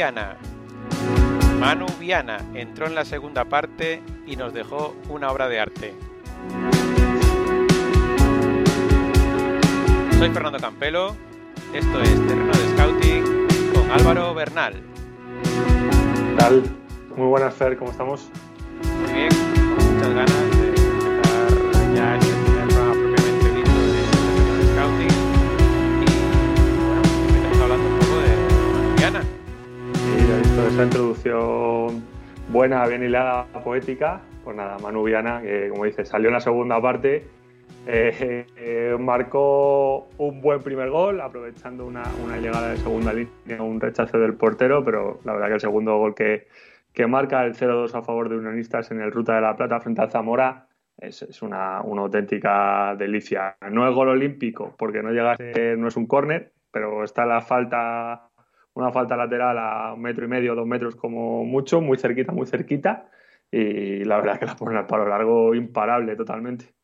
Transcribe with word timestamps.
Viana. 0.00 0.34
Manu 1.58 1.84
Viana 1.98 2.38
entró 2.54 2.86
en 2.86 2.94
la 2.94 3.04
segunda 3.04 3.44
parte 3.44 4.02
y 4.26 4.34
nos 4.34 4.54
dejó 4.54 4.96
una 5.10 5.30
obra 5.30 5.46
de 5.46 5.60
arte. 5.60 5.94
Soy 10.18 10.30
Fernando 10.30 10.58
Campelo, 10.58 11.14
esto 11.74 12.00
es 12.00 12.14
Terreno 12.26 12.50
de 12.50 12.72
Scouting 12.72 13.24
con 13.74 13.90
Álvaro 13.90 14.32
Bernal. 14.32 14.72
¿Qué 15.42 16.36
tal? 16.38 16.62
Muy 17.14 17.26
buenas, 17.26 17.52
Fer, 17.52 17.76
¿cómo 17.76 17.90
estamos? 17.90 18.30
Muy 19.02 19.12
bien, 19.12 19.28
con 19.76 19.94
muchas 19.96 20.14
ganas 20.14 20.49
esa 30.70 30.84
introducción 30.84 32.04
buena, 32.52 32.86
bien 32.86 33.02
hilada, 33.02 33.46
poética. 33.64 34.20
Pues 34.44 34.56
nada, 34.56 34.78
Manu 34.78 35.02
Viana, 35.02 35.42
que 35.42 35.68
como 35.68 35.84
dices, 35.84 36.08
salió 36.08 36.28
en 36.28 36.34
la 36.34 36.40
segunda 36.40 36.80
parte, 36.80 37.26
eh, 37.86 38.96
marcó 39.00 40.08
un 40.18 40.40
buen 40.40 40.62
primer 40.62 40.90
gol, 40.90 41.20
aprovechando 41.20 41.86
una, 41.86 42.04
llegada 42.40 42.70
de 42.70 42.76
segunda 42.76 43.12
línea, 43.12 43.60
un 43.60 43.80
rechazo 43.80 44.18
del 44.18 44.34
portero, 44.34 44.84
pero 44.84 45.18
la 45.24 45.32
verdad 45.32 45.48
que 45.48 45.54
el 45.54 45.60
segundo 45.60 45.98
gol 45.98 46.14
que, 46.14 46.46
que 46.92 47.06
marca 47.06 47.44
el 47.44 47.54
0-2 47.54 47.92
a 47.94 48.02
favor 48.02 48.28
de 48.28 48.36
Unionistas 48.36 48.92
en 48.92 49.00
el 49.00 49.10
Ruta 49.10 49.34
de 49.34 49.40
la 49.40 49.56
Plata 49.56 49.80
frente 49.80 50.02
al 50.02 50.10
Zamora 50.10 50.68
es, 50.98 51.42
una 51.42 51.78
auténtica 51.78 52.94
delicia. 52.96 53.56
No 53.70 53.88
es 53.88 53.94
gol 53.94 54.08
olímpico, 54.08 54.74
porque 54.78 55.02
no 55.02 55.10
llega 55.10 55.32
a 55.32 55.36
ser- 55.36 55.78
no 55.78 55.88
es 55.88 55.96
un 55.96 56.06
córner, 56.06 56.52
pero 56.70 57.02
está 57.02 57.26
la 57.26 57.40
falta 57.40 58.29
una 58.80 58.92
falta 58.92 59.16
lateral 59.16 59.58
a 59.58 59.92
un 59.94 60.02
metro 60.02 60.24
y 60.24 60.28
medio, 60.28 60.54
dos 60.54 60.66
metros 60.66 60.96
como 60.96 61.44
mucho, 61.44 61.80
muy 61.80 61.98
cerquita, 61.98 62.32
muy 62.32 62.46
cerquita. 62.46 63.10
Y 63.50 64.04
la 64.04 64.16
verdad 64.16 64.34
es 64.34 64.40
que 64.40 64.46
la 64.46 64.56
pone 64.56 64.78
al 64.78 64.86
palo 64.86 65.08
largo 65.08 65.54
imparable 65.54 66.14
totalmente. 66.16 66.74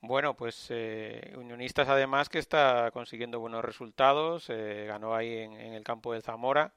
Bueno, 0.00 0.36
pues 0.36 0.68
eh, 0.70 1.34
Unionistas 1.36 1.88
además 1.88 2.28
que 2.28 2.38
está 2.38 2.90
consiguiendo 2.92 3.40
buenos 3.40 3.64
resultados, 3.64 4.48
eh, 4.50 4.84
ganó 4.86 5.14
ahí 5.14 5.38
en, 5.38 5.52
el 5.52 5.82
campo 5.82 6.12
del 6.12 6.22
Zamora, 6.22 6.74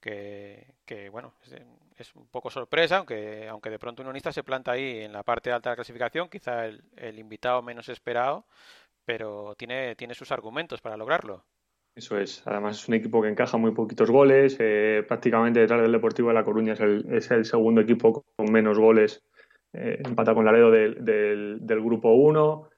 que, 0.00 0.74
bueno, 1.12 1.34
es, 1.44 1.54
es 1.96 2.14
un 2.16 2.26
poco 2.26 2.50
sorpresa, 2.50 2.98
aunque, 2.98 3.46
aunque 3.48 3.70
de 3.70 3.78
pronto 3.78 4.02
Unionistas 4.02 4.34
se 4.34 4.42
planta 4.42 4.72
ahí 4.72 5.00
en 5.00 5.12
la 5.12 5.22
parte 5.22 5.52
alta 5.52 5.70
de 5.70 5.72
la 5.72 5.76
clasificación, 5.76 6.28
quizá 6.28 6.66
el, 6.66 6.82
el 6.96 7.18
invitado 7.20 7.62
menos 7.62 7.88
esperado, 7.88 8.46
pero 9.04 9.54
tiene, 9.56 9.94
tiene 9.96 10.14
sus 10.14 10.32
argumentos 10.32 10.80
para 10.80 10.96
lograrlo. 10.96 11.44
Eso 11.94 12.18
es. 12.18 12.42
Además 12.46 12.78
es 12.80 12.88
un 12.88 12.94
equipo 12.94 13.20
que 13.20 13.28
encaja 13.28 13.56
muy 13.58 13.72
poquitos 13.72 14.10
goles. 14.10 14.56
eh, 14.58 15.04
prácticamente 15.06 15.60
detrás 15.60 15.82
del 15.82 15.92
Deportivo 15.92 16.28
de 16.28 16.34
La 16.34 16.44
Coruña 16.44 16.72
es 16.72 16.80
el, 16.80 17.04
es 17.12 17.30
el 17.30 17.44
segundo 17.44 17.80
equipo 17.82 18.24
con 18.36 18.50
menos 18.50 18.78
goles. 18.78 19.22
eh, 19.74 20.00
empata 20.04 20.34
con 20.34 20.44
Laredo 20.44 20.70
del, 20.70 21.04
del, 21.04 21.58
del 21.66 21.80
grupo 21.82 22.12
1. 22.12 22.68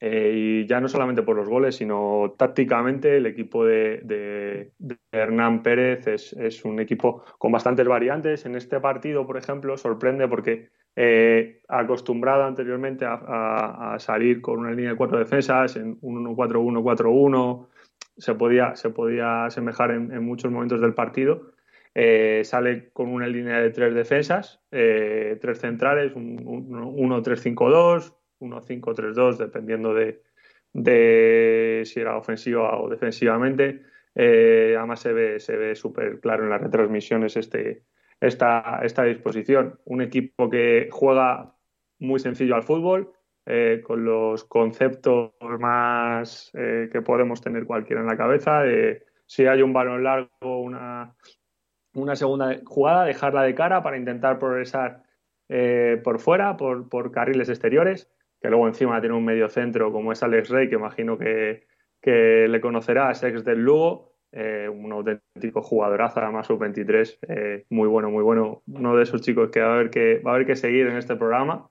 Eh, 0.00 0.32
y 0.64 0.66
ya 0.66 0.80
no 0.80 0.88
solamente 0.88 1.22
por 1.22 1.36
los 1.36 1.48
goles, 1.48 1.76
sino 1.76 2.34
tácticamente 2.38 3.16
el 3.18 3.26
equipo 3.26 3.64
de, 3.64 4.00
de- 4.04 4.72
Hernán 5.12 5.62
Pérez 5.62 6.06
es, 6.08 6.32
es 6.34 6.64
un 6.64 6.80
equipo 6.80 7.24
con 7.38 7.52
bastantes 7.52 7.86
variantes. 7.86 8.44
En 8.46 8.56
este 8.56 8.80
partido, 8.80 9.26
por 9.26 9.36
ejemplo, 9.38 9.76
sorprende 9.76 10.28
porque 10.28 10.70
eh, 10.96 11.62
acostumbrado 11.68 12.44
anteriormente 12.44 13.04
a, 13.06 13.14
a- 13.94 13.98
salir 14.00 14.40
con 14.40 14.58
una 14.60 14.70
línea 14.72 14.90
de 14.90 14.96
cuatro 14.96 15.18
defensas 15.18 15.76
en 15.76 15.98
un 16.02 16.24
1-4-1-4-1, 16.36 17.68
se 18.16 18.34
podía, 18.34 18.76
se 18.76 18.90
podía 18.90 19.46
asemejar 19.46 19.90
en, 19.90 20.12
en 20.12 20.24
muchos 20.24 20.50
momentos 20.50 20.80
del 20.80 20.94
partido. 20.94 21.52
Eh, 21.94 22.42
sale 22.44 22.90
con 22.92 23.08
una 23.08 23.26
línea 23.26 23.60
de 23.60 23.70
tres 23.70 23.94
defensas, 23.94 24.60
eh, 24.70 25.38
tres 25.40 25.58
centrales, 25.58 26.14
un, 26.14 26.40
un, 26.46 27.10
1-3-5-2, 27.10 28.14
1-5-3-2, 28.40 29.36
dependiendo 29.36 29.92
de, 29.92 30.22
de 30.72 31.82
si 31.84 32.00
era 32.00 32.16
ofensiva 32.16 32.78
o 32.80 32.88
defensivamente. 32.88 33.82
Eh, 34.14 34.74
además 34.76 35.00
se 35.00 35.12
ve, 35.12 35.40
se 35.40 35.56
ve 35.56 35.74
súper 35.74 36.20
claro 36.20 36.44
en 36.44 36.50
las 36.50 36.62
retransmisiones 36.62 37.36
este, 37.36 37.82
esta, 38.20 38.80
esta 38.82 39.04
disposición. 39.04 39.78
Un 39.84 40.00
equipo 40.00 40.48
que 40.48 40.88
juega 40.90 41.54
muy 41.98 42.20
sencillo 42.20 42.54
al 42.54 42.62
fútbol, 42.62 43.12
eh, 43.46 43.80
con 43.84 44.04
los 44.04 44.44
conceptos 44.44 45.32
más 45.58 46.50
eh, 46.54 46.88
que 46.92 47.02
podemos 47.02 47.40
tener 47.40 47.64
cualquiera 47.64 48.02
en 48.02 48.08
la 48.08 48.16
cabeza. 48.16 48.66
Eh, 48.66 49.04
si 49.26 49.46
hay 49.46 49.62
un 49.62 49.72
balón 49.72 50.04
largo, 50.04 50.60
una, 50.60 51.14
una 51.94 52.16
segunda 52.16 52.56
jugada, 52.64 53.04
dejarla 53.04 53.42
de 53.42 53.54
cara 53.54 53.82
para 53.82 53.96
intentar 53.96 54.38
progresar 54.38 55.02
eh, 55.48 56.00
por 56.02 56.18
fuera, 56.18 56.56
por, 56.56 56.88
por, 56.88 57.10
carriles 57.10 57.48
exteriores, 57.48 58.10
que 58.40 58.48
luego 58.48 58.66
encima 58.68 59.00
tiene 59.00 59.16
un 59.16 59.24
medio 59.24 59.48
centro 59.48 59.92
como 59.92 60.12
es 60.12 60.22
Alex 60.22 60.48
Rey, 60.48 60.68
que 60.68 60.76
imagino 60.76 61.18
que, 61.18 61.66
que 62.00 62.46
le 62.48 62.60
conocerás, 62.60 63.22
ex 63.22 63.44
del 63.44 63.62
Lugo, 63.62 64.12
eh, 64.32 64.66
un 64.66 64.90
auténtico 64.92 65.60
jugadorazo, 65.60 66.20
además 66.20 66.46
sub-23, 66.46 67.18
eh, 67.28 67.66
muy 67.68 67.86
bueno, 67.86 68.10
muy 68.10 68.22
bueno, 68.22 68.62
uno 68.66 68.96
de 68.96 69.02
esos 69.02 69.20
chicos 69.20 69.50
que 69.50 69.60
va 69.60 69.66
a 69.66 69.74
haber 69.74 69.90
que, 69.90 70.20
va 70.20 70.30
a 70.30 70.34
haber 70.36 70.46
que 70.46 70.56
seguir 70.56 70.86
en 70.86 70.96
este 70.96 71.16
programa. 71.16 71.68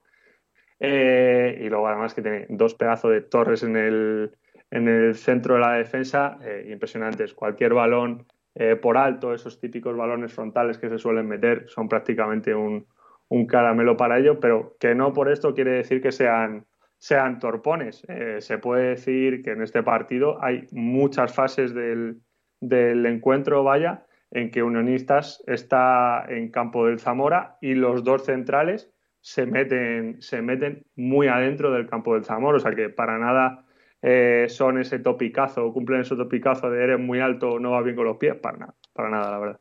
Eh, 0.83 1.59
y 1.61 1.69
luego 1.69 1.87
además 1.87 2.15
que 2.15 2.23
tiene 2.23 2.47
dos 2.49 2.73
pedazos 2.73 3.11
de 3.11 3.21
torres 3.21 3.61
en 3.61 3.77
el, 3.77 4.31
en 4.71 4.87
el 4.87 5.13
centro 5.13 5.53
de 5.53 5.61
la 5.61 5.73
defensa, 5.73 6.39
eh, 6.43 6.69
impresionantes. 6.71 7.35
Cualquier 7.35 7.75
balón 7.75 8.25
eh, 8.55 8.75
por 8.75 8.97
alto, 8.97 9.31
esos 9.31 9.59
típicos 9.59 9.95
balones 9.95 10.33
frontales 10.33 10.79
que 10.79 10.89
se 10.89 10.97
suelen 10.97 11.27
meter, 11.27 11.65
son 11.69 11.87
prácticamente 11.87 12.55
un, 12.55 12.87
un 13.27 13.45
caramelo 13.45 13.95
para 13.95 14.17
ello, 14.17 14.39
pero 14.39 14.75
que 14.79 14.95
no 14.95 15.13
por 15.13 15.31
esto 15.31 15.53
quiere 15.53 15.73
decir 15.73 16.01
que 16.01 16.11
sean, 16.11 16.65
sean 16.97 17.37
torpones. 17.37 18.03
Se 18.39 18.57
puede 18.57 18.89
decir 18.89 19.43
que 19.43 19.51
en 19.51 19.61
este 19.61 19.83
partido 19.83 20.43
hay 20.43 20.65
muchas 20.71 21.31
fases 21.31 21.75
del, 21.75 22.21
del 22.59 23.05
encuentro, 23.05 23.63
vaya, 23.63 24.07
en 24.31 24.49
que 24.49 24.63
Unionistas 24.63 25.43
está 25.45 26.25
en 26.27 26.49
campo 26.49 26.87
del 26.87 26.99
Zamora 26.99 27.57
y 27.61 27.75
los 27.75 28.03
dos 28.03 28.25
centrales 28.25 28.91
se 29.21 29.45
meten, 29.45 30.21
se 30.21 30.41
meten 30.41 30.85
muy 30.95 31.27
adentro 31.27 31.71
del 31.71 31.87
campo 31.87 32.15
del 32.15 32.25
Zamora, 32.25 32.57
o 32.57 32.59
sea 32.59 32.73
que 32.73 32.89
para 32.89 33.17
nada 33.17 33.65
eh, 34.01 34.47
son 34.49 34.79
ese 34.79 34.99
topicazo, 34.99 35.71
cumplen 35.71 36.01
ese 36.01 36.15
topicazo 36.15 36.69
de 36.69 36.83
eres 36.83 36.99
muy 36.99 37.19
alto, 37.19 37.59
no 37.59 37.71
va 37.71 37.81
bien 37.81 37.95
con 37.95 38.05
los 38.05 38.17
pies, 38.17 38.35
para 38.35 38.57
nada, 38.57 38.75
para 38.93 39.09
nada, 39.09 39.31
la 39.31 39.39
verdad. 39.39 39.59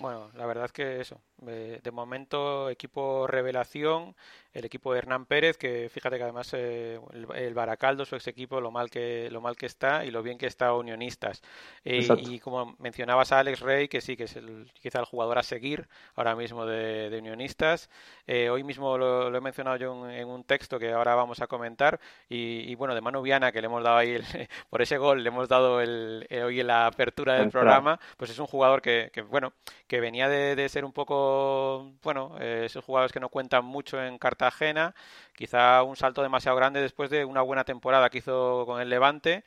Bueno, 0.00 0.30
la 0.34 0.46
verdad 0.46 0.64
es 0.64 0.72
que 0.72 1.00
eso, 1.00 1.22
de, 1.44 1.78
de 1.78 1.90
momento 1.90 2.70
equipo 2.70 3.26
revelación, 3.26 4.14
el 4.52 4.64
equipo 4.66 4.92
de 4.92 4.98
Hernán 4.98 5.24
Pérez, 5.24 5.56
que 5.56 5.88
fíjate 5.90 6.18
que 6.18 6.22
además 6.24 6.52
eh, 6.52 7.00
el, 7.12 7.26
el, 7.34 7.54
Baracaldo, 7.54 8.04
su 8.04 8.16
ex 8.16 8.26
equipo, 8.26 8.60
lo 8.60 8.70
mal 8.70 8.90
que 8.90 9.30
lo 9.30 9.40
mal 9.40 9.56
que 9.56 9.66
está 9.66 10.04
y 10.04 10.10
lo 10.10 10.22
bien 10.22 10.36
que 10.36 10.46
está 10.46 10.74
Unionistas. 10.74 11.42
Eh, 11.84 12.06
y 12.18 12.38
como 12.38 12.76
mencionabas 12.78 13.32
a 13.32 13.38
Alex 13.38 13.60
Rey, 13.60 13.88
que 13.88 14.00
sí, 14.00 14.16
que 14.16 14.24
es 14.24 14.36
el, 14.36 14.70
quizá 14.80 15.00
el 15.00 15.06
jugador 15.06 15.38
a 15.38 15.42
seguir 15.42 15.88
ahora 16.16 16.36
mismo 16.36 16.66
de, 16.66 17.08
de 17.08 17.18
Unionistas. 17.18 17.88
Eh, 18.26 18.50
hoy 18.50 18.62
mismo 18.62 18.98
lo, 18.98 19.30
lo, 19.30 19.38
he 19.38 19.40
mencionado 19.40 19.76
yo 19.76 20.06
en, 20.06 20.12
en, 20.12 20.28
un 20.28 20.44
texto 20.44 20.78
que 20.78 20.92
ahora 20.92 21.14
vamos 21.14 21.40
a 21.40 21.46
comentar. 21.46 21.98
Y, 22.28 22.70
y, 22.70 22.74
bueno, 22.74 22.94
de 22.94 23.00
Manu 23.00 23.22
Viana, 23.22 23.52
que 23.52 23.62
le 23.62 23.66
hemos 23.66 23.82
dado 23.82 23.96
ahí, 23.96 24.10
el, 24.10 24.24
por 24.70 24.82
ese 24.82 24.98
gol, 24.98 25.22
le 25.22 25.28
hemos 25.28 25.48
dado 25.48 25.80
el, 25.80 26.26
hoy 26.44 26.60
en 26.60 26.66
la 26.66 26.86
apertura 26.86 27.34
del 27.34 27.50
programa, 27.50 27.98
pues 28.18 28.30
es 28.30 28.38
un 28.38 28.46
jugador 28.46 28.82
que, 28.82 29.10
que 29.14 29.22
bueno, 29.22 29.54
que 29.86 30.00
venía 30.00 30.28
de, 30.28 30.56
de 30.56 30.68
ser 30.68 30.84
un 30.84 30.92
poco 30.92 31.31
bueno, 32.02 32.36
eh, 32.40 32.64
esos 32.66 32.84
jugadores 32.84 33.12
que 33.12 33.20
no 33.20 33.28
cuentan 33.28 33.64
mucho 33.64 34.02
en 34.02 34.18
Cartagena, 34.18 34.94
quizá 35.34 35.82
un 35.82 35.96
salto 35.96 36.22
demasiado 36.22 36.56
grande 36.56 36.80
después 36.80 37.10
de 37.10 37.24
una 37.24 37.42
buena 37.42 37.64
temporada 37.64 38.10
que 38.10 38.18
hizo 38.18 38.64
con 38.66 38.80
el 38.80 38.88
Levante 38.88 39.44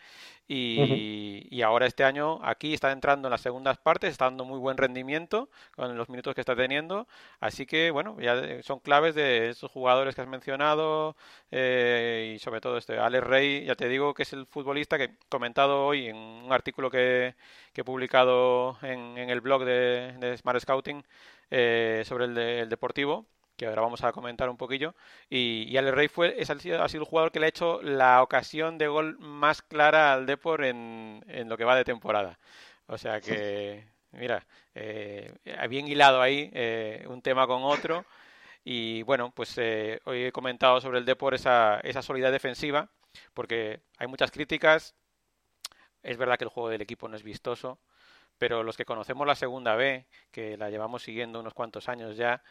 y, 0.47 1.61
ahora 1.63 1.87
este 1.87 2.03
año 2.03 2.39
aquí 2.43 2.73
está 2.73 2.91
entrando 2.91 3.27
en 3.27 3.31
las 3.31 3.41
segundas 3.41 3.77
partes, 3.77 4.11
está 4.11 4.25
dando 4.25 4.45
muy 4.45 4.59
buen 4.59 4.77
rendimiento 4.77 5.49
con 5.75 5.97
los 5.97 6.09
minutos 6.09 6.35
que 6.35 6.41
está 6.41 6.55
teniendo. 6.55 7.07
Así 7.39 7.65
que, 7.65 7.91
bueno, 7.91 8.17
ya 8.19 8.61
son 8.63 8.79
claves 8.79 9.15
de 9.15 9.49
esos 9.49 9.71
jugadores 9.71 10.15
que 10.15 10.21
has 10.21 10.27
mencionado 10.27 11.15
eh, 11.51 12.33
y 12.35 12.39
sobre 12.39 12.61
todo 12.61 12.77
este 12.77 12.99
Alex 12.99 13.23
Rey, 13.25 13.65
ya 13.65 13.75
te 13.75 13.87
digo 13.89 14.13
que 14.13 14.23
es 14.23 14.33
el 14.33 14.45
futbolista 14.45 14.97
que 14.97 15.05
he 15.05 15.17
comentado 15.29 15.85
hoy 15.85 16.07
en 16.07 16.17
un 16.17 16.51
artículo 16.53 16.91
que, 16.91 17.35
he 17.75 17.83
publicado 17.83 18.77
en, 18.83 19.17
el 19.17 19.41
blog 19.41 19.65
de, 19.65 20.35
Smart 20.37 20.59
Scouting 20.61 21.03
eh, 21.51 22.03
sobre 22.05 22.25
el 22.61 22.69
deportivo 22.69 23.25
que 23.55 23.65
ahora 23.67 23.81
vamos 23.81 24.03
a 24.03 24.11
comentar 24.11 24.49
un 24.49 24.57
poquillo. 24.57 24.95
Y, 25.29 25.65
y 25.69 25.77
Ale 25.77 25.91
Rey 25.91 26.07
fue, 26.07 26.35
es, 26.41 26.49
ha, 26.49 26.59
sido, 26.59 26.83
el 26.83 27.03
jugador 27.03 27.31
que 27.31 27.39
le 27.39 27.47
ha 27.47 27.49
hecho 27.49 27.81
la 27.81 28.21
ocasión 28.21 28.77
de 28.77 28.87
gol 28.87 29.17
más 29.19 29.61
clara 29.61 30.13
al 30.13 30.25
Depor 30.25 30.63
en, 30.65 31.23
en 31.27 31.49
lo 31.49 31.57
que 31.57 31.65
va 31.65 31.75
de 31.75 31.85
temporada. 31.85 32.39
O 32.87 32.97
sea 32.97 33.21
que, 33.21 33.85
mira, 34.11 34.45
eh, 34.75 35.33
bien 35.69 35.87
hilado 35.87 36.21
ahí 36.21 36.49
eh, 36.53 37.05
un 37.07 37.21
tema 37.21 37.47
con 37.47 37.63
otro. 37.63 38.05
Y 38.63 39.03
bueno, 39.03 39.31
pues 39.31 39.57
eh, 39.57 40.01
hoy 40.05 40.25
he 40.25 40.31
comentado 40.31 40.81
sobre 40.81 40.99
el 40.99 41.05
Depor 41.05 41.35
esa, 41.35 41.79
esa 41.81 42.01
solidez 42.01 42.31
defensiva, 42.31 42.89
porque 43.33 43.81
hay 43.97 44.07
muchas 44.07 44.31
críticas. 44.31 44.95
Es 46.03 46.17
verdad 46.17 46.37
que 46.37 46.45
el 46.45 46.49
juego 46.49 46.69
del 46.69 46.81
equipo 46.81 47.07
no 47.07 47.15
es 47.15 47.23
vistoso, 47.23 47.79
pero 48.37 48.63
los 48.63 48.77
que 48.77 48.85
conocemos 48.85 49.25
la 49.27 49.35
segunda 49.35 49.75
B, 49.75 50.05
que 50.31 50.57
la 50.57 50.69
llevamos 50.69 51.03
siguiendo 51.03 51.39
unos 51.39 51.53
cuantos 51.53 51.89
años 51.89 52.17
ya, 52.17 52.43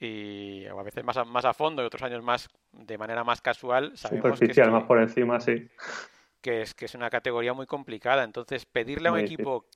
y 0.00 0.66
a 0.66 0.74
veces 0.82 1.04
más 1.04 1.18
a, 1.18 1.24
más 1.24 1.44
a 1.44 1.52
fondo 1.52 1.82
y 1.82 1.86
otros 1.86 2.02
años 2.02 2.24
más 2.24 2.48
de 2.72 2.96
manera 2.96 3.22
más 3.22 3.42
casual. 3.42 3.92
Superficial, 3.96 4.70
más 4.70 4.84
por 4.84 4.98
encima, 4.98 5.38
sí. 5.40 5.68
Que 6.40 6.62
es, 6.62 6.74
que 6.74 6.86
es 6.86 6.94
una 6.94 7.10
categoría 7.10 7.52
muy 7.52 7.66
complicada. 7.66 8.24
Entonces, 8.24 8.64
pedirle 8.64 9.10
a 9.10 9.12
un 9.12 9.18
equipo 9.18 9.66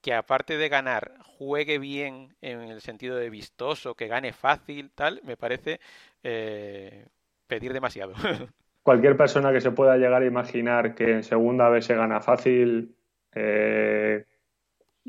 que 0.00 0.14
aparte 0.14 0.56
de 0.56 0.68
ganar, 0.68 1.14
juegue 1.24 1.78
bien 1.78 2.36
en 2.40 2.60
el 2.60 2.80
sentido 2.80 3.16
de 3.16 3.28
vistoso, 3.28 3.94
que 3.96 4.06
gane 4.06 4.32
fácil, 4.32 4.92
tal, 4.94 5.20
me 5.24 5.36
parece 5.36 5.80
eh, 6.22 7.06
pedir 7.46 7.72
demasiado. 7.72 8.14
Cualquier 8.82 9.16
persona 9.16 9.52
que 9.52 9.60
se 9.60 9.72
pueda 9.72 9.96
llegar 9.96 10.22
a 10.22 10.26
imaginar 10.26 10.94
que 10.94 11.12
en 11.12 11.22
segunda 11.22 11.68
vez 11.68 11.84
se 11.84 11.94
gana 11.94 12.20
fácil, 12.20 12.96
eh, 13.34 14.24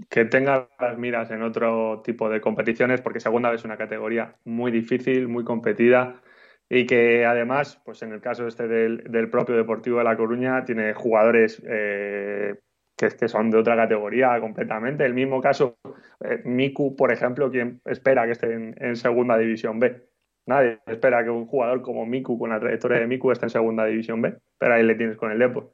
que 0.10 0.26
tenga 0.26 0.70
las 0.80 0.98
miras 0.98 1.32
en 1.32 1.44
otro 1.44 2.02
tipo 2.04 2.30
de 2.30 2.42
competiciones, 2.42 3.02
porque 3.02 3.20
segunda 3.20 3.54
es 3.54 3.66
una 3.66 3.78
categoría 3.78 4.36
muy 4.46 4.72
difícil, 4.72 5.28
muy 5.28 5.44
competida 5.44 6.22
y 6.70 6.86
que 6.86 7.26
además, 7.26 7.82
pues 7.84 8.02
en 8.02 8.14
el 8.14 8.22
caso 8.22 8.48
este 8.48 8.68
del, 8.68 9.30
propio 9.30 9.56
Deportivo 9.58 9.98
de 9.98 10.06
La 10.06 10.16
Coruña, 10.16 10.64
tiene 10.64 10.94
jugadores 10.94 11.62
eh, 11.68 12.56
que, 12.96 13.28
son 13.28 13.52
de 13.52 13.58
otra 13.58 13.76
categoría 13.76 14.40
completamente. 14.40 15.04
El 15.04 15.14
mismo 15.14 15.42
caso, 15.42 15.78
eh, 16.24 16.42
Miku, 16.46 16.96
por 16.96 17.12
ejemplo, 17.12 17.52
quien 17.52 17.82
espera 17.84 18.26
que 18.26 18.32
esté 18.32 18.54
en, 18.54 18.96
segunda 18.96 19.38
división 19.38 19.80
B. 19.80 20.02
Nadie 20.46 20.80
espera 20.88 21.24
que 21.26 21.30
un 21.30 21.46
jugador 21.46 21.82
como 21.82 22.06
Miku, 22.06 22.40
con 22.40 22.52
la 22.52 22.60
trayectoria 22.60 23.00
de 23.00 23.08
Miku, 23.08 23.32
esté 23.32 23.48
en 23.48 23.50
segunda 23.50 23.86
división 23.86 24.22
B, 24.22 24.38
pero 24.58 24.74
ahí 24.74 24.84
le 24.84 24.96
tienes 24.96 25.18
con 25.18 25.32
el 25.32 25.40
Depor 25.40 25.74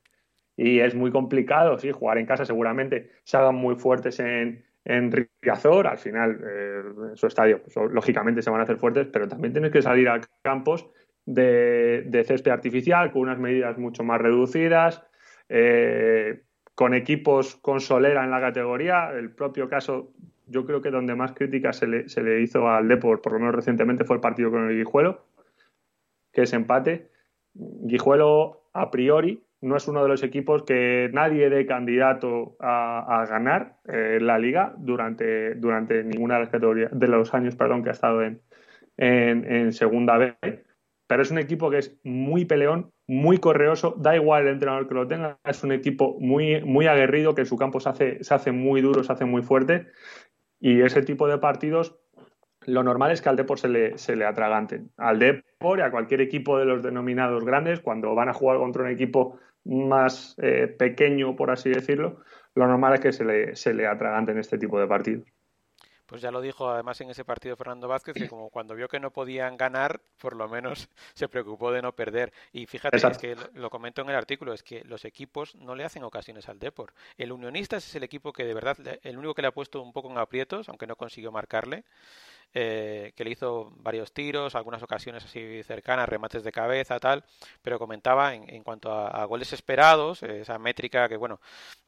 y 0.57 0.80
es 0.80 0.95
muy 0.95 1.12
complicado, 1.12 1.77
sí, 1.77 1.92
jugar 1.92 2.18
en 2.18 2.25
casa 2.25 2.44
seguramente 2.44 3.12
se 3.24 3.38
hagan 3.38 3.56
muy 3.56 3.75
fuertes 3.75 4.19
en, 4.19 4.65
en 4.83 5.12
Riazor, 5.42 5.86
al 5.86 6.00
final 6.00 6.42
eh, 6.44 6.81
su 7.13 7.27
estadio, 7.27 7.62
pues, 7.62 7.75
lógicamente 7.92 8.42
se 8.42 8.50
van 8.50 8.59
a 8.59 8.63
hacer 8.63 8.77
fuertes, 8.77 9.07
pero 9.13 9.27
también 9.27 9.54
tienes 9.54 9.71
que 9.71 9.83
salir 9.83 10.09
a 10.09 10.19
campos 10.42 10.89
de, 11.25 12.04
de 12.07 12.24
césped 12.24 12.51
artificial 12.51 13.12
con 13.12 13.21
unas 13.21 13.38
medidas 13.38 13.77
mucho 13.77 14.04
más 14.04 14.19
reducidas, 14.19 15.04
eh, 15.48 16.42
con 16.74 16.94
equipos 16.94 17.56
con 17.56 17.80
solera 17.80 18.24
en 18.24 18.31
la 18.31 18.42
categoría. 18.42 19.12
El 19.12 19.31
propio 19.31 19.69
caso, 19.69 20.13
yo 20.48 20.65
creo 20.65 20.81
que 20.81 20.89
donde 20.89 21.15
más 21.15 21.33
críticas 21.33 21.77
se 21.77 21.88
le, 21.88 22.09
se 22.09 22.24
le 22.24 22.42
hizo 22.42 22.68
al 22.69 22.88
Depor, 22.88 23.21
por 23.21 23.33
lo 23.33 23.39
menos 23.39 23.56
recientemente, 23.56 24.06
fue 24.06 24.15
el 24.15 24.21
partido 24.21 24.51
con 24.51 24.69
el 24.69 24.77
Guijuelo, 24.77 25.25
que 26.31 26.44
es 26.44 26.54
empate. 26.54 27.09
Guijuelo, 27.54 28.69
a 28.74 28.89
priori, 28.89 29.44
no 29.62 29.75
es 29.75 29.88
uno 29.88 30.04
de 30.04 30.09
los 30.09 30.24
equipos 30.24 30.63
que 30.63 31.09
nadie 31.13 31.50
dé 31.50 31.65
candidato 31.65 32.56
a, 32.59 33.25
ganar 33.27 33.77
eh, 33.86 34.19
la 34.21 34.38
liga 34.38 34.74
durante, 34.77 35.56
ninguna 36.04 36.36
de 36.36 36.39
las 36.42 36.50
categorías 36.50 36.92
de 36.94 37.07
los 37.07 37.33
años 37.33 37.56
perdón, 37.56 37.83
que 37.83 37.89
ha 37.89 37.94
estado 37.94 38.21
en, 38.24 39.74
segunda 39.74 40.18
B. 40.18 40.36
Pero 41.07 41.21
es 41.21 41.31
un 41.31 41.38
equipo 41.38 41.69
que 41.69 41.77
es 41.77 42.00
muy 42.04 42.45
peleón, 42.45 42.92
muy 43.07 43.38
correoso, 43.38 43.95
da 43.98 44.15
igual 44.15 44.44
el 44.44 44.54
entrenador 44.54 44.88
que 44.88 44.94
lo 44.94 45.07
tenga, 45.07 45.39
es 45.45 45.63
un 45.63 45.71
equipo 45.71 46.18
muy, 46.19 46.62
muy 46.63 46.88
aguerrido, 46.88 47.33
que 47.33 47.42
en 47.42 47.48
su 47.48 47.57
campo 47.57 47.80
se 47.80 47.89
hace 48.30 48.51
muy 48.51 48.81
duro, 48.81 49.04
se 49.04 49.13
hace 49.13 49.25
muy 49.25 49.42
fuerte. 49.42 49.88
Y 50.59 50.81
ese 50.81 51.01
tipo 51.04 51.27
de 51.27 51.38
partidos 51.38 51.98
lo 52.68 52.84
normal 52.84 53.12
es 53.12 53.22
que 53.22 53.30
al 53.30 53.38
Depor 53.38 53.60
se 53.60 53.69
le, 53.69 53.98
se 53.98 54.16
le 54.16 54.25
atraganten. 54.25 54.92
Al 54.98 55.19
Depor 55.19 55.80
y 55.80 55.81
a 55.81 55.90
cualquier 55.90 56.22
equipo 56.22 56.60
de 56.60 56.66
los 56.66 56.84
denominados 56.84 57.44
grandes, 57.46 57.80
cuando 57.80 58.14
van 58.14 58.30
a 58.30 58.34
jugar 58.34 58.58
contra 58.58 58.84
un 58.84 58.90
equipo 58.90 59.40
más 59.64 60.36
eh, 60.42 60.68
pequeño, 60.68 61.36
por 61.36 61.50
así 61.50 61.69
decirlo, 61.69 62.22
lo 62.56 62.68
normal 62.68 62.96
es 62.96 63.00
que 63.00 63.14
se 63.14 63.24
le, 63.24 63.56
se 63.56 63.74
le 63.74 63.88
atraganten 63.88 64.38
este 64.38 64.58
tipo 64.58 64.80
de 64.80 64.88
partidos. 64.88 65.25
Pues 66.08 66.22
ya 66.22 66.31
lo 66.31 66.40
dijo 66.40 66.69
además 66.69 67.02
en 67.02 67.10
ese 67.10 67.25
partido 67.25 67.58
Fernando 67.58 67.90
Vázquez, 67.90 68.16
que 68.16 68.30
como 68.30 68.50
cuando 68.50 68.75
vio 68.75 68.88
que 68.88 69.00
no 69.00 69.12
podían 69.12 69.58
ganar, 69.58 70.00
por 70.22 70.38
lo 70.38 70.48
menos 70.48 70.90
se 71.14 71.28
preocupó 71.28 71.72
de 71.72 71.81
no 71.81 71.94
perder. 71.94 72.31
Y 72.54 72.66
fíjate, 72.66 72.96
es 72.96 73.18
que 73.18 73.36
lo 73.54 73.69
comento 73.69 74.02
en 74.02 74.10
el 74.10 74.16
artículo, 74.16 74.54
es 74.54 74.64
que 74.64 74.86
los 74.86 75.04
equipos 75.04 75.56
no 75.56 75.75
le 75.75 75.84
hacen 75.84 76.04
ocasiones 76.04 76.48
al 76.48 76.60
Depor. 76.60 76.94
El 77.18 77.34
Unionistas 77.34 77.86
es 77.86 77.96
el 77.96 78.04
equipo 78.04 78.31
que 78.31 78.46
de 78.46 78.54
verdad, 78.54 78.78
el 79.04 79.18
único 79.18 79.34
que 79.34 79.42
le 79.42 79.50
ha 79.50 79.54
puesto 79.54 79.81
un 79.81 79.92
poco 79.92 80.10
en 80.10 80.18
aprietos, 80.18 80.69
aunque 80.69 80.88
no 80.88 80.96
consiguió 80.96 81.31
marcarle. 81.34 81.84
Eh, 82.54 83.14
que 83.16 83.24
le 83.24 83.32
hizo 83.32 83.72
varios 83.76 84.14
tiros, 84.14 84.56
algunas 84.56 84.82
ocasiones 84.82 85.24
así 85.24 85.62
cercanas, 85.64 86.10
remates 86.10 86.44
de 86.44 86.52
cabeza, 86.52 87.00
tal, 87.00 87.24
pero 87.62 87.78
comentaba 87.78 88.34
en, 88.34 88.64
cuanto 88.64 88.92
a, 88.92 89.24
goles 89.26 89.54
esperados, 89.54 90.24
esa 90.24 90.58
métrica 90.58 91.08
que, 91.08 91.18
bueno, 91.18 91.40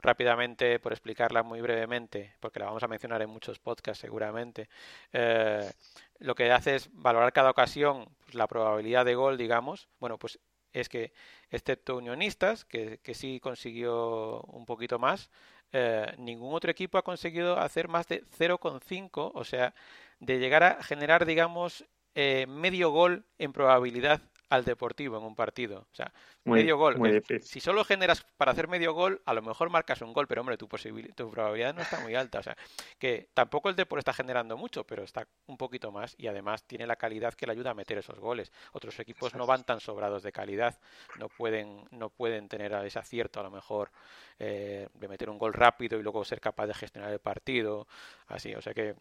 rápidamente, 0.01 0.79
por 0.79 0.91
explicarla 0.91 1.41
muy 1.43 1.61
brevemente, 1.61 2.35
porque 2.39 2.59
la 2.59 2.65
vamos 2.65 2.83
a 2.83 2.87
mencionar 2.87 3.21
en 3.21 3.29
muchos 3.29 3.57
podcasts 3.57 4.01
seguramente, 4.01 4.69
eh, 5.13 5.71
lo 6.19 6.35
que 6.35 6.51
hace 6.51 6.75
es 6.75 6.89
valorar 6.91 7.33
cada 7.33 7.49
ocasión 7.49 8.07
pues, 8.25 8.35
la 8.35 8.45
probabilidad 8.47 9.05
de 9.05 9.15
gol, 9.15 9.37
digamos, 9.37 9.87
bueno, 9.99 10.19
pues 10.19 10.39
es 10.73 10.89
que, 10.89 11.13
excepto 11.49 11.97
Unionistas, 11.97 12.65
que, 12.65 12.99
sí 13.13 13.39
consiguió 13.39 14.41
un 14.41 14.65
poquito 14.65 14.99
más, 14.99 15.29
eh, 15.71 16.13
ningún 16.17 16.53
otro 16.53 16.71
equipo 16.71 16.97
ha 16.97 17.03
conseguido 17.03 17.57
hacer 17.59 17.87
más 17.87 18.07
de 18.07 18.23
0,5, 18.37 19.31
o 19.33 19.43
sea, 19.43 19.73
de 20.19 20.39
llegar 20.39 20.63
a 20.63 20.83
generar, 20.83 21.25
digamos, 21.25 21.85
eh, 22.15 22.45
medio 22.47 22.91
gol 22.91 23.25
en 23.37 23.53
probabilidad 23.53 24.21
al 24.49 24.65
Deportivo 24.65 25.17
en 25.17 25.23
un 25.23 25.35
partido. 25.35 25.87
O 25.91 25.95
sea, 25.95 26.11
medio 26.43 26.77
gol. 26.77 26.97
si 27.41 27.59
solo 27.59 27.85
generas 27.85 28.25
para 28.35 28.51
hacer 28.51 28.67
medio 28.67 28.93
gol, 28.93 29.21
a 29.25 29.33
lo 29.33 29.43
mejor 29.43 29.69
marcas 29.69 30.01
un 30.01 30.11
gol, 30.11 30.27
pero 30.27 30.41
hombre, 30.41 30.57
tu, 30.57 30.67
tu 31.15 31.29
probabilidad 31.29 31.75
no 31.75 31.81
está 31.81 31.99
muy 31.99 32.15
alta. 32.15 32.39
O 32.39 32.43
sea, 32.43 32.57
que 32.97 33.29
tampoco 33.33 33.69
el 33.69 33.75
Deportivo 33.75 33.99
está 33.99 34.13
generando 34.13 34.57
mucho, 34.57 34.85
pero 34.85 35.03
está 35.03 35.27
un 35.45 35.57
poquito 35.57 35.91
más 35.91 36.15
y 36.17 36.27
además 36.27 36.63
tiene 36.63 36.87
la 36.87 36.95
calidad 36.95 37.35
que 37.35 37.45
le 37.45 37.51
ayuda 37.51 37.71
a 37.71 37.75
meter 37.75 37.99
esos 37.99 38.19
goles. 38.19 38.51
Otros 38.73 38.99
equipos 38.99 39.35
no 39.35 39.45
van 39.45 39.63
tan 39.63 39.79
sobrados 39.79 40.23
de 40.23 40.31
calidad, 40.31 40.79
no 41.19 41.29
pueden, 41.29 41.85
no 41.91 42.09
pueden 42.09 42.49
tener 42.49 42.73
ese 42.85 42.97
acierto 42.97 43.39
a 43.39 43.43
lo 43.43 43.51
mejor 43.51 43.91
eh, 44.39 44.89
de 44.93 45.07
meter 45.07 45.29
un 45.29 45.37
gol 45.37 45.53
rápido 45.53 45.99
y 45.99 46.03
luego 46.03 46.25
ser 46.25 46.41
capaz 46.41 46.65
de 46.65 46.73
gestionar 46.73 47.11
el 47.11 47.19
partido. 47.19 47.87
Así, 48.27 48.55
o 48.55 48.61
sea 48.61 48.73
que 48.73 48.95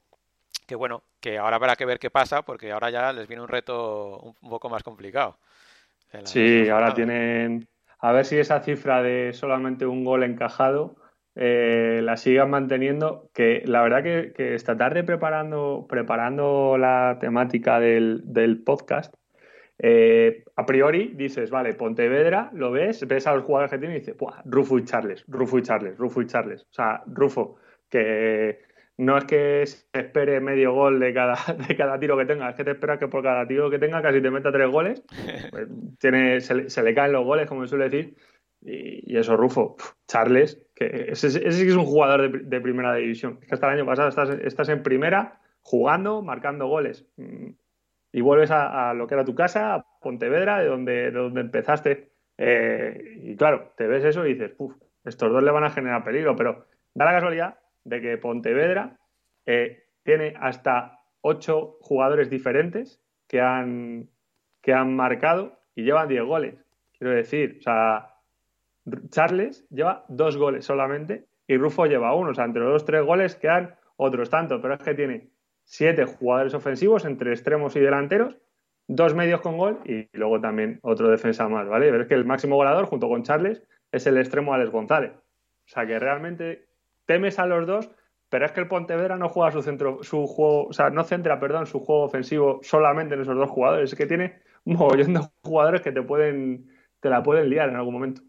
que 0.69 0.77
bueno, 0.77 1.03
que 1.21 1.39
ahora 1.39 1.57
habrá 1.57 1.77
que 1.77 1.87
ver 1.87 1.99
qué 1.99 2.11
pasa, 2.11 2.43
porque 2.43 2.71
ahora 2.71 2.91
ya 2.91 3.13
les 3.13 3.27
viene 3.27 3.43
un 3.43 3.49
reto 3.49 4.21
un, 4.21 4.51
poco 4.51 4.69
más 4.69 4.83
complicado. 4.83 5.39
Sí, 6.25 6.69
ahora 6.69 6.95
tienen. 6.95 7.67
A 7.99 8.13
ver 8.13 8.27
si 8.27 8.37
esa 8.37 8.61
cifra 8.61 9.03
de 9.03 9.33
solamente 9.33 9.87
un 9.87 10.05
gol 10.05 10.23
encajado 10.23 10.97
eh, 11.35 12.01
la 12.03 12.19
sigan 12.19 12.51
manteniendo. 12.51 13.31
Que 13.33 13.63
la 13.65 13.83
verdad 13.83 14.03
que, 14.03 14.55
esta 14.55 14.77
tarde 14.77 15.05
preparando, 15.05 15.87
preparando 15.89 16.77
la 16.77 17.17
temática 17.19 17.81
del, 17.81 18.63
podcast, 18.65 19.15
eh, 19.79 20.45
a 20.55 20.67
priori 20.67 21.13
dices, 21.15 21.51
vale, 21.51 21.73
Pontevedra, 21.73 22.51
lo 22.53 22.73
ves, 22.73 23.09
ves 23.09 23.27
a 23.27 23.35
los 23.35 23.45
jugadores 23.45 23.71
que 23.71 23.79
tiene 23.79 23.97
y 23.97 24.01
dices, 24.01 24.17
Rufo 24.45 24.79
y 24.79 24.85
Charles, 24.85 25.25
Rufo 25.29 25.59
y 25.59 25.63
Charles, 25.63 25.97
Rufo 25.97 26.21
y 26.21 26.27
Charles. 26.27 26.63
O 26.63 26.75
sea, 26.75 27.03
Rufo, 27.07 27.57
que 27.89 28.68
no 28.99 29.17
es 29.17 29.25
que 29.25 29.65
se 29.65 29.87
espere 29.93 30.41
medio 30.41 30.75
gol 30.75 30.99
de 30.99 31.15
cada, 31.15 31.37
de 31.69 31.77
cada 31.77 31.99
tiro 31.99 32.19
que 32.19 32.27
tenga, 32.27 32.51
es 32.51 32.57
que 32.57 32.65
te 32.65 32.73
esperas 32.73 32.99
que 32.99 33.09
por 33.09 33.23
cada 33.23 33.47
tiro 33.47 33.71
que 33.71 33.79
tenga 33.79 34.03
casi 34.03 34.21
te 34.21 34.31
meta 34.31 34.53
tres 34.53 34.71
goles. 34.71 35.03
Pues 35.51 35.69
tiene, 35.99 36.41
se, 36.41 36.83
le 36.83 36.95
caen 36.95 37.13
los 37.13 37.25
goles, 37.25 37.49
como 37.49 37.63
se 37.63 37.71
suele 37.71 37.89
decir. 37.89 38.17
Y, 38.61 39.17
eso, 39.17 39.37
Rufo, 39.37 39.77
Charles, 40.09 40.61
que 40.75 41.07
ese, 41.09 41.29
ese, 41.29 41.53
sí 41.53 41.69
es 41.69 41.77
un 41.77 41.87
jugador 41.87 42.45
de, 42.45 42.61
primera 42.61 42.95
división. 42.95 43.39
Es 43.41 43.49
que 43.49 43.55
hasta 43.55 43.69
el 43.69 43.79
año 43.79 43.87
pasado 43.87 44.09
estás, 44.09 44.31
estás 44.31 44.69
en 44.69 44.83
primera 44.83 45.41
jugando, 45.63 46.23
marcando 46.23 46.67
goles. 46.67 47.07
Mm, 47.17 47.51
y 48.13 48.21
vuelves 48.21 48.51
a, 48.51 48.93
lo 48.95 49.07
que 49.07 49.15
era 49.15 49.25
tu 49.25 49.35
casa, 49.35 49.75
a 49.75 49.87
Pontevedra, 50.01 50.59
de 50.59 50.67
donde, 50.67 50.93
de 50.93 51.11
donde 51.13 51.41
empezaste. 51.41 52.11
Eh, 52.37 53.21
y 53.23 53.37
claro, 53.37 53.73
te 53.77 53.87
ves 53.87 54.05
eso 54.05 54.27
y 54.27 54.35
dices, 54.35 54.55
uff, 54.59 54.75
estos 55.05 55.33
dos 55.33 55.43
le 55.43 55.53
van 55.53 55.65
a 55.65 55.71
generar 55.71 56.05
peligro, 56.05 56.35
pero 56.35 56.67
da 56.95 57.05
la 57.05 57.13
casualidad 57.13 57.59
de 57.89 58.01
que 58.01 58.19
Pontevedra 58.19 58.99
eh, 59.47 59.85
tiene 60.03 60.35
hasta 60.39 61.01
ocho 61.21 61.79
jugadores 61.81 62.31
diferentes 62.31 63.01
que 63.27 63.41
han, 63.41 64.09
que 64.63 64.73
han 64.73 64.95
marcado 64.95 65.59
y 65.75 65.83
llevan 65.83 66.09
diez 66.09 66.23
goles. 66.23 66.55
Quiero 66.99 67.15
decir, 67.15 67.57
o 67.61 67.63
sea, 67.63 68.15
Charles 69.11 69.67
lleva 69.71 70.05
dos 70.09 70.37
goles 70.37 70.65
solamente 70.65 71.27
y 71.47 71.57
Rufo 71.57 71.87
lleva 71.87 72.15
uno. 72.15 72.31
O 72.31 72.35
sea, 72.35 72.45
entre 72.45 72.63
los 72.63 72.73
dos 72.73 72.85
tres 72.85 73.05
goles 73.05 73.37
quedan 73.37 73.75
otros 73.97 74.31
tantos, 74.31 74.61
pero 74.61 74.75
es 74.75 74.83
que 74.83 74.95
tiene 74.95 75.31
siete 75.65 76.05
jugadores 76.05 76.55
ofensivos 76.55 77.05
entre 77.05 77.33
extremos 77.33 77.77
y 77.77 77.81
delanteros, 77.81 78.39
dos 78.87 79.15
medios 79.15 79.41
con 79.41 79.59
gol 79.59 79.81
y 79.85 80.09
luego 80.17 80.41
también 80.41 80.79
otro 80.83 81.11
defensa 81.11 81.49
más, 81.49 81.69
¿vale? 81.69 81.91
Pero 81.91 82.03
es 82.03 82.09
que 82.09 82.15
el 82.15 82.25
máximo 82.25 82.57
goleador 82.57 82.87
junto 82.87 83.09
con 83.09 83.23
Charles 83.23 83.63
es 83.93 84.07
el 84.07 84.17
extremo 84.17 84.55
Alex 84.55 84.71
González. 84.71 85.13
O 85.13 85.71
sea, 85.71 85.87
que 85.87 85.99
realmente 85.99 86.68
temes 87.09 87.39
a 87.39 87.47
los 87.47 87.67
dos, 87.67 87.91
pero 88.29 88.45
es 88.45 88.53
que 88.53 88.61
el 88.61 88.69
Pontevedra 88.69 89.17
no 89.17 89.31
juega 89.31 89.51
su 89.51 89.63
centro, 89.63 90.03
su 90.03 90.27
juego, 90.27 90.67
o 90.67 90.73
sea, 90.75 90.91
no 90.91 91.05
centra, 91.05 91.41
perdón, 91.41 91.67
su 91.67 91.81
juego 91.81 92.03
ofensivo 92.03 92.61
solamente 92.63 93.15
en 93.15 93.23
esos 93.23 93.35
dos 93.35 93.49
jugadores, 93.49 93.91
es 93.91 93.99
que 93.99 94.07
tiene 94.07 94.43
un 94.65 94.77
mogollón 94.77 95.15
de 95.15 95.21
jugadores 95.43 95.81
que 95.81 95.91
te 95.91 96.03
pueden, 96.03 96.71
te 97.01 97.09
la 97.09 97.23
pueden 97.23 97.49
liar 97.49 97.71
en 97.71 97.77
algún 97.77 97.95
momento. 97.95 98.21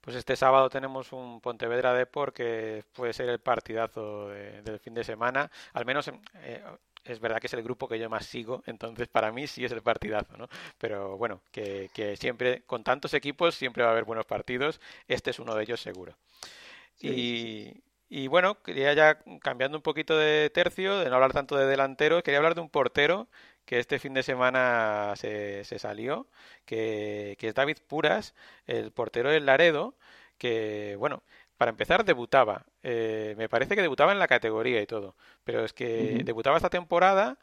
Pues 0.00 0.16
este 0.16 0.34
sábado 0.34 0.68
tenemos 0.68 1.12
un 1.12 1.40
Pontevedra 1.40 1.94
Depor 1.94 2.32
que 2.32 2.82
puede 2.92 3.12
ser 3.12 3.28
el 3.28 3.38
partidazo 3.38 4.28
del 4.28 4.80
fin 4.80 4.94
de 4.94 5.04
semana. 5.04 5.48
Al 5.74 5.84
menos 5.84 6.10
eh, 6.42 6.64
es 7.04 7.20
verdad 7.20 7.38
que 7.38 7.46
es 7.46 7.54
el 7.54 7.62
grupo 7.62 7.86
que 7.86 7.98
yo 7.98 8.10
más 8.10 8.26
sigo, 8.26 8.64
entonces 8.66 9.06
para 9.06 9.30
mí 9.30 9.46
sí 9.46 9.64
es 9.64 9.70
el 9.70 9.82
partidazo, 9.82 10.36
¿no? 10.36 10.48
Pero 10.78 11.16
bueno, 11.16 11.42
que, 11.52 11.90
siempre, 12.18 12.62
con 12.62 12.82
tantos 12.82 13.14
equipos, 13.14 13.54
siempre 13.54 13.84
va 13.84 13.90
a 13.90 13.92
haber 13.92 14.04
buenos 14.04 14.26
partidos. 14.26 14.80
Este 15.06 15.30
es 15.30 15.38
uno 15.38 15.54
de 15.54 15.62
ellos 15.62 15.80
seguro. 15.80 16.16
y, 16.98 17.72
y 18.10 18.26
bueno, 18.26 18.60
quería 18.62 18.92
ya 18.94 19.20
cambiando 19.40 19.78
un 19.78 19.82
poquito 19.82 20.18
de 20.18 20.50
tercio, 20.50 20.98
de 20.98 21.08
no 21.08 21.14
hablar 21.14 21.32
tanto 21.32 21.56
de 21.56 21.66
delanteros, 21.66 22.24
quería 22.24 22.38
hablar 22.38 22.56
de 22.56 22.60
un 22.60 22.68
portero 22.68 23.28
que 23.64 23.78
este 23.78 24.00
fin 24.00 24.14
de 24.14 24.24
semana 24.24 25.14
se, 25.16 25.64
se 25.64 25.78
salió, 25.78 26.28
que, 26.64 27.36
es 27.40 27.54
David 27.54 27.78
Puras, 27.86 28.34
el 28.66 28.90
portero 28.92 29.30
del 29.30 29.46
Laredo, 29.46 29.94
que, 30.38 30.96
bueno, 30.98 31.22
para 31.56 31.70
empezar 31.70 32.04
debutaba. 32.04 32.66
Eh, 32.82 33.34
me 33.38 33.48
parece 33.48 33.76
que 33.76 33.82
debutaba 33.82 34.12
en 34.12 34.18
la 34.18 34.28
categoría 34.28 34.82
y 34.82 34.86
todo, 34.86 35.14
pero 35.44 35.64
es 35.64 35.72
que 35.72 36.22
debutaba 36.24 36.56
esta 36.56 36.70
temporada 36.70 37.38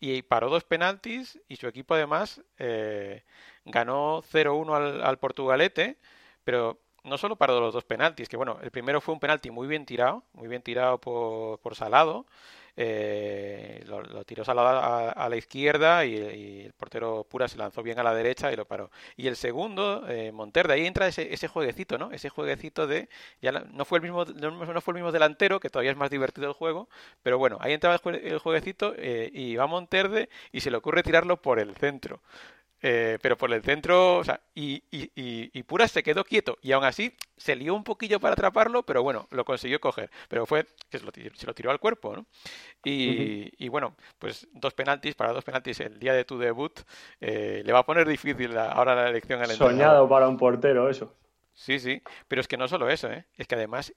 y 0.00 0.22
paró 0.22 0.50
dos 0.50 0.64
penaltis 0.64 1.40
y 1.48 1.56
su 1.56 1.68
equipo 1.68 1.94
además 1.94 2.42
eh, 2.58 3.24
ganó 3.64 4.22
0-1 4.22 4.74
al, 4.74 5.02
al 5.04 5.18
Portugalete, 5.18 5.98
pero 6.44 6.80
no 7.04 7.18
solo 7.18 7.36
paró 7.36 7.60
los 7.60 7.74
dos 7.74 7.84
penaltis, 7.84 8.28
que 8.28 8.36
bueno, 8.36 8.58
el 8.62 8.70
primero 8.70 9.00
fue 9.00 9.14
un 9.14 9.20
penalti 9.20 9.50
muy 9.50 9.66
bien 9.66 9.86
tirado, 9.86 10.24
muy 10.32 10.48
bien 10.48 10.62
tirado 10.62 10.98
por, 10.98 11.58
por 11.60 11.74
Salado, 11.74 12.26
eh, 12.76 13.84
lo, 13.86 14.24
tiró 14.24 14.44
Salada 14.44 15.10
a, 15.10 15.28
la 15.28 15.36
izquierda 15.36 16.04
y, 16.04 16.62
el 16.64 16.72
portero 16.72 17.26
Pura 17.28 17.48
se 17.48 17.58
lanzó 17.58 17.82
bien 17.82 17.98
a 17.98 18.02
la 18.02 18.14
derecha 18.14 18.52
y 18.52 18.56
lo 18.56 18.64
paró. 18.64 18.90
Y 19.16 19.26
el 19.26 19.36
segundo, 19.36 20.04
eh, 20.08 20.32
de 20.32 20.72
ahí 20.72 20.86
entra 20.86 21.06
ese, 21.06 21.32
ese, 21.32 21.48
jueguecito, 21.48 21.98
¿no? 21.98 22.10
Ese 22.12 22.28
jueguecito 22.28 22.86
de, 22.86 23.08
ya 23.42 23.52
no 23.52 23.84
fue 23.84 23.98
el 23.98 24.02
mismo, 24.02 24.24
no, 24.24 24.80
fue 24.80 24.92
el 24.92 24.96
mismo 24.96 25.12
delantero, 25.12 25.60
que 25.60 25.68
todavía 25.68 25.90
es 25.90 25.96
más 25.96 26.10
divertido 26.10 26.48
el 26.48 26.54
juego, 26.54 26.88
pero 27.22 27.38
bueno, 27.38 27.58
ahí 27.60 27.72
entraba 27.72 28.00
el, 28.02 28.38
jueguecito 28.38 28.94
eh, 28.96 29.30
y 29.32 29.56
va 29.56 29.66
Monterde 29.66 30.28
y 30.52 30.60
se 30.60 30.70
le 30.70 30.76
ocurre 30.76 31.02
tirarlo 31.02 31.40
por 31.40 31.58
el 31.58 31.74
centro. 31.76 32.20
Eh, 32.82 33.18
pero 33.20 33.36
por 33.36 33.52
el 33.52 33.62
centro, 33.62 34.16
o 34.16 34.24
sea, 34.24 34.40
y, 34.54 34.82
y, 34.90 35.10
y, 35.14 35.62
Puras 35.64 35.90
se 35.90 36.02
quedó 36.02 36.24
quieto 36.24 36.56
y 36.62 36.72
aún 36.72 36.84
así 36.84 37.14
se 37.36 37.54
lió 37.54 37.74
un 37.74 37.84
poquillo 37.84 38.20
para 38.20 38.32
atraparlo, 38.32 38.84
pero 38.84 39.02
bueno, 39.02 39.26
lo 39.30 39.44
consiguió 39.44 39.80
coger. 39.80 40.10
Pero 40.28 40.46
fue 40.46 40.66
que 40.88 40.98
se 40.98 41.04
lo, 41.04 41.12
se 41.12 41.46
lo 41.46 41.54
tiró 41.54 41.70
al 41.70 41.78
cuerpo, 41.78 42.16
¿no? 42.16 42.26
Y, 42.82 43.52
y, 43.62 43.68
bueno, 43.68 43.94
pues 44.18 44.48
dos 44.52 44.72
penaltis, 44.72 45.14
para 45.14 45.32
dos 45.32 45.44
penaltis 45.44 45.80
el 45.80 45.98
día 45.98 46.14
de 46.14 46.24
tu 46.24 46.38
debut, 46.38 46.80
eh, 47.20 47.62
le 47.64 47.72
va 47.72 47.80
a 47.80 47.86
poner 47.86 48.08
difícil 48.08 48.56
ahora 48.56 48.94
la 48.94 49.10
elección 49.10 49.42
al 49.42 49.50
Soñado 49.50 50.08
para 50.08 50.26
un 50.26 50.38
portero, 50.38 50.88
eso. 50.88 51.14
Sí, 51.52 51.78
sí, 51.78 52.02
pero 52.28 52.40
es 52.40 52.48
que 52.48 52.56
no 52.56 52.68
solo 52.68 52.88
eso, 52.88 53.10
¿eh? 53.12 53.26
es 53.36 53.46
que 53.46 53.56
además 53.56 53.92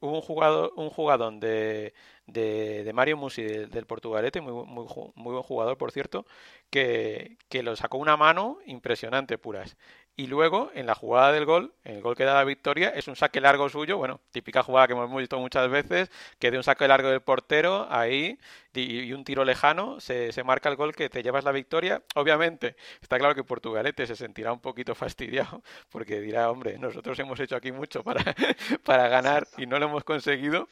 hubo 0.00 0.16
un 0.16 0.22
jugador, 0.22 0.72
un 0.76 0.90
jugador 0.90 1.34
de, 1.40 1.94
de, 2.26 2.92
Mario 2.94 3.16
Musi 3.16 3.42
del, 3.42 3.86
Portugalete, 3.86 4.40
muy, 4.40 4.52
muy, 4.52 4.86
muy, 5.14 5.32
buen 5.32 5.42
jugador, 5.42 5.78
por 5.78 5.92
cierto, 5.92 6.26
que, 6.70 7.38
que 7.48 7.62
lo 7.62 7.76
sacó 7.76 7.98
una 7.98 8.16
mano 8.16 8.58
impresionante, 8.66 9.38
puras. 9.38 9.76
Y 10.16 10.28
luego, 10.28 10.70
en 10.74 10.86
la 10.86 10.94
jugada 10.94 11.32
del 11.32 11.44
gol, 11.44 11.74
el 11.82 12.00
gol 12.00 12.14
que 12.14 12.22
da 12.22 12.34
la 12.34 12.44
victoria, 12.44 12.90
es 12.90 13.08
un 13.08 13.16
saque 13.16 13.40
largo 13.40 13.68
suyo, 13.68 13.96
bueno, 13.98 14.20
típica 14.30 14.62
jugada 14.62 14.86
que 14.86 14.92
hemos 14.92 15.12
visto 15.12 15.40
muchas 15.40 15.68
veces, 15.68 16.08
que 16.38 16.52
de 16.52 16.56
un 16.56 16.62
saque 16.62 16.86
largo 16.86 17.08
del 17.08 17.20
portero, 17.20 17.88
ahí, 17.90 18.38
y, 18.72 19.12
un 19.12 19.24
tiro 19.24 19.44
lejano, 19.44 19.98
se, 19.98 20.30
se, 20.30 20.44
marca 20.44 20.68
el 20.68 20.76
gol 20.76 20.94
que 20.94 21.08
te 21.08 21.24
llevas 21.24 21.42
la 21.42 21.50
victoria. 21.50 22.00
Obviamente, 22.14 22.76
está 23.02 23.18
claro 23.18 23.34
que 23.34 23.42
Portugalete 23.42 24.06
se 24.06 24.14
sentirá 24.14 24.52
un 24.52 24.60
poquito 24.60 24.94
fastidiado, 24.94 25.64
porque 25.90 26.20
dirá, 26.20 26.48
hombre, 26.48 26.78
nosotros 26.78 27.18
hemos 27.18 27.40
hecho 27.40 27.56
aquí 27.56 27.72
mucho 27.72 28.04
para, 28.04 28.22
para 28.84 29.08
ganar 29.08 29.48
y 29.56 29.66
no 29.66 29.80
lo 29.80 29.86
hemos 29.86 30.04
conseguido, 30.04 30.68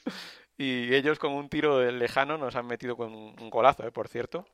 y 0.56 0.94
ellos 0.94 1.18
con 1.18 1.32
un 1.32 1.48
tiro 1.48 1.90
lejano 1.90 2.38
nos 2.38 2.54
han 2.54 2.66
metido 2.66 2.96
con 2.96 3.12
un 3.12 3.50
golazo, 3.50 3.84
¿eh? 3.84 3.90
por 3.90 4.06
cierto. 4.06 4.46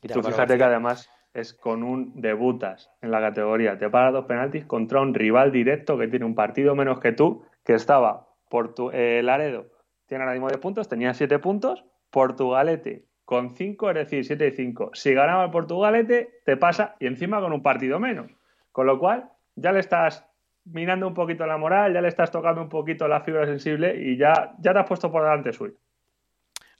Y 0.00 0.06
tú 0.06 0.22
fíjate 0.22 0.56
que 0.56 0.62
además 0.62 1.10
es 1.34 1.54
con 1.54 1.82
un 1.82 2.20
debutas 2.20 2.90
en 3.00 3.10
la 3.10 3.20
categoría, 3.20 3.78
te 3.78 3.90
para 3.90 4.10
dos 4.10 4.26
penaltis 4.26 4.64
contra 4.64 5.00
un 5.00 5.14
rival 5.14 5.52
directo 5.52 5.98
que 5.98 6.08
tiene 6.08 6.24
un 6.24 6.34
partido 6.34 6.74
menos 6.74 7.00
que 7.00 7.12
tú, 7.12 7.44
que 7.64 7.74
estaba 7.74 8.28
por 8.48 8.74
tu, 8.74 8.90
eh, 8.90 9.22
Laredo, 9.22 9.66
tiene 10.06 10.24
ahora 10.24 10.34
mismo 10.34 10.48
puntos, 10.60 10.88
tenía 10.88 11.14
siete 11.14 11.38
puntos, 11.38 11.84
Portugalete 12.10 13.08
con 13.28 13.50
cinco, 13.50 13.90
es 13.90 13.96
decir, 13.96 14.24
siete 14.24 14.48
y 14.48 14.52
cinco. 14.52 14.90
Si 14.94 15.12
ganaba 15.12 15.44
el 15.44 15.50
Portugalete, 15.50 16.40
te 16.46 16.56
pasa 16.56 16.96
y 16.98 17.06
encima 17.06 17.42
con 17.42 17.52
un 17.52 17.62
partido 17.62 18.00
menos. 18.00 18.32
Con 18.72 18.86
lo 18.86 18.98
cual, 18.98 19.30
ya 19.54 19.70
le 19.70 19.80
estás 19.80 20.26
minando 20.64 21.06
un 21.06 21.12
poquito 21.12 21.44
la 21.44 21.58
moral, 21.58 21.92
ya 21.92 22.00
le 22.00 22.08
estás 22.08 22.30
tocando 22.30 22.62
un 22.62 22.70
poquito 22.70 23.06
la 23.06 23.20
fibra 23.20 23.44
sensible 23.44 23.94
y 24.00 24.16
ya, 24.16 24.54
ya 24.58 24.72
te 24.72 24.78
has 24.78 24.88
puesto 24.88 25.12
por 25.12 25.24
delante 25.24 25.52
suyo. 25.52 25.74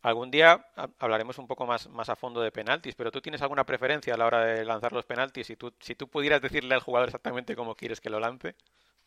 Algún 0.02 0.30
día 0.30 0.64
hablaremos 0.98 1.38
un 1.38 1.46
poco 1.46 1.66
más, 1.66 1.88
más 1.90 2.08
a 2.08 2.16
fondo 2.16 2.40
de 2.40 2.52
penaltis, 2.52 2.94
pero 2.94 3.10
¿tú 3.10 3.20
tienes 3.20 3.42
alguna 3.42 3.64
preferencia 3.64 4.14
a 4.14 4.16
la 4.16 4.26
hora 4.26 4.44
de 4.44 4.64
lanzar 4.64 4.92
los 4.92 5.04
penaltis? 5.04 5.46
Si 5.46 5.56
tú, 5.56 5.72
si 5.80 5.94
tú 5.94 6.08
pudieras 6.08 6.40
decirle 6.40 6.74
al 6.74 6.80
jugador 6.80 7.08
exactamente 7.08 7.56
cómo 7.56 7.74
quieres 7.74 8.00
que 8.00 8.10
lo 8.10 8.20
lance. 8.20 8.54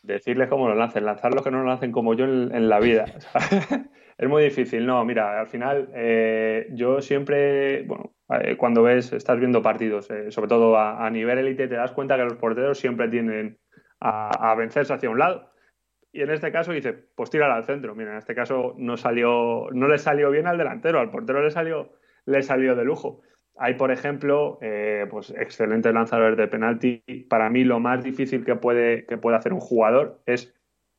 Decirle 0.01 0.49
cómo 0.49 0.67
lo 0.67 0.75
lancen, 0.75 1.05
lanzarlos 1.05 1.43
que 1.43 1.51
no 1.51 1.59
lo 1.59 1.65
lancen 1.65 1.91
como 1.91 2.13
yo 2.13 2.25
en, 2.25 2.69
la 2.69 2.79
vida. 2.79 3.05
es 4.17 4.29
muy 4.29 4.43
difícil, 4.43 4.85
no, 4.85 5.05
mira, 5.05 5.39
al 5.39 5.47
final 5.47 5.89
eh, 5.93 6.67
yo 6.71 7.01
siempre, 7.01 7.83
bueno, 7.83 8.13
eh, 8.41 8.57
cuando 8.57 8.83
ves, 8.83 9.13
estás 9.13 9.39
viendo 9.39 9.61
partidos, 9.61 10.09
eh, 10.09 10.31
sobre 10.31 10.49
todo 10.49 10.75
a, 10.75 11.05
a 11.05 11.09
nivel 11.09 11.37
élite, 11.37 11.67
te 11.67 11.75
das 11.75 11.91
cuenta 11.91 12.17
que 12.17 12.23
los 12.23 12.35
porteros 12.35 12.79
siempre 12.79 13.07
tienen 13.09 13.59
a, 14.01 14.55
vencerse 14.55 14.93
hacia 14.93 15.09
un 15.09 15.19
lado. 15.19 15.50
Y 16.13 16.21
en 16.21 16.29
este 16.29 16.51
caso 16.51 16.73
dice, 16.73 16.93
pues 16.93 17.29
tírala 17.29 17.55
al 17.55 17.63
centro. 17.63 17.95
Mira, 17.95 18.11
en 18.11 18.17
este 18.17 18.35
caso 18.35 18.75
no 18.77 18.97
salió, 18.97 19.67
no 19.71 19.87
le 19.87 19.97
salió 19.97 20.29
bien 20.29 20.47
al 20.47 20.57
delantero, 20.57 20.99
al 20.99 21.09
portero 21.09 21.41
le 21.41 21.51
salió, 21.51 21.93
le 22.25 22.41
salió 22.41 22.75
de 22.75 22.83
lujo. 22.83 23.21
Hay, 23.57 23.75
por 23.75 23.91
ejemplo, 23.91 24.57
eh, 24.61 25.05
pues 25.09 25.29
excelentes 25.31 25.93
lanzadores 25.93 26.37
de 26.37 26.47
penalti. 26.47 27.03
Para 27.29 27.49
mí, 27.49 27.63
lo 27.63 27.79
más 27.79 28.03
difícil 28.03 28.43
que 28.43 28.55
puede, 28.55 29.05
que 29.05 29.17
puede 29.17 29.37
hacer 29.37 29.53
un 29.53 29.59
jugador 29.59 30.21
es 30.25 30.53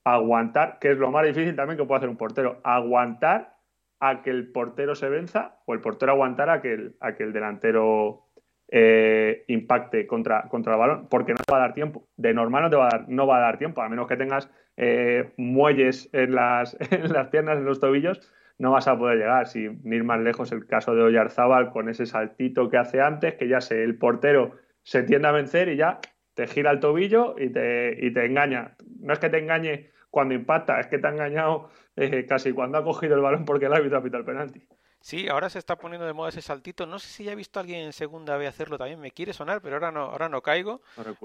aguantar, 0.05 0.79
que 0.81 0.93
es 0.93 0.99
lo 0.99 1.11
más 1.11 1.27
difícil 1.27 1.57
también 1.57 1.79
que 1.79 1.85
puede 1.85 1.99
hacer 1.99 2.09
un 2.09 2.17
portero, 2.17 2.61
aguantar 2.65 3.57
a 4.01 4.23
que 4.23 4.31
el 4.31 4.51
portero 4.51 4.95
se 4.95 5.09
venza 5.09 5.61
o 5.67 5.75
el 5.75 5.81
portero 5.81 6.13
aguantar 6.13 6.51
a 6.51 6.61
que 6.61 6.73
el, 6.73 6.97
a 7.01 7.15
que 7.15 7.23
el 7.23 7.33
delantero 7.33 8.32
eh, 8.75 9.45
impacte 9.49 10.07
contra, 10.07 10.49
contra 10.49 10.73
el 10.73 10.79
balón, 10.79 11.07
porque 11.11 11.33
no 11.33 11.39
te 11.39 11.53
va 11.53 11.59
a 11.59 11.61
dar 11.61 11.75
tiempo. 11.75 12.09
De 12.17 12.33
normal 12.33 12.63
no 12.63 12.71
te 12.71 12.77
va 12.77 12.87
a 12.87 12.89
dar, 12.91 13.05
no 13.07 13.27
va 13.27 13.37
a 13.37 13.41
dar 13.41 13.59
tiempo, 13.59 13.83
a 13.83 13.89
menos 13.91 14.09
que 14.09 14.17
tengas 14.17 14.51
eh, 14.79 15.31
muelles 15.37 16.09
en 16.15 16.35
las, 16.35 16.75
en 16.91 17.13
las 17.13 17.29
piernas, 17.29 17.59
en 17.59 17.67
los 17.67 17.81
tobillos, 17.81 18.33
no 18.57 18.71
vas 18.71 18.89
a 18.89 18.97
poder 18.97 19.19
llegar. 19.19 19.47
Si 19.47 19.61
ir 19.61 20.05
más 20.05 20.21
lejos, 20.21 20.53
el 20.53 20.67
caso 20.67 20.95
de 20.95 21.03
Oyarzábal 21.03 21.71
con 21.71 21.91
ese 21.91 22.07
saltito 22.07 22.71
que 22.71 22.79
hace 22.79 23.03
antes, 23.03 23.35
que 23.35 23.47
ya 23.47 23.61
sé, 23.61 23.85
el 23.85 23.99
portero 23.99 24.53
se 24.83 25.03
tiende 25.03 25.29
a 25.29 25.33
vencer 25.33 25.69
y 25.69 25.77
ya 25.77 26.01
te 26.33 26.47
gira 26.47 26.71
el 26.71 26.81
tobillo 26.81 27.35
y 27.39 27.51
te, 27.51 27.95
y 28.01 28.11
te 28.15 28.25
engaña. 28.25 28.77
No 29.01 29.13
es 29.13 29.19
que 29.19 29.29
te 29.29 29.39
engañe 29.39 29.91
cuando 30.09 30.33
impacta, 30.33 30.81
es 30.81 30.87
que 30.87 30.99
te 30.99 31.07
ha 31.07 31.11
engañado 31.11 31.69
eh, 31.97 32.25
casi 32.27 32.53
cuando 32.53 32.79
ha 32.79 32.85
cogido 32.85 33.17
el 33.17 33.21
balón 33.21 33.45
porque 33.45 33.67
el 33.67 33.75
árbitro 33.75 33.99
ha 33.99 34.03
pitado 34.03 34.21
el 34.21 34.27
penalti. 34.27 34.67
Sí, 35.03 35.29
ahora 35.29 35.51
se 35.51 35.59
está 35.59 35.77
poniendo 35.77 36.07
de 36.07 36.13
moda 36.13 36.31
ese 36.31 36.41
saltito. 36.43 36.87
No 36.87 36.99
sé 36.99 37.09
si 37.09 37.25
ya 37.25 37.33
he 37.33 37.37
visto 37.37 37.59
a 37.59 37.63
alguien 37.63 37.81
en 37.81 37.93
segunda 37.93 38.37
vez 38.37 38.49
hacerlo 38.49 38.79
también. 38.79 39.01
Me 39.01 39.11
quiere 39.11 39.33
sonar, 39.33 39.61
pero 39.61 39.77
ahora 39.77 39.91
no, 39.91 40.03
ahora 40.05 40.29
no 40.29 40.41
caigo. 40.43 40.81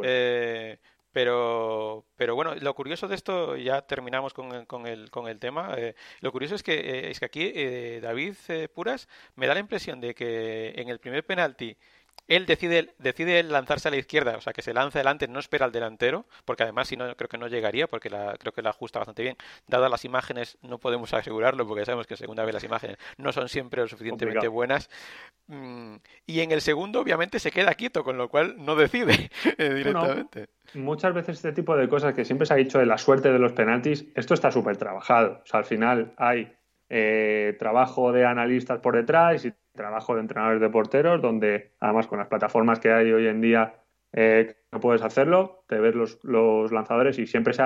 eh, 0.10 0.78
Pero, 1.14 2.06
pero 2.16 2.36
bueno, 2.36 2.54
lo 2.56 2.76
curioso 2.76 3.08
de 3.08 3.16
esto, 3.16 3.56
ya 3.56 3.82
terminamos 3.82 4.34
con 4.34 4.52
el, 4.54 4.68
con 4.68 4.86
el, 4.86 5.10
con 5.10 5.28
el 5.28 5.40
tema, 5.40 5.74
eh, 5.76 5.96
lo 6.22 6.32
curioso 6.32 6.54
es 6.54 6.62
que, 6.62 6.74
eh, 6.76 7.10
es 7.10 7.20
que 7.20 7.26
aquí 7.26 7.52
eh, 7.56 8.00
David 8.04 8.36
Puras 8.76 9.08
me 9.36 9.48
da 9.48 9.56
la 9.56 9.60
impresión 9.62 10.00
de 10.00 10.14
que 10.14 10.74
en 10.76 10.90
el 10.90 11.00
primer 11.00 11.26
penalti 11.26 11.76
él 12.28 12.46
decide, 12.46 12.94
decide 13.00 13.42
lanzarse 13.44 13.88
a 13.88 13.92
la 13.92 13.98
izquierda, 13.98 14.36
o 14.36 14.42
sea, 14.42 14.54
que 14.54 14.62
se 14.62 14.74
lanza 14.74 15.00
adelante, 15.00 15.28
no 15.28 15.40
espera 15.40 15.66
al 15.66 15.72
delantero, 15.72 16.26
porque 16.46 16.64
además 16.64 16.88
si 16.88 16.98
no, 16.98 17.16
creo 17.16 17.30
que 17.30 17.38
no 17.38 17.48
llegaría, 17.48 17.88
porque 17.88 18.10
la, 18.10 18.36
creo 18.38 18.52
que 18.52 18.62
la 18.62 18.72
ajusta 18.72 19.00
bastante 19.00 19.24
bien. 19.24 19.38
Dadas 19.68 19.90
las 19.90 20.04
imágenes, 20.06 20.58
no 20.62 20.78
podemos 20.78 21.14
asegurarlo, 21.14 21.66
porque 21.68 21.86
sabemos 21.86 22.06
que 22.06 22.18
segunda 22.18 22.44
vez 22.44 22.54
las 22.54 22.64
imágenes 22.64 22.98
no 23.18 23.32
son 23.32 23.48
siempre 23.48 23.82
lo 23.82 23.88
suficientemente 23.88 24.48
buenas. 24.48 24.90
Mm, 25.48 25.96
y 26.26 26.42
en 26.42 26.52
el 26.52 26.62
segundo, 26.62 27.00
obviamente, 27.00 27.40
se 27.40 27.52
queda 27.52 27.74
quieto, 27.76 28.04
con 28.04 28.18
lo 28.18 28.30
cual 28.30 28.56
no 28.58 28.76
decide 28.76 29.30
eh, 29.58 29.74
directamente. 29.74 30.50
muchas 30.74 31.14
veces 31.14 31.38
este 31.38 31.54
tipo 31.54 31.78
de 31.78 31.88
cosas 31.88 32.14
que 32.14 32.26
siempre 32.26 32.46
se 32.46 32.54
ha 32.54 32.58
dicho 32.58 32.80
de 32.80 32.86
la 32.86 32.98
suerte 32.98 33.32
de 33.32 33.40
los 33.40 33.54
penaltis, 33.54 34.06
esto 34.16 34.34
está 34.34 34.52
súper 34.52 34.76
trabajado. 34.78 35.42
O 35.44 35.46
sea, 35.46 35.60
al 35.60 35.66
final 35.66 36.14
hay 36.18 36.54
eh, 36.90 37.56
trabajo 37.60 38.12
de 38.12 38.26
analistas 38.26 38.80
por 38.80 38.96
detrás 38.96 39.44
y 39.46 39.54
trabajo 39.78 40.16
de 40.16 40.22
entrenadores 40.22 40.60
de 40.60 40.70
porteros, 40.70 41.22
donde 41.22 41.72
además 41.80 42.08
con 42.08 42.20
las 42.20 42.28
plataformas 42.28 42.80
que 42.82 42.92
hay 42.92 43.14
hoy 43.14 43.28
en 43.28 43.40
día 43.40 43.76
eh, 44.12 44.58
no 44.74 44.82
puedes 44.82 45.02
hacerlo, 45.02 45.64
te 45.68 45.80
ves 45.80 45.96
los, 45.96 46.20
los 46.24 46.72
lanzadores 46.74 47.18
y 47.20 47.28
siempre 47.28 47.54
se, 47.54 47.64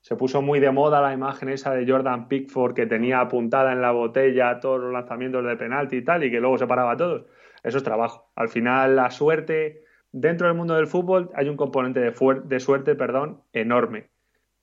se 0.00 0.14
puso 0.14 0.42
muy 0.42 0.60
de 0.60 0.70
moda 0.70 1.00
la 1.00 1.12
imagen 1.12 1.48
esa 1.48 1.72
de 1.72 1.90
Jordan 1.90 2.28
Pickford 2.28 2.74
que 2.74 2.86
tenía 2.86 3.18
apuntada 3.18 3.72
en 3.72 3.82
la 3.82 3.90
botella 3.90 4.60
todos 4.60 4.80
los 4.80 4.92
lanzamientos 4.92 5.44
de 5.44 5.56
penalti 5.56 5.96
y 5.96 6.04
tal 6.04 6.22
y 6.22 6.30
que 6.30 6.38
luego 6.38 6.58
se 6.58 6.68
paraba 6.68 6.92
a 6.92 6.96
todos. 6.96 7.26
Eso 7.64 7.78
es 7.78 7.84
trabajo. 7.84 8.30
Al 8.36 8.48
final 8.48 8.94
la 8.94 9.10
suerte 9.10 9.82
dentro 10.12 10.46
del 10.46 10.56
mundo 10.56 10.74
del 10.74 10.86
fútbol 10.86 11.30
hay 11.34 11.48
un 11.48 11.56
componente 11.56 11.98
de, 11.98 12.14
de 12.44 12.60
suerte 12.60 12.94
perdón, 12.94 13.42
enorme 13.52 14.10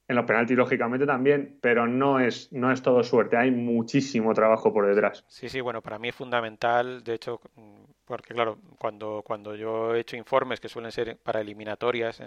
en 0.08 0.16
los 0.16 0.26
penaltis, 0.26 0.58
lógicamente, 0.58 1.06
también, 1.06 1.58
pero 1.62 1.88
no 1.88 2.20
es, 2.20 2.52
no 2.52 2.72
es 2.72 2.82
todo 2.82 3.04
suerte, 3.04 3.38
hay 3.38 3.52
muchísimo 3.52 4.34
trabajo 4.34 4.74
por 4.74 4.86
detrás. 4.88 5.24
Sí, 5.28 5.50
sí, 5.50 5.62
bueno, 5.62 5.82
para 5.82 6.00
mí 6.00 6.10
es 6.10 6.16
fundamental, 6.16 7.04
de 7.04 7.14
hecho, 7.14 7.40
porque 8.06 8.34
claro, 8.34 8.58
cuando, 8.78 9.24
cuando 9.26 9.56
yo 9.56 9.96
he 9.96 10.00
hecho 10.00 10.18
informes 10.18 10.60
que 10.60 10.68
suelen 10.68 10.92
ser 10.92 11.18
para 11.18 11.42
eliminatorias 11.42 12.22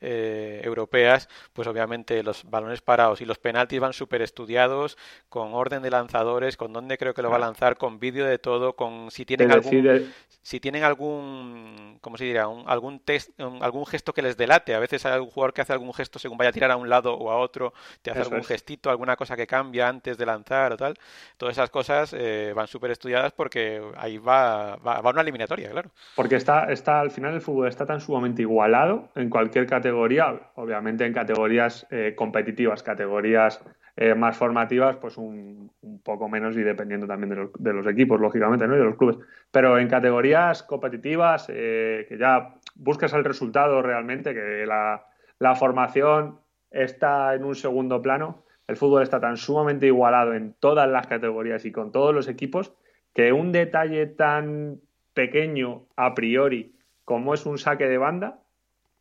eh, 0.00 0.60
europeas, 0.64 1.28
pues 1.52 1.68
obviamente 1.68 2.22
los 2.22 2.44
balones 2.44 2.80
parados 2.80 3.20
y 3.20 3.24
los 3.24 3.38
penaltis 3.38 3.78
van 3.78 3.92
súper 3.92 4.22
estudiados, 4.22 4.98
con 5.28 5.54
orden 5.54 5.82
de 5.82 5.90
lanzadores, 5.90 6.56
con 6.56 6.72
dónde 6.72 6.98
creo 6.98 7.14
que 7.14 7.22
lo 7.22 7.30
va 7.30 7.36
a 7.36 7.40
lanzar, 7.40 7.76
con 7.76 8.00
vídeo 8.00 8.26
de 8.26 8.38
todo, 8.38 8.74
con 8.74 9.10
si 9.10 9.24
tienen 9.24 9.52
algún, 9.52 10.12
si 10.42 10.58
tienen 10.58 10.82
algún, 10.82 11.98
¿cómo 12.00 12.16
se 12.16 12.24
dirá? 12.24 12.48
algún, 12.66 12.98
test, 13.00 13.30
algún 13.38 13.86
gesto 13.86 14.12
que 14.12 14.22
les 14.22 14.36
delate. 14.36 14.74
A 14.74 14.80
veces 14.80 15.06
hay 15.06 15.12
algún 15.12 15.30
jugador 15.30 15.52
que 15.54 15.60
hace 15.60 15.72
algún 15.72 15.92
gesto 15.94 16.18
según 16.18 16.38
vaya 16.38 16.50
a 16.50 16.52
tirar 16.52 16.70
a 16.70 16.76
un 16.76 16.88
lado 16.88 17.14
o 17.14 17.30
a 17.30 17.36
otro, 17.36 17.72
te 18.02 18.10
hace 18.10 18.22
algún 18.22 18.42
gestito, 18.42 18.90
alguna 18.90 19.16
cosa 19.16 19.36
que 19.36 19.46
cambia 19.46 19.88
antes 19.88 20.18
de 20.18 20.26
lanzar 20.26 20.72
o 20.72 20.76
tal. 20.76 20.94
Todas 21.36 21.54
esas 21.54 21.70
cosas 21.70 22.14
eh, 22.16 22.52
van 22.54 22.66
súper 22.66 22.90
estudiadas 22.90 23.32
porque 23.32 23.80
ahí 23.96 24.18
va, 24.18 24.76
va, 24.76 25.00
una 25.19 25.19
eliminatoria, 25.20 25.70
claro. 25.70 25.90
Porque 26.16 26.36
está, 26.36 26.72
está, 26.72 27.00
al 27.00 27.10
final 27.10 27.34
el 27.34 27.40
fútbol 27.40 27.68
está 27.68 27.86
tan 27.86 28.00
sumamente 28.00 28.42
igualado 28.42 29.08
en 29.14 29.30
cualquier 29.30 29.66
categoría, 29.66 30.40
obviamente 30.54 31.04
en 31.04 31.12
categorías 31.12 31.86
eh, 31.90 32.14
competitivas, 32.16 32.82
categorías 32.82 33.62
eh, 33.96 34.14
más 34.14 34.36
formativas, 34.36 34.96
pues 34.96 35.16
un, 35.16 35.70
poco 36.02 36.28
menos 36.28 36.56
y 36.56 36.62
dependiendo 36.62 37.06
también 37.06 37.30
de 37.30 37.36
los, 37.36 37.50
de 37.58 37.72
los, 37.72 37.86
equipos, 37.86 38.20
lógicamente, 38.20 38.66
¿no? 38.66 38.74
y 38.74 38.78
de 38.78 38.84
los 38.84 38.96
clubes. 38.96 39.18
Pero 39.50 39.78
en 39.78 39.88
categorías 39.88 40.62
competitivas, 40.62 41.46
que 41.46 42.16
ya 42.18 42.54
buscas 42.74 43.12
el 43.12 43.24
resultado 43.24 43.82
realmente, 43.82 44.32
que 44.32 44.64
la, 44.66 45.04
la 45.38 45.54
formación 45.54 46.38
está 46.70 47.34
en 47.34 47.44
un 47.44 47.54
segundo 47.54 48.00
plano. 48.00 48.44
El 48.68 48.76
fútbol 48.76 49.02
está 49.02 49.20
tan 49.20 49.36
sumamente 49.36 49.86
igualado 49.86 50.34
en 50.34 50.54
todas 50.60 50.88
las 50.88 51.06
categorías 51.06 51.64
y 51.64 51.72
con 51.72 51.90
todos 51.90 52.14
los 52.14 52.28
equipos 52.28 52.72
que 53.14 53.32
un 53.32 53.50
detalle 53.50 54.06
tan 54.06 54.80
pequeño 55.14 55.86
a 55.96 56.14
priori 56.14 56.74
como 57.04 57.34
es 57.34 57.46
un 57.46 57.58
saque 57.58 57.88
de 57.88 57.98
banda 57.98 58.40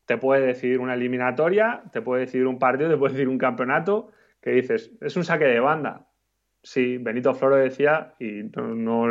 te 0.09 0.17
puede 0.17 0.43
decidir 0.43 0.79
una 0.79 0.95
eliminatoria, 0.95 1.83
te 1.91 2.01
puede 2.01 2.21
decidir 2.21 2.47
un 2.47 2.57
partido, 2.57 2.89
te 2.89 2.97
puede 2.97 3.13
decidir 3.13 3.29
un 3.29 3.37
campeonato 3.37 4.11
que 4.41 4.49
dices, 4.49 4.91
es 5.01 5.15
un 5.15 5.23
saque 5.23 5.45
de 5.45 5.59
banda. 5.59 6.07
Sí, 6.63 6.97
Benito 6.97 7.35
Floro 7.35 7.57
decía 7.57 8.15
y 8.17 8.41
no, 8.55 9.05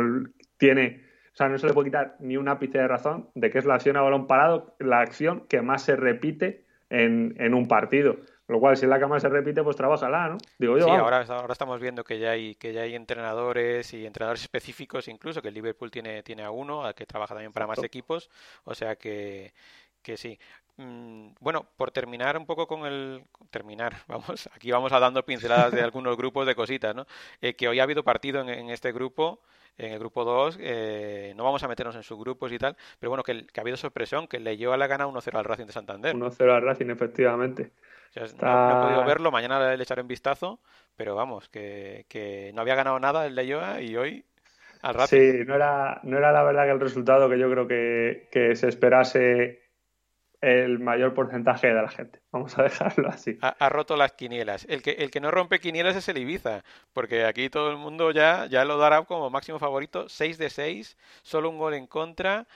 tiene, 0.57 1.05
o 1.31 1.35
sea, 1.37 1.47
no 1.47 1.57
se 1.57 1.67
le 1.67 1.73
puede 1.73 1.87
quitar 1.87 2.17
ni 2.19 2.35
un 2.35 2.49
ápice 2.49 2.79
de 2.79 2.87
razón 2.89 3.29
de 3.33 3.49
que 3.49 3.59
es 3.59 3.65
la 3.65 3.75
acción 3.75 3.95
a 3.95 4.01
balón 4.01 4.27
parado, 4.27 4.75
la 4.79 4.99
acción 4.99 5.47
que 5.47 5.61
más 5.61 5.83
se 5.83 5.95
repite 5.95 6.65
en 6.89 7.53
un 7.53 7.69
partido. 7.69 8.17
Lo 8.49 8.59
cual, 8.59 8.75
si 8.75 8.87
la 8.87 8.99
cama 8.99 9.19
se 9.19 9.29
repite, 9.29 9.61
pues 9.61 9.75
trabájala, 9.75 10.29
¿no? 10.29 10.37
Digo 10.57 10.75
yo. 10.75 10.85
Sí, 10.85 10.89
ahora, 10.89 11.23
ahora 11.29 11.53
estamos 11.53 11.79
viendo 11.79 12.03
que 12.03 12.17
ya 12.17 12.31
hay 12.31 12.55
que 12.55 12.73
ya 12.73 12.81
hay 12.81 12.95
entrenadores 12.95 13.93
y 13.93 14.07
entrenadores 14.07 14.41
específicos, 14.41 15.07
incluso 15.07 15.39
que 15.39 15.49
el 15.49 15.53
Liverpool 15.53 15.91
tiene 15.91 16.23
tiene 16.23 16.41
a 16.41 16.49
uno, 16.49 16.83
al 16.83 16.95
que 16.95 17.05
trabaja 17.05 17.35
también 17.35 17.53
para 17.53 17.67
más 17.67 17.83
equipos, 17.83 18.31
o 18.63 18.73
sea 18.73 18.95
que 18.95 19.53
que 20.01 20.17
sí. 20.17 20.39
Mm, 20.77 21.33
bueno, 21.39 21.67
por 21.77 21.91
terminar 21.91 22.37
un 22.39 22.47
poco 22.47 22.65
con 22.65 22.87
el 22.87 23.23
terminar, 23.51 23.93
vamos, 24.07 24.49
aquí 24.51 24.71
vamos 24.71 24.91
a 24.93 24.99
dando 24.99 25.23
pinceladas 25.23 25.71
de 25.71 25.81
algunos 25.83 26.17
grupos 26.17 26.47
de 26.47 26.55
cositas, 26.55 26.95
¿no? 26.95 27.05
Eh, 27.41 27.53
que 27.53 27.67
hoy 27.67 27.79
ha 27.79 27.83
habido 27.83 28.03
partido 28.03 28.41
en, 28.41 28.71
este 28.71 28.91
grupo 28.91 29.41
en 29.77 29.93
el 29.93 29.99
grupo 29.99 30.25
2, 30.25 30.57
eh, 30.59 31.33
no 31.37 31.43
vamos 31.43 31.61
a 31.61 31.67
meternos 31.67 31.95
en 31.95 32.03
sus 32.03 32.17
grupos 32.17 32.51
y 32.51 32.57
tal, 32.57 32.75
pero 32.99 33.11
bueno, 33.11 33.21
que, 33.23 33.45
que 33.45 33.59
ha 33.59 33.61
habido 33.61 33.77
sorpresión, 33.77 34.27
que 34.27 34.39
leyó 34.39 34.73
a 34.73 34.77
la 34.77 34.87
gana 34.87 35.05
1-0 35.07 35.37
al 35.37 35.45
Racing 35.45 35.67
de 35.67 35.71
Santander. 35.71 36.15
1-0 36.15 36.51
al 36.51 36.61
Racing, 36.63 36.89
efectivamente. 36.89 37.71
No, 38.15 38.25
he 38.25 38.83
podido 38.83 39.05
verlo, 39.05 39.31
mañana 39.31 39.75
le 39.75 39.83
echaré 39.83 40.01
un 40.01 40.07
vistazo, 40.07 40.59
pero 40.95 41.15
vamos, 41.15 41.49
que, 41.49 42.05
que 42.09 42.51
no 42.53 42.61
había 42.61 42.75
ganado 42.75 42.99
nada 42.99 43.25
el 43.25 43.35
Leyoa 43.35 43.81
y 43.81 43.95
hoy 43.95 44.25
al 44.81 44.95
Racing. 44.95 45.17
Sí, 45.17 45.45
no 45.45 45.55
era, 45.55 45.99
no 46.03 46.17
era 46.17 46.31
la 46.31 46.43
verdad 46.43 46.65
que 46.65 46.71
el 46.71 46.79
resultado 46.79 47.29
que 47.29 47.39
yo 47.39 47.49
creo 47.49 47.67
que, 47.67 48.29
que 48.31 48.55
se 48.55 48.67
esperase 48.67 49.69
el 50.41 50.79
mayor 50.79 51.13
porcentaje 51.13 51.67
de 51.67 51.73
la 51.73 51.89
gente. 51.89 52.21
Vamos 52.31 52.57
a 52.57 52.63
dejarlo 52.63 53.09
así. 53.09 53.37
Ha, 53.41 53.69
roto 53.69 53.97
las 53.97 54.13
quinielas. 54.13 54.65
El 54.69 54.81
que, 54.81 54.91
el 54.91 55.11
que 55.11 55.19
no 55.19 55.31
rompe 55.31 55.59
quinielas 55.59 55.95
es 55.95 56.07
el 56.07 56.17
Ibiza, 56.17 56.63
porque 56.93 57.25
aquí 57.25 57.49
todo 57.49 57.71
el 57.71 57.77
mundo 57.77 58.11
ya, 58.11 58.45
ya 58.47 58.65
lo 58.65 58.77
dará 58.77 59.03
como 59.03 59.29
máximo 59.29 59.59
favorito. 59.59 60.07
6 60.07 60.37
de 60.37 60.49
6, 60.49 60.97
solo 61.23 61.49
un 61.49 61.57
gol 61.57 61.73
en 61.73 61.87
contra 61.87 62.47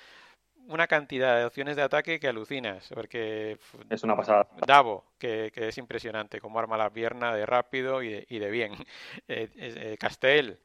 una 0.68 0.88
cantidad 0.88 1.38
de 1.38 1.46
opciones 1.46 1.76
de 1.76 1.82
ataque 1.82 2.20
que 2.20 2.28
alucinas, 2.28 2.90
porque 2.94 3.58
es 3.90 4.04
una 4.04 4.16
pasada. 4.16 4.48
Davo, 4.66 5.06
que, 5.18 5.52
es 5.54 5.78
impresionante, 5.78 6.40
como 6.40 6.60
arma 6.60 6.78
la 6.78 6.90
pierna 6.90 7.36
de 7.36 7.46
rápido 7.46 8.02
y 8.02 8.10
de, 8.10 8.26
y 8.30 8.40
de 8.40 8.52
bien. 8.52 8.74
Eh, 9.28 9.50
eh, 9.56 9.98
Castel, 10.00 10.60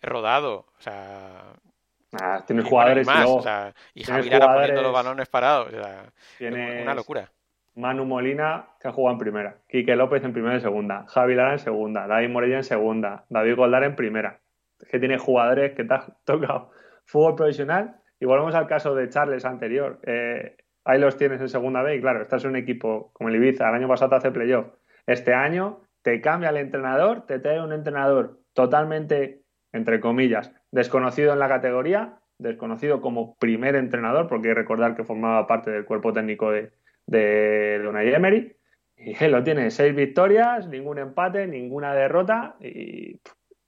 rodado, 0.00 0.66
o 0.78 0.80
sea, 0.80 1.54
Ah, 2.20 2.44
tiene 2.46 2.62
jugadores 2.62 3.06
más, 3.06 3.26
y, 3.26 3.42
sea, 3.42 3.74
y 3.94 4.04
Javi 4.04 4.28
Lara 4.28 4.54
poniendo 4.54 4.82
los 4.82 4.92
balones 4.92 5.28
parados. 5.28 5.68
O 5.68 5.70
sea, 5.70 6.12
una 6.40 6.94
locura. 6.94 7.30
Manu 7.74 8.04
Molina, 8.04 8.66
que 8.78 8.88
ha 8.88 8.92
jugado 8.92 9.14
en 9.14 9.18
primera. 9.18 9.56
Quique 9.66 9.96
López 9.96 10.22
en 10.22 10.34
primera 10.34 10.56
y 10.56 10.60
segunda. 10.60 11.06
Javi 11.08 11.34
Lara 11.34 11.54
en 11.54 11.58
segunda. 11.58 12.06
David 12.06 12.28
Morella 12.28 12.58
en 12.58 12.64
segunda. 12.64 13.24
David 13.30 13.56
Goldar 13.56 13.84
en 13.84 13.96
primera. 13.96 14.40
Es 14.78 14.88
que 14.88 14.98
tiene 14.98 15.16
jugadores 15.16 15.74
que 15.74 15.84
te 15.84 15.94
han 15.94 16.02
tocado 16.24 16.70
fútbol 17.06 17.34
profesional. 17.34 17.96
Y 18.22 18.24
volvemos 18.24 18.54
al 18.54 18.68
caso 18.68 18.94
de 18.94 19.08
Charles 19.08 19.44
anterior. 19.44 19.98
Eh, 20.04 20.56
ahí 20.84 21.00
los 21.00 21.16
tienes 21.16 21.40
en 21.40 21.48
segunda 21.48 21.82
B. 21.82 21.96
Y 21.96 22.00
claro, 22.00 22.22
estás 22.22 22.44
en 22.44 22.50
un 22.50 22.56
equipo 22.56 23.10
como 23.14 23.28
el 23.28 23.34
Ibiza. 23.34 23.68
El 23.68 23.74
año 23.74 23.88
pasado 23.88 24.10
te 24.10 24.14
hace 24.14 24.30
playoff. 24.30 24.68
Este 25.08 25.34
año 25.34 25.80
te 26.02 26.20
cambia 26.20 26.50
el 26.50 26.58
entrenador, 26.58 27.26
te 27.26 27.40
trae 27.40 27.60
un 27.60 27.72
entrenador 27.72 28.38
totalmente, 28.52 29.42
entre 29.72 29.98
comillas, 29.98 30.54
desconocido 30.70 31.32
en 31.32 31.40
la 31.40 31.48
categoría, 31.48 32.20
desconocido 32.38 33.00
como 33.00 33.36
primer 33.38 33.74
entrenador, 33.74 34.28
porque 34.28 34.50
hay 34.50 34.54
que 34.54 34.60
recordar 34.60 34.94
que 34.94 35.02
formaba 35.02 35.48
parte 35.48 35.72
del 35.72 35.84
cuerpo 35.84 36.12
técnico 36.12 36.52
de, 36.52 36.70
de 37.06 37.74
Emery. 37.74 38.56
Y 38.98 39.24
él 39.24 39.32
lo 39.32 39.42
tiene, 39.42 39.72
seis 39.72 39.96
victorias, 39.96 40.68
ningún 40.68 40.98
empate, 40.98 41.48
ninguna 41.48 41.92
derrota. 41.92 42.54
Y 42.60 43.20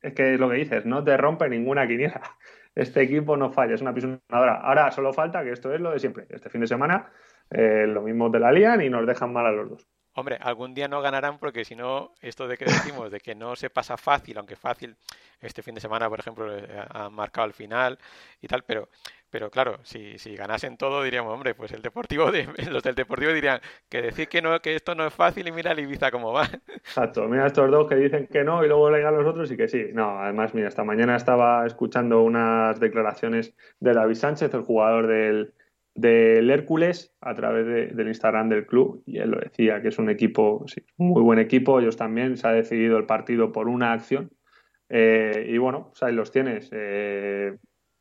es 0.05 0.13
que 0.13 0.35
es 0.35 0.41
lo 0.41 0.51
que 0.51 0.57
dices, 0.57 0.85
no 0.85 1.03
te 1.03 1.17
rompe 1.17 1.49
ninguna 1.49 1.87
quiniela. 1.87 2.21
Este 2.75 3.03
equipo 3.03 3.37
no 3.37 3.53
falla, 3.53 3.75
es 3.75 3.83
una 3.83 3.95
pisonadora. 3.95 4.57
Ahora 4.57 4.91
solo 4.91 5.13
falta 5.13 5.45
que 5.45 5.53
esto 5.53 5.73
es 5.73 5.81
lo 5.81 5.93
de 5.93 6.01
siempre. 6.01 6.27
Este 6.29 6.51
fin 6.51 6.61
de 6.61 6.67
semana 6.67 7.09
eh, 7.49 7.87
lo 7.87 8.03
mismo 8.03 8.31
de 8.31 8.41
la 8.41 8.51
lían 8.51 8.83
y 8.83 8.91
nos 8.91 9.07
dejan 9.07 9.33
mal 9.33 9.47
a 9.47 9.53
los 9.53 9.71
dos. 9.71 9.89
Hombre, 10.15 10.39
algún 10.41 10.75
día 10.75 10.89
no 10.89 11.01
ganarán 11.01 11.39
porque 11.39 11.65
si 11.65 11.75
no, 11.75 12.13
esto 12.21 12.47
de 12.47 12.57
que 12.57 12.65
decimos 12.65 13.11
de 13.11 13.21
que 13.21 13.35
no 13.35 13.57
se 13.57 13.71
pasa 13.71 13.97
fácil, 13.97 14.39
aunque 14.39 14.57
fácil, 14.57 14.97
este 15.41 15.63
fin 15.63 15.75
de 15.75 15.81
semana, 15.81 16.09
por 16.09 16.21
ejemplo, 16.21 16.57
eh, 16.57 16.67
han 16.91 17.13
marcado 17.13 17.47
el 17.47 17.53
final 17.53 17.99
y 18.41 18.47
tal, 18.47 18.63
pero 18.63 18.89
pero 19.35 19.51
claro, 19.51 19.81
si, 19.83 20.17
si 20.17 20.37
ganasen 20.37 20.77
todo 20.77 21.03
diríamos, 21.03 21.35
hombre, 21.35 21.57
pues 21.57 21.73
el 21.73 21.83
Deportivo, 21.83 22.31
los 22.71 22.83
del 22.85 22.95
Deportivo 22.95 23.33
dirían 23.33 23.59
que 23.89 24.01
decir 24.01 24.29
que 24.29 24.41
no 24.41 24.61
que 24.61 24.77
esto 24.77 24.95
no 24.95 25.05
es 25.05 25.13
fácil 25.13 25.49
y 25.49 25.51
mira 25.51 25.73
el 25.73 25.81
Ibiza 25.81 26.13
cómo 26.13 26.33
va. 26.33 26.45
Exacto, 26.69 27.27
mira 27.27 27.49
estos 27.49 27.69
dos 27.69 27.89
que 27.89 27.97
dicen 27.97 28.29
que 28.29 28.45
no 28.45 28.65
y 28.65 28.69
luego 28.69 28.91
le 28.91 29.03
los 29.03 29.27
otros 29.27 29.51
y 29.51 29.57
que 29.57 29.67
sí. 29.67 29.87
No, 29.93 30.21
además, 30.21 30.55
mira, 30.55 30.69
esta 30.69 30.85
mañana 30.85 31.17
estaba 31.17 31.67
escuchando 31.67 32.23
unas 32.23 32.79
declaraciones 32.79 33.57
de 33.81 33.93
David 33.93 34.15
Sánchez, 34.15 34.55
el 34.55 34.63
jugador 34.63 35.09
del, 35.09 35.53
del 35.95 36.51
Hércules 36.51 37.15
a 37.21 37.35
través 37.35 37.95
del 37.97 38.09
Instagram 38.09 38.49
del 38.49 38.67
club 38.67 39.03
y 39.07 39.19
él 39.19 39.31
lo 39.31 39.39
decía, 39.39 39.81
que 39.81 39.89
es 39.89 39.99
un 39.99 40.11
equipo, 40.11 40.65
sí, 40.67 40.85
muy 40.97 41.23
buen 41.23 41.39
equipo, 41.39 41.79
ellos 41.81 41.97
también, 41.97 42.37
se 42.37 42.49
ha 42.49 42.53
decidido 42.53 42.99
el 42.99 43.07
partido 43.07 43.53
por 43.53 43.69
una 43.69 43.93
acción 43.93 44.31
eh, 44.89 45.47
y 45.49 45.59
bueno, 45.59 45.89
pues 45.91 46.03
ahí 46.03 46.15
los 46.15 46.31
tienes. 46.31 46.69
Eh, 46.73 47.57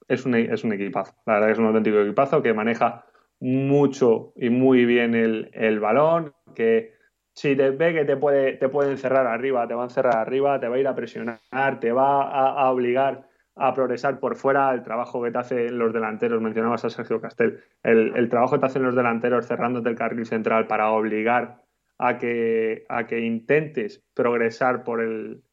es, 0.07 0.25
un, 0.25 0.35
es 0.35 0.63
un 0.63 0.73
equipazo, 0.73 1.13
la 1.25 1.33
verdad 1.35 1.47
que 1.47 1.53
es 1.53 1.59
un 1.59 1.65
auténtico 1.65 1.99
equipazo 1.99 2.41
que 2.41 2.53
maneja 2.53 3.05
mucho 3.39 4.33
y 4.35 4.49
muy 4.49 4.85
bien 4.85 5.15
el, 5.15 5.49
el 5.53 5.79
balón, 5.79 6.33
que 6.55 6.93
si 7.33 7.55
te 7.55 7.71
ve 7.71 7.93
que 7.93 8.05
te 8.05 8.15
puede, 8.15 8.53
te 8.53 8.69
puede 8.69 8.91
encerrar 8.91 9.25
arriba, 9.27 9.67
te 9.67 9.73
va 9.73 9.83
a 9.83 9.85
encerrar 9.85 10.17
arriba, 10.17 10.59
te 10.59 10.67
va 10.67 10.75
a 10.75 10.79
ir 10.79 10.87
a 10.87 10.95
presionar, 10.95 11.39
te 11.79 11.91
va 11.91 12.29
a, 12.29 12.71
obligar 12.71 13.27
a 13.55 13.73
progresar 13.73 14.19
por 14.19 14.35
fuera, 14.35 14.73
el 14.73 14.83
trabajo 14.83 15.21
que 15.23 15.31
te 15.31 15.37
hacen 15.37 15.77
los 15.77 15.93
delanteros, 15.93 16.41
mencionabas 16.41 16.85
a 16.85 16.89
Sergio 16.89 17.21
Castel, 17.21 17.63
el, 17.83 18.29
trabajo 18.29 18.55
que 18.55 18.59
te 18.59 18.65
hacen 18.65 18.83
los 18.83 18.95
delanteros 18.95 19.47
cerrándote 19.47 19.89
el 19.89 19.95
carril 19.95 20.25
central 20.25 20.67
para 20.67 20.89
obligar 20.89 21.61
a 21.99 22.17
que, 22.17 22.85
a 22.89 23.05
que 23.05 23.19
intentes 23.19 24.03
progresar 24.13 24.83
por, 24.83 25.01
el, 25.01 25.43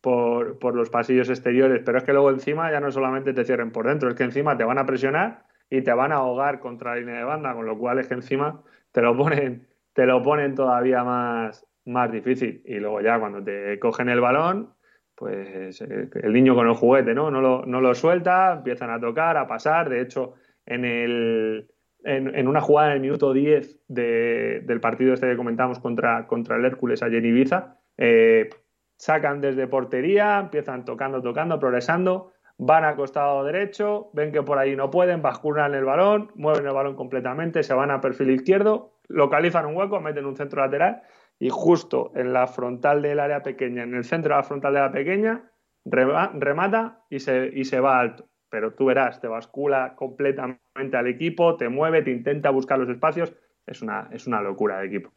por, 0.00 0.58
por 0.58 0.74
los 0.74 0.90
pasillos 0.90 1.28
exteriores, 1.28 1.82
pero 1.84 1.98
es 1.98 2.04
que 2.04 2.12
luego 2.12 2.30
encima 2.30 2.70
ya 2.70 2.80
no 2.80 2.92
solamente 2.92 3.32
te 3.32 3.44
cierren 3.44 3.72
por 3.72 3.88
dentro, 3.88 4.08
es 4.08 4.14
que 4.14 4.24
encima 4.24 4.56
te 4.56 4.64
van 4.64 4.78
a 4.78 4.86
presionar 4.86 5.46
y 5.68 5.82
te 5.82 5.92
van 5.92 6.12
a 6.12 6.16
ahogar 6.16 6.60
contra 6.60 6.94
la 6.94 7.00
línea 7.00 7.18
de 7.18 7.24
banda, 7.24 7.54
con 7.54 7.66
lo 7.66 7.76
cual 7.78 7.98
es 7.98 8.06
que 8.08 8.14
encima 8.14 8.62
te 8.92 9.02
lo 9.02 9.16
ponen 9.16 9.70
te 9.92 10.06
lo 10.06 10.22
ponen 10.22 10.54
todavía 10.54 11.04
más, 11.04 11.66
más 11.84 12.10
difícil. 12.12 12.62
Y 12.64 12.76
luego 12.76 13.00
ya 13.00 13.18
cuando 13.18 13.42
te 13.42 13.78
cogen 13.78 14.08
el 14.08 14.20
balón, 14.20 14.74
pues 15.20 15.82
eh, 15.82 16.08
el 16.14 16.32
niño 16.32 16.54
con 16.54 16.66
el 16.66 16.72
juguete, 16.72 17.12
¿no? 17.12 17.30
No 17.30 17.42
lo, 17.42 17.66
no 17.66 17.82
lo 17.82 17.94
suelta, 17.94 18.54
empiezan 18.54 18.88
a 18.90 18.98
tocar, 18.98 19.36
a 19.36 19.46
pasar. 19.46 19.90
De 19.90 20.00
hecho, 20.00 20.32
en, 20.64 20.86
el, 20.86 21.68
en, 22.04 22.48
una 22.48 22.62
jugada 22.62 22.88
en 22.88 22.94
el 22.94 23.00
minuto 23.02 23.34
10 23.34 23.80
del 23.86 24.80
partido 24.80 25.12
este 25.12 25.28
que 25.28 25.36
comentamos 25.36 25.78
contra, 25.78 26.26
el 26.56 26.64
Hércules 26.64 27.02
allí 27.02 27.18
en 27.18 27.26
Ibiza, 27.26 27.76
eh, 27.98 28.48
sacan 28.96 29.42
desde 29.42 29.66
portería, 29.66 30.38
empiezan 30.40 30.86
tocando, 30.86 31.20
tocando, 31.20 31.60
progresando, 31.60 32.32
van 32.56 32.84
al 32.84 32.96
costado 32.96 33.44
derecho, 33.44 34.08
ven 34.14 34.32
que 34.32 34.42
por 34.42 34.58
ahí 34.58 34.74
no 34.74 34.90
pueden, 34.90 35.20
basculan 35.20 35.74
el 35.74 35.84
balón, 35.84 36.30
mueven 36.34 36.66
el 36.66 36.72
balón 36.72 36.96
completamente, 36.96 37.62
se 37.62 37.74
van 37.74 37.90
a 37.90 38.00
perfil 38.00 38.30
izquierdo 38.30 38.94
localizan 39.10 39.66
un 39.66 39.76
hueco, 39.76 40.00
meten 40.00 40.24
un 40.24 40.36
centro 40.36 40.62
lateral 40.62 41.02
y 41.40 41.48
justo 41.48 42.12
en 42.14 42.32
la 42.34 42.46
frontal 42.46 43.00
del 43.00 43.18
área 43.18 43.42
pequeña, 43.42 43.82
en 43.82 43.94
el 43.94 44.04
centro 44.04 44.34
de 44.34 44.36
la 44.36 44.44
frontal 44.44 44.74
de 44.74 44.80
la 44.80 44.92
pequeña, 44.92 45.50
remata 45.86 47.04
y 47.08 47.18
se, 47.18 47.50
y 47.52 47.64
se 47.64 47.80
va 47.80 47.98
alto. 47.98 48.28
Pero 48.50 48.74
tú 48.74 48.84
verás, 48.84 49.20
te 49.20 49.26
bascula 49.26 49.94
completamente 49.96 50.96
al 50.96 51.06
equipo, 51.06 51.56
te 51.56 51.70
mueve, 51.70 52.02
te 52.02 52.10
intenta 52.10 52.50
buscar 52.50 52.78
los 52.78 52.90
espacios. 52.90 53.34
Es 53.66 53.80
una, 53.80 54.08
es 54.12 54.26
una 54.26 54.42
locura 54.42 54.80
de 54.80 54.86
equipo. 54.88 55.12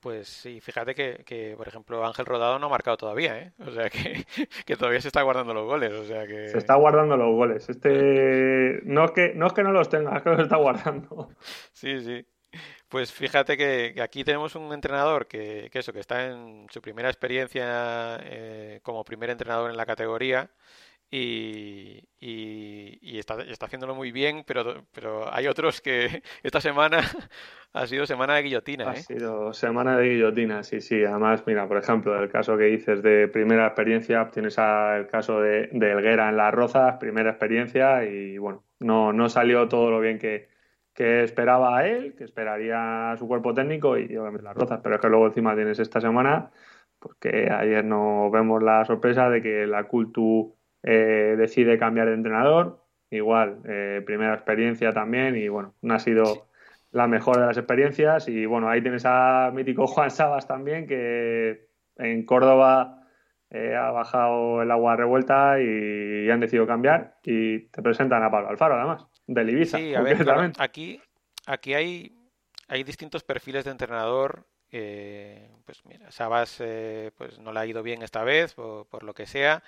Pues 0.00 0.28
sí, 0.28 0.60
fíjate 0.60 0.94
que, 0.94 1.54
por 1.58 1.68
ejemplo, 1.68 2.06
Ángel 2.06 2.24
Rodado 2.24 2.58
no 2.58 2.68
ha 2.68 2.70
marcado 2.70 2.96
todavía, 2.96 3.38
¿eh? 3.38 3.52
O 3.58 3.70
sea, 3.70 3.90
que, 3.90 4.24
que, 4.64 4.76
todavía 4.76 5.02
se 5.02 5.08
está 5.08 5.20
guardando 5.20 5.52
los 5.52 5.66
goles, 5.66 5.92
o 5.92 6.04
sea 6.04 6.26
que... 6.26 6.48
Se 6.48 6.56
está 6.56 6.76
guardando 6.76 7.18
los 7.18 7.34
goles. 7.34 7.68
Este... 7.68 8.80
No 8.84 9.04
es 9.04 9.10
que 9.10 9.34
no, 9.34 9.46
es 9.46 9.52
que 9.52 9.62
no 9.62 9.72
los 9.72 9.90
tenga, 9.90 10.16
es 10.16 10.22
que 10.22 10.30
los 10.30 10.40
está 10.40 10.56
guardando. 10.56 11.28
Sí, 11.72 12.00
sí. 12.00 12.26
Pues 12.90 13.12
fíjate 13.12 13.56
que, 13.56 13.94
aquí 14.02 14.24
tenemos 14.24 14.56
un 14.56 14.72
entrenador 14.72 15.28
que, 15.28 15.70
eso, 15.72 15.92
que 15.92 16.00
está 16.00 16.26
en 16.26 16.66
su 16.70 16.82
primera 16.82 17.08
experiencia 17.08 18.18
eh, 18.24 18.80
como 18.82 19.04
primer 19.04 19.30
entrenador 19.30 19.70
en 19.70 19.76
la 19.76 19.86
categoría 19.86 20.50
y, 21.08 22.02
está, 23.16 23.36
haciéndolo 23.60 23.94
muy 23.94 24.10
bien, 24.10 24.42
pero, 24.44 24.86
pero 24.92 25.32
hay 25.32 25.46
otros 25.46 25.80
que 25.80 26.20
esta 26.42 26.60
semana 26.60 26.98
ha 27.74 27.86
sido 27.86 28.06
semana 28.06 28.34
de 28.34 28.42
guillotina. 28.42 28.90
Ha 28.90 28.94
¿eh? 28.94 29.02
sido 29.02 29.52
semana 29.52 29.96
de 29.96 30.08
guillotina, 30.08 30.64
sí, 30.64 30.80
sí. 30.80 31.04
Además, 31.04 31.44
mira, 31.46 31.68
por 31.68 31.76
ejemplo, 31.76 32.20
el 32.20 32.28
caso 32.28 32.58
que 32.58 32.64
dices 32.64 33.04
de 33.04 33.28
primera 33.28 33.66
experiencia, 33.68 34.28
tienes 34.32 34.58
el 34.58 35.06
caso 35.06 35.40
de, 35.40 35.68
de 35.70 35.92
Elguera 35.92 36.28
en 36.28 36.36
Las 36.36 36.52
Rozas, 36.52 36.96
primera 36.98 37.30
experiencia 37.30 38.04
y 38.04 38.36
bueno, 38.36 38.64
no, 38.80 39.12
no 39.12 39.28
salió 39.28 39.68
todo 39.68 39.92
lo 39.92 40.00
bien 40.00 40.18
que 40.18 40.48
que 41.00 41.22
esperaba 41.22 41.78
a 41.78 41.86
él, 41.88 42.14
que 42.14 42.24
esperaría 42.24 43.12
a 43.12 43.16
su 43.16 43.26
cuerpo 43.26 43.54
técnico 43.54 43.96
y 43.96 44.14
obviamente 44.18 44.44
las 44.44 44.54
rozas, 44.54 44.80
pero 44.82 44.96
es 44.96 45.00
que 45.00 45.08
luego 45.08 45.28
encima 45.28 45.54
tienes 45.54 45.78
esta 45.78 45.98
semana, 45.98 46.50
porque 46.98 47.46
pues 47.48 47.50
ayer 47.52 47.82
nos 47.86 48.30
vemos 48.30 48.62
la 48.62 48.84
sorpresa 48.84 49.30
de 49.30 49.40
que 49.40 49.66
la 49.66 49.84
Cultu 49.84 50.54
eh, 50.82 51.36
decide 51.38 51.78
cambiar 51.78 52.08
de 52.08 52.12
entrenador, 52.12 52.84
igual, 53.08 53.62
eh, 53.64 54.02
primera 54.04 54.34
experiencia 54.34 54.92
también 54.92 55.36
y 55.36 55.48
bueno, 55.48 55.74
no 55.80 55.94
ha 55.94 55.98
sido 56.00 56.48
la 56.90 57.06
mejor 57.06 57.38
de 57.38 57.46
las 57.46 57.56
experiencias. 57.56 58.28
Y 58.28 58.44
bueno, 58.44 58.68
ahí 58.68 58.82
tienes 58.82 59.04
a 59.06 59.50
mítico 59.54 59.86
Juan 59.86 60.10
Sabas 60.10 60.46
también 60.46 60.86
que 60.86 61.66
en 61.96 62.26
Córdoba 62.26 63.06
eh, 63.48 63.74
ha 63.74 63.90
bajado 63.90 64.60
el 64.60 64.70
agua 64.70 64.96
revuelta 64.96 65.58
y 65.62 66.28
han 66.28 66.40
decidido 66.40 66.66
cambiar 66.66 67.16
y 67.24 67.70
te 67.70 67.80
presentan 67.80 68.22
a 68.22 68.30
Pablo 68.30 68.50
Alfaro 68.50 68.74
además 68.74 69.09
del 69.34 69.50
Ibiza. 69.50 69.78
Sí, 69.78 69.94
a 69.94 70.02
ver, 70.02 70.26
aquí, 70.58 71.00
aquí 71.46 71.74
hay, 71.74 72.12
hay 72.68 72.82
distintos 72.82 73.22
perfiles 73.22 73.64
de 73.64 73.70
entrenador. 73.70 74.46
Eh, 74.72 75.50
pues 75.64 75.84
mira, 75.84 76.10
Sabas 76.10 76.56
eh, 76.60 77.10
pues 77.16 77.38
no 77.38 77.52
le 77.52 77.60
ha 77.60 77.66
ido 77.66 77.82
bien 77.82 78.02
esta 78.02 78.24
vez, 78.24 78.54
por, 78.54 79.02
lo 79.02 79.14
que 79.14 79.26
sea. 79.26 79.62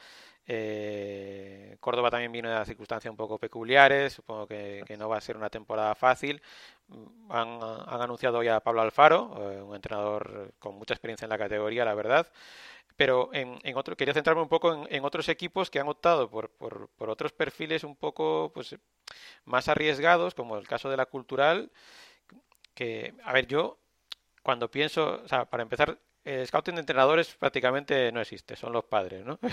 Eh, 0.47 1.77
Córdoba 1.79 2.11
también 2.11 2.33
vino 2.33 2.51
de 2.51 2.65
circunstancias 2.65 3.11
un 3.11 3.17
poco 3.17 3.39
peculiares, 3.39 4.15
supongo 4.15 4.49
que, 4.49 4.85
no 4.99 5.09
va 5.09 5.19
a 5.19 5.21
ser 5.21 5.37
una 5.37 5.51
temporada 5.51 5.95
fácil. 5.95 6.43
Han, 7.31 7.59
han 7.63 8.01
anunciado 8.01 8.43
ya 8.43 8.57
a 8.57 8.61
Pablo 8.61 8.83
Alfaro, 8.83 9.65
un 9.65 9.77
entrenador 9.77 10.55
con 10.59 10.75
mucha 10.75 10.95
experiencia 10.95 11.25
en 11.25 11.31
la 11.31 11.39
categoría, 11.39 11.85
la 11.85 11.95
verdad 11.95 12.27
pero 12.97 13.31
en, 13.33 13.59
en, 13.63 13.77
otro, 13.77 13.97
quería 13.97 14.15
centrarme 14.15 14.43
un 14.43 14.49
poco 14.49 14.87
en, 14.89 15.05
otros 15.05 15.29
equipos 15.29 15.71
que 15.71 15.81
han 15.81 15.89
optado 15.89 16.31
por, 16.31 16.51
por, 16.51 16.89
por, 16.91 17.11
otros 17.11 17.33
perfiles 17.33 17.85
un 17.85 17.97
poco 17.97 18.51
pues, 18.55 18.77
más 19.45 19.69
arriesgados, 19.69 20.35
como 20.35 20.57
el 20.57 20.67
caso 20.67 20.91
de 20.91 20.97
la 20.97 21.07
cultural, 21.07 21.71
que, 22.75 23.15
a 23.25 23.33
ver, 23.33 23.47
yo 23.47 23.79
cuando 24.43 24.71
pienso, 24.71 25.23
o 25.25 25.29
sea, 25.29 25.45
para 25.47 25.63
empezar, 25.63 25.99
el 26.25 26.47
scouting 26.47 26.75
de 26.75 26.81
entrenadores 26.81 27.35
prácticamente 27.35 28.13
no 28.13 28.21
existe, 28.21 28.55
son 28.57 28.73
los 28.73 28.85
padres, 28.85 29.25
¿no? 29.25 29.39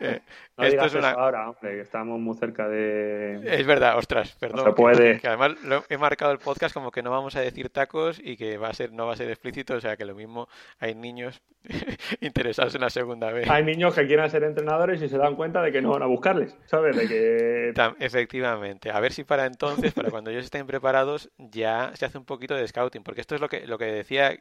Eh, 0.00 0.20
esto 0.58 0.84
es 0.86 0.94
una... 0.94 1.10
ahora, 1.10 1.50
hombre, 1.50 1.76
que 1.76 1.80
estamos 1.80 2.18
muy 2.18 2.36
cerca 2.36 2.68
de... 2.68 3.40
Es 3.44 3.66
verdad, 3.66 3.96
ostras, 3.98 4.36
perdón. 4.38 4.64
se 4.64 4.72
puede. 4.72 5.20
Que, 5.20 5.28
además 5.28 5.52
lo, 5.62 5.84
he 5.88 5.98
marcado 5.98 6.32
el 6.32 6.38
podcast 6.38 6.74
como 6.74 6.90
que 6.90 7.02
no 7.02 7.10
vamos 7.10 7.36
a 7.36 7.40
decir 7.40 7.70
tacos 7.70 8.18
y 8.22 8.36
que 8.36 8.56
va 8.56 8.68
a 8.68 8.74
ser 8.74 8.92
no 8.92 9.06
va 9.06 9.14
a 9.14 9.16
ser 9.16 9.30
explícito, 9.30 9.74
o 9.74 9.80
sea 9.80 9.96
que 9.96 10.04
lo 10.04 10.14
mismo 10.14 10.48
hay 10.78 10.94
niños 10.94 11.42
interesados 12.20 12.74
en 12.74 12.82
la 12.82 12.90
segunda 12.90 13.32
vez. 13.32 13.48
Hay 13.48 13.64
niños 13.64 13.94
que 13.94 14.06
quieran 14.06 14.30
ser 14.30 14.44
entrenadores 14.44 15.02
y 15.02 15.08
se 15.08 15.18
dan 15.18 15.36
cuenta 15.36 15.62
de 15.62 15.72
que 15.72 15.82
no 15.82 15.90
van 15.90 16.02
a 16.02 16.06
buscarles, 16.06 16.56
¿sabes? 16.66 16.96
De 16.96 17.08
que... 17.08 17.74
Efectivamente. 17.98 18.90
A 18.90 19.00
ver 19.00 19.12
si 19.12 19.24
para 19.24 19.46
entonces, 19.46 19.92
para 19.92 20.10
cuando 20.10 20.30
ellos 20.30 20.44
estén 20.44 20.66
preparados, 20.66 21.30
ya 21.38 21.92
se 21.94 22.04
hace 22.04 22.18
un 22.18 22.24
poquito 22.24 22.54
de 22.54 22.66
scouting, 22.66 23.02
porque 23.02 23.20
esto 23.20 23.34
es 23.34 23.40
lo 23.40 23.48
que, 23.48 23.66
lo 23.66 23.78
que 23.78 23.86
decía 23.86 24.36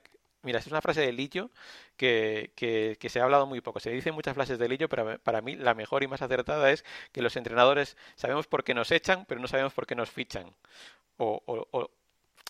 Mira, 0.46 0.60
es 0.60 0.68
una 0.68 0.82
frase 0.82 1.02
de 1.02 1.12
Lillo 1.12 1.50
que, 1.98 2.52
que, 2.56 3.10
se 3.10 3.20
ha 3.20 3.24
hablado 3.24 3.48
muy 3.48 3.62
poco. 3.62 3.80
Se 3.80 3.90
dicen 3.90 4.14
muchas 4.14 4.36
frases 4.36 4.60
de 4.60 4.70
Lillo, 4.70 4.88
pero 4.88 5.20
para 5.20 5.42
mí 5.42 5.56
la 5.56 5.74
mejor 5.74 6.04
y 6.04 6.08
más 6.08 6.22
acertada 6.22 6.72
es 6.72 6.86
que 7.12 7.24
los 7.24 7.36
entrenadores 7.36 7.98
sabemos 8.16 8.46
por 8.48 8.64
qué 8.64 8.76
nos 8.76 8.92
echan, 8.92 9.26
pero 9.26 9.42
no 9.42 9.48
sabemos 9.48 9.74
por 9.74 9.88
qué 9.88 9.96
nos 9.96 10.12
fichan. 10.12 10.56
O, 11.18 11.42
o, 11.48 11.90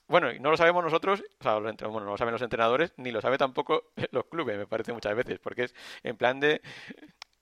bueno, 0.08 0.32
y 0.32 0.40
no 0.40 0.52
lo 0.52 0.58
sabemos 0.58 0.84
nosotros, 0.84 1.24
o 1.40 1.44
sea, 1.44 1.58
bueno, 1.60 2.02
no 2.02 2.12
lo 2.12 2.18
saben 2.18 2.34
los 2.34 2.42
entrenadores, 2.42 2.94
ni 2.98 3.12
lo 3.12 3.22
saben 3.22 3.40
tampoco 3.40 3.92
los 4.12 4.26
clubes, 4.26 4.58
me 4.58 4.68
parece 4.68 4.94
muchas 4.94 5.16
veces, 5.16 5.40
porque 5.40 5.64
es 5.64 5.76
en 6.04 6.18
plan 6.18 6.40
de 6.40 6.62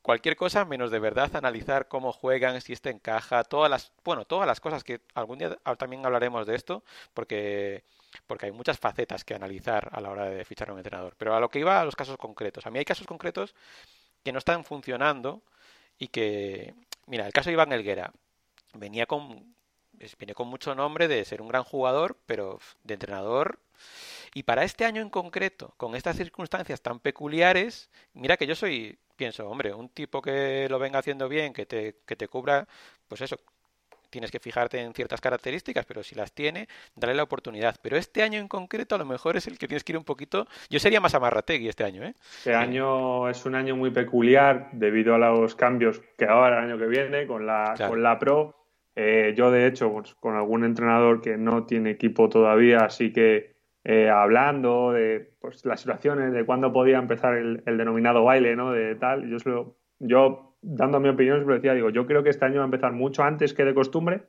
cualquier 0.03 0.35
cosa 0.35 0.65
menos 0.65 0.91
de 0.91 0.99
verdad 0.99 1.35
analizar 1.35 1.87
cómo 1.87 2.13
juegan, 2.13 2.61
si 2.61 2.73
este 2.73 2.91
encaja, 2.91 3.43
todas 3.43 3.71
las, 3.71 3.91
bueno, 4.03 4.25
todas 4.25 4.47
las 4.47 4.59
cosas 4.59 4.83
que 4.83 5.01
algún 5.15 5.39
día 5.39 5.57
también 5.77 6.05
hablaremos 6.05 6.45
de 6.45 6.55
esto, 6.55 6.83
porque 7.13 7.83
porque 8.27 8.47
hay 8.47 8.51
muchas 8.51 8.79
facetas 8.79 9.23
que 9.23 9.35
analizar 9.35 9.89
a 9.91 10.01
la 10.01 10.09
hora 10.09 10.29
de 10.29 10.45
fichar 10.45 10.69
a 10.69 10.73
un 10.73 10.79
entrenador. 10.79 11.15
Pero 11.17 11.35
a 11.35 11.39
lo 11.39 11.49
que 11.49 11.59
iba 11.59 11.79
a 11.79 11.85
los 11.85 11.95
casos 11.95 12.17
concretos. 12.17 12.65
A 12.65 12.71
mí 12.71 12.79
hay 12.79 12.85
casos 12.85 13.07
concretos 13.07 13.55
que 14.23 14.31
no 14.31 14.39
están 14.39 14.63
funcionando 14.63 15.43
y 15.97 16.07
que, 16.07 16.73
mira, 17.07 17.25
el 17.25 17.33
caso 17.33 17.49
de 17.49 17.53
Iván 17.53 17.71
Elguera 17.73 18.13
venía 18.73 19.05
con, 19.05 19.55
viene 20.17 20.33
con 20.33 20.47
mucho 20.47 20.75
nombre 20.75 21.07
de 21.07 21.23
ser 21.25 21.41
un 21.41 21.47
gran 21.47 21.63
jugador, 21.63 22.17
pero 22.25 22.59
de 22.83 22.95
entrenador. 22.95 23.59
Y 24.33 24.43
para 24.43 24.63
este 24.63 24.85
año 24.85 25.01
en 25.01 25.09
concreto, 25.09 25.73
con 25.77 25.95
estas 25.95 26.17
circunstancias 26.17 26.81
tan 26.81 26.99
peculiares, 26.99 27.89
mira 28.13 28.37
que 28.37 28.47
yo 28.47 28.55
soy, 28.55 28.97
pienso, 29.15 29.47
hombre, 29.49 29.73
un 29.73 29.89
tipo 29.89 30.21
que 30.21 30.67
lo 30.69 30.79
venga 30.79 30.99
haciendo 30.99 31.29
bien, 31.29 31.53
que 31.53 31.65
te, 31.65 31.99
que 32.05 32.15
te 32.15 32.27
cubra, 32.27 32.67
pues 33.07 33.21
eso, 33.21 33.37
tienes 34.13 34.29
que 34.29 34.39
fijarte 34.39 34.79
en 34.79 34.93
ciertas 34.93 35.19
características, 35.19 35.85
pero 35.85 36.03
si 36.03 36.13
las 36.13 36.31
tiene, 36.31 36.67
dale 36.95 37.15
la 37.15 37.23
oportunidad. 37.23 37.75
Pero 37.81 37.97
este 37.97 38.21
año 38.21 38.39
en 38.39 38.47
concreto 38.47 38.93
a 38.93 38.99
lo 38.99 39.05
mejor 39.05 39.35
es 39.37 39.47
el 39.47 39.57
que 39.57 39.67
tienes 39.67 39.83
que 39.83 39.93
ir 39.93 39.97
un 39.97 40.03
poquito... 40.03 40.45
Yo 40.69 40.79
sería 40.79 41.01
más 41.01 41.15
amarrategui 41.15 41.67
este 41.67 41.83
año, 41.83 42.03
¿eh? 42.03 42.13
Este 42.37 42.53
año 42.53 43.27
es 43.27 43.43
un 43.45 43.55
año 43.55 43.75
muy 43.75 43.89
peculiar 43.89 44.69
debido 44.71 45.15
a 45.15 45.17
los 45.17 45.55
cambios 45.55 45.99
que 46.15 46.25
ahora 46.25 46.59
el 46.59 46.65
año 46.65 46.77
que 46.77 46.85
viene 46.85 47.25
con 47.25 47.47
la, 47.47 47.73
con 47.87 48.03
la 48.03 48.19
Pro 48.19 48.55
Eh, 48.95 49.33
yo, 49.35 49.49
de 49.49 49.65
hecho, 49.65 49.91
pues, 49.91 50.13
con 50.13 50.35
algún 50.35 50.63
entrenador 50.63 51.19
que 51.19 51.35
no 51.35 51.65
tiene 51.65 51.89
equipo 51.89 52.29
todavía, 52.29 52.85
así 52.85 53.11
que 53.11 53.55
eh, 53.83 54.09
hablando 54.11 54.91
de 54.91 55.33
pues, 55.39 55.65
las 55.65 55.81
situaciones, 55.81 56.31
de 56.31 56.45
cuándo 56.45 56.71
podía 56.71 56.99
empezar 56.99 57.35
el, 57.35 57.63
denominado 57.65 58.23
baile, 58.23 58.55
¿no? 58.55 58.71
De 58.71 58.93
tal, 58.93 59.27
yo, 59.27 59.75
yo 59.97 60.52
dando 60.63 60.99
mi 60.99 61.09
opinión, 61.09 61.37
siempre 61.37 61.55
decía, 61.55 61.73
digo, 61.73 61.89
yo 61.89 62.07
creo 62.07 62.23
que 62.23 62.29
este 62.29 62.45
año 62.45 62.57
va 62.57 62.63
a 62.63 62.65
empezar 62.65 62.93
mucho 62.93 63.23
antes 63.23 63.53
que 63.53 63.65
de 63.65 63.73
costumbre, 63.73 64.23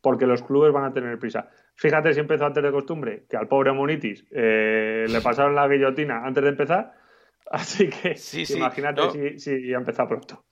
porque 0.00 0.26
los 0.26 0.42
clubes 0.42 0.72
van 0.72 0.84
a 0.84 0.92
tener 0.92 1.18
prisa. 1.18 1.50
Fíjate 1.74 2.14
si 2.14 2.20
empezó 2.20 2.46
antes 2.46 2.62
de 2.62 2.70
costumbre, 2.70 3.24
que 3.28 3.36
al 3.36 3.48
pobre 3.48 3.72
Monitis 3.72 4.24
eh, 4.30 5.06
le 5.08 5.20
pasaron 5.20 5.54
la 5.54 5.68
guillotina 5.68 6.24
antes 6.24 6.42
de 6.42 6.50
empezar, 6.50 6.92
así 7.50 7.90
que 7.90 8.16
imagínate 8.56 9.38
si, 9.38 9.38
si 9.38 9.74
ha 9.74 9.78
empezado 9.78 10.08
pronto. 10.08 10.44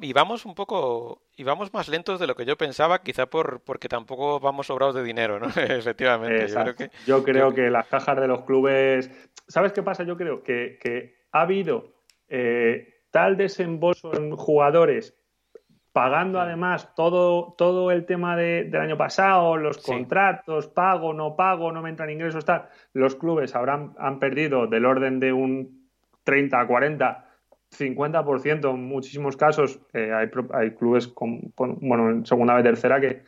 Y, 0.00 0.12
vamos 0.12 0.46
un 0.46 0.54
poco, 0.54 1.24
y 1.36 1.42
vamos 1.42 1.74
más 1.74 1.88
lentos 1.88 2.20
de 2.20 2.28
lo 2.28 2.36
que 2.36 2.44
yo 2.44 2.56
pensaba, 2.56 3.02
quizá 3.02 3.26
por 3.26 3.60
porque 3.62 3.88
tampoco 3.88 4.38
vamos 4.38 4.68
sobrados 4.68 4.94
de 4.94 5.02
dinero, 5.02 5.40
¿no? 5.40 5.46
Efectivamente. 5.56 6.46
Yo 6.46 6.62
creo, 6.62 6.76
que, 6.76 6.90
yo 7.06 7.24
creo 7.24 7.54
que, 7.54 7.70
las 7.70 7.88
cajas 7.88 8.20
de 8.20 8.28
los 8.28 8.44
clubes, 8.44 9.10
¿sabes 9.48 9.72
qué 9.72 9.82
pasa? 9.82 10.04
Yo 10.04 10.16
creo 10.16 10.44
que, 10.44 10.78
que 10.80 11.16
ha 11.32 11.40
habido 11.40 11.92
eh, 12.28 12.93
tal 13.14 13.36
desembolso 13.36 14.12
en 14.16 14.34
jugadores 14.34 15.16
pagando 15.92 16.40
además 16.40 16.92
todo, 16.96 17.54
todo 17.56 17.92
el 17.92 18.06
tema 18.06 18.36
del 18.36 18.74
año 18.74 18.96
pasado, 18.96 19.56
los 19.56 19.78
contratos, 19.78 20.66
pago, 20.66 21.14
no 21.14 21.36
pago, 21.36 21.70
no 21.70 21.80
me 21.80 21.90
entran 21.90 22.10
ingresos, 22.10 22.44
tal, 22.44 22.66
los 22.92 23.14
clubes 23.14 23.54
habrán 23.54 23.94
han 23.98 24.18
perdido 24.18 24.66
del 24.66 24.84
orden 24.84 25.20
de 25.20 25.32
un 25.32 25.88
30 26.24 26.66
40 26.66 27.30
50% 27.70 28.70
en 28.70 28.84
muchísimos 28.84 29.36
casos. 29.36 29.80
Eh, 29.92 30.12
hay, 30.12 30.28
hay, 30.52 30.72
clubes, 30.72 31.06
con, 31.06 31.52
bueno, 31.56 32.10
en 32.10 32.26
segunda 32.26 32.54
vez 32.54 32.64
tercera 32.64 33.00
que 33.00 33.22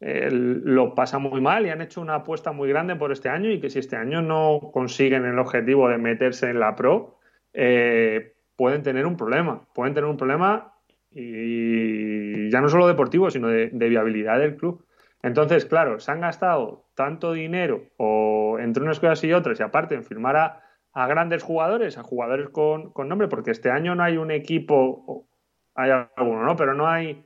eh, 0.00 0.30
lo 0.30 0.94
pasan 0.94 1.20
muy 1.20 1.42
mal 1.42 1.66
y 1.66 1.70
han 1.70 1.82
hecho 1.82 2.00
una 2.00 2.16
apuesta 2.16 2.52
muy 2.52 2.70
grande 2.70 2.96
por 2.96 3.12
este 3.12 3.28
año 3.28 3.50
y 3.50 3.60
que 3.60 3.68
si 3.68 3.80
este 3.80 3.96
año 3.96 4.22
no 4.22 4.70
consiguen 4.72 5.26
el 5.26 5.38
objetivo 5.38 5.88
de 5.90 5.98
meterse 5.98 6.48
en 6.48 6.60
la 6.60 6.74
Pro, 6.74 7.18
eh, 7.52 8.35
pueden 8.56 8.82
tener 8.82 9.06
un 9.06 9.16
problema. 9.16 9.62
Pueden 9.74 9.94
tener 9.94 10.08
un 10.08 10.16
problema 10.16 10.72
y 11.10 12.50
ya 12.50 12.60
no 12.60 12.68
solo 12.68 12.86
deportivo, 12.86 13.30
sino 13.30 13.48
de, 13.48 13.68
viabilidad 13.68 14.38
del 14.38 14.56
club. 14.56 14.84
Entonces, 15.22 15.64
claro, 15.64 15.98
se 15.98 16.10
han 16.12 16.20
gastado 16.20 16.84
tanto 16.94 17.32
dinero 17.32 17.84
o 17.96 18.58
entre 18.60 18.82
unas 18.82 19.00
cosas 19.00 19.22
y 19.24 19.32
otras 19.32 19.58
y 19.60 19.62
aparte 19.62 19.94
en 19.94 20.04
firmar 20.04 20.36
a 20.36 20.62
a 20.96 21.06
grandes 21.06 21.42
jugadores, 21.42 21.98
a 21.98 22.02
jugadores 22.02 22.48
con, 22.48 22.94
nombre, 23.06 23.28
porque 23.28 23.50
este 23.50 23.70
año 23.70 23.94
no 23.94 24.02
hay 24.02 24.16
un 24.16 24.30
equipo, 24.30 25.28
hay 25.74 25.90
alguno, 25.90 26.42
¿no? 26.42 26.56
Pero 26.56 26.72
no 26.72 26.88
hay 26.88 27.22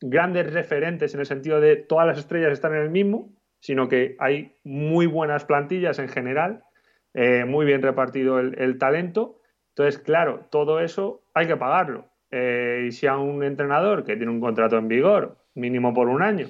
grandes 0.00 0.52
referentes 0.52 1.14
en 1.14 1.20
el 1.20 1.26
sentido 1.26 1.60
de 1.60 1.74
todas 1.74 2.06
las 2.06 2.16
estrellas 2.16 2.52
están 2.52 2.76
en 2.76 2.82
el 2.82 2.90
mismo, 2.90 3.32
sino 3.58 3.88
que 3.88 4.14
hay 4.20 4.54
muy 4.62 5.06
buenas 5.06 5.44
plantillas 5.44 5.98
en 5.98 6.08
general, 6.08 6.62
eh, 7.12 7.44
muy 7.44 7.66
bien 7.66 7.82
repartido 7.82 8.38
el, 8.38 8.78
talento. 8.78 9.37
Entonces, 9.78 10.02
claro, 10.02 10.40
todo 10.50 10.80
eso 10.80 11.22
hay 11.34 11.46
que 11.46 11.56
pagarlo. 11.56 12.06
Eh, 12.32 12.86
y 12.88 12.90
si 12.90 13.06
a 13.06 13.16
un 13.16 13.44
entrenador 13.44 14.04
que 14.04 14.16
tiene 14.16 14.32
un 14.32 14.40
contrato 14.40 14.76
en 14.76 14.88
vigor, 14.88 15.36
mínimo 15.54 15.94
por 15.94 16.08
un 16.08 16.20
año, 16.20 16.48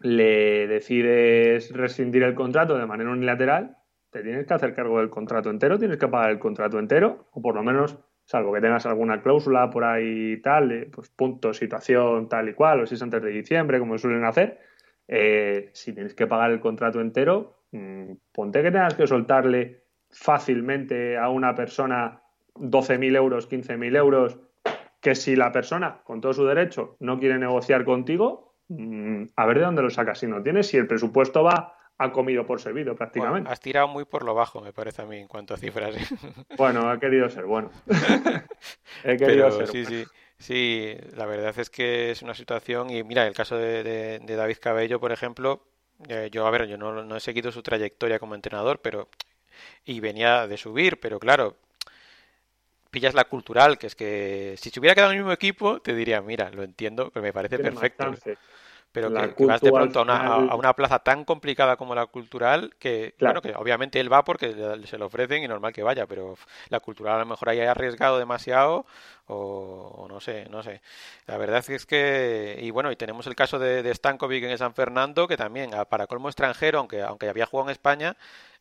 le 0.00 0.66
decides 0.66 1.72
rescindir 1.72 2.24
el 2.24 2.34
contrato 2.34 2.76
de 2.76 2.84
manera 2.84 3.10
unilateral, 3.10 3.76
te 4.10 4.24
tienes 4.24 4.44
que 4.44 4.54
hacer 4.54 4.74
cargo 4.74 4.98
del 4.98 5.08
contrato 5.08 5.50
entero, 5.50 5.78
tienes 5.78 5.98
que 5.98 6.08
pagar 6.08 6.32
el 6.32 6.40
contrato 6.40 6.80
entero, 6.80 7.28
o 7.30 7.40
por 7.40 7.54
lo 7.54 7.62
menos, 7.62 7.96
salvo 8.24 8.52
que 8.52 8.60
tengas 8.60 8.86
alguna 8.86 9.22
cláusula 9.22 9.70
por 9.70 9.84
ahí 9.84 10.42
tal, 10.42 10.88
pues 10.92 11.08
punto, 11.10 11.54
situación 11.54 12.28
tal 12.28 12.48
y 12.48 12.54
cual, 12.54 12.80
o 12.80 12.86
si 12.86 12.96
es 12.96 13.02
antes 13.02 13.22
de 13.22 13.30
diciembre, 13.30 13.78
como 13.78 13.98
suelen 13.98 14.24
hacer, 14.24 14.58
eh, 15.06 15.70
si 15.74 15.92
tienes 15.92 16.14
que 16.14 16.26
pagar 16.26 16.50
el 16.50 16.58
contrato 16.58 17.00
entero, 17.00 17.60
mm, 17.70 18.14
ponte 18.32 18.62
que 18.64 18.72
tengas 18.72 18.94
que 18.94 19.06
soltarle 19.06 19.85
fácilmente 20.16 21.18
a 21.18 21.28
una 21.28 21.54
persona 21.54 22.22
12.000 22.54 23.16
euros, 23.16 23.50
15.000 23.50 23.96
euros, 23.96 24.38
que 25.00 25.14
si 25.14 25.36
la 25.36 25.52
persona, 25.52 26.00
con 26.04 26.20
todo 26.20 26.32
su 26.32 26.46
derecho, 26.46 26.96
no 27.00 27.18
quiere 27.18 27.38
negociar 27.38 27.84
contigo, 27.84 28.54
mm, 28.68 29.24
a 29.36 29.46
ver 29.46 29.58
de 29.58 29.64
dónde 29.64 29.82
lo 29.82 29.90
sacas 29.90 30.18
si 30.18 30.26
no 30.26 30.42
tienes, 30.42 30.68
si 30.68 30.78
el 30.78 30.86
presupuesto 30.86 31.44
va 31.44 31.74
ha 31.98 32.12
comido 32.12 32.44
por 32.44 32.60
servido 32.60 32.94
prácticamente. 32.94 33.50
has 33.50 33.60
tirado 33.60 33.88
muy 33.88 34.04
por 34.04 34.22
lo 34.22 34.34
bajo, 34.34 34.60
me 34.60 34.72
parece 34.72 35.02
a 35.02 35.06
mí, 35.06 35.18
en 35.18 35.28
cuanto 35.28 35.54
a 35.54 35.56
cifras. 35.56 35.94
Bueno, 36.56 36.92
he 36.92 36.98
querido 36.98 37.28
ser 37.30 37.44
bueno. 37.44 37.70
he 39.04 39.16
querido 39.16 39.50
ser 39.50 39.68
sí, 39.68 39.84
sí. 39.84 40.04
Sí, 40.38 40.94
la 41.14 41.24
verdad 41.24 41.58
es 41.58 41.70
que 41.70 42.10
es 42.10 42.20
una 42.20 42.34
situación 42.34 42.90
y 42.90 43.02
mira, 43.02 43.26
el 43.26 43.32
caso 43.32 43.56
de, 43.56 44.20
David 44.26 44.58
Cabello, 44.60 45.00
por 45.00 45.10
ejemplo, 45.10 45.66
eh, 46.08 46.28
yo, 46.30 46.46
a 46.46 46.50
ver, 46.50 46.66
yo 46.66 46.76
no, 46.76 47.02
no, 47.02 47.16
he 47.16 47.20
seguido 47.20 47.50
su 47.50 47.62
trayectoria 47.62 48.18
como 48.18 48.34
entrenador, 48.34 48.80
pero 48.82 49.08
y 49.84 50.00
venía 50.00 50.46
de 50.46 50.56
subir, 50.56 51.00
pero 51.00 51.18
claro, 51.18 51.56
pillas 52.90 53.14
la 53.14 53.24
cultural, 53.24 53.78
que 53.78 53.86
es 53.88 53.94
que 53.94 54.54
si 54.58 54.70
se 54.70 54.80
hubiera 54.80 54.94
quedado 54.94 55.12
en 55.12 55.18
el 55.18 55.24
mismo 55.24 55.32
equipo, 55.32 55.80
te 55.80 55.94
diría, 55.94 56.20
mira, 56.22 56.50
lo 56.50 56.62
entiendo, 56.62 57.10
pero 57.10 57.22
me 57.22 57.32
parece 57.32 57.58
perfecto 57.58 58.14
pero 58.96 59.12
que, 59.12 59.44
vas 59.44 59.60
de 59.60 59.70
pronto 59.70 60.00
a 60.00 60.54
una, 60.56 60.72
plaza 60.72 61.00
tan 61.00 61.26
complicada 61.26 61.76
como 61.76 61.94
la 61.94 62.06
cultural 62.06 62.74
que, 62.78 63.14
claro. 63.18 63.42
que 63.42 63.54
obviamente 63.54 64.00
él 64.00 64.10
va 64.10 64.24
porque 64.24 64.54
se 64.86 64.96
lo 64.96 65.04
ofrecen 65.04 65.42
y 65.42 65.48
normal 65.48 65.74
que 65.74 65.82
vaya, 65.82 66.06
pero 66.06 66.38
la 66.70 66.80
cultural 66.80 67.16
a 67.16 67.18
lo 67.18 67.26
mejor 67.26 67.50
haya 67.50 67.70
arriesgado 67.70 68.18
demasiado 68.18 68.86
o, 69.26 70.06
no 70.08 70.18
sé, 70.20 70.46
no 70.48 70.62
sé. 70.62 70.80
La 71.26 71.36
verdad 71.36 71.62
es 71.68 71.84
que, 71.84 72.58
y 72.62 72.70
bueno, 72.70 72.90
y 72.90 72.96
tenemos 72.96 73.26
el 73.26 73.34
caso 73.34 73.58
de, 73.58 73.82
de 73.82 73.94
Stankovic 73.94 74.44
en 74.44 74.56
San 74.56 74.72
Fernando, 74.72 75.28
que 75.28 75.36
también, 75.36 75.72
para 75.90 76.06
colmo 76.06 76.30
extranjero, 76.30 76.78
aunque, 76.78 77.02
aunque 77.02 77.28
había 77.28 77.44
jugado 77.44 77.68
en 77.68 77.72
España, 77.72 78.16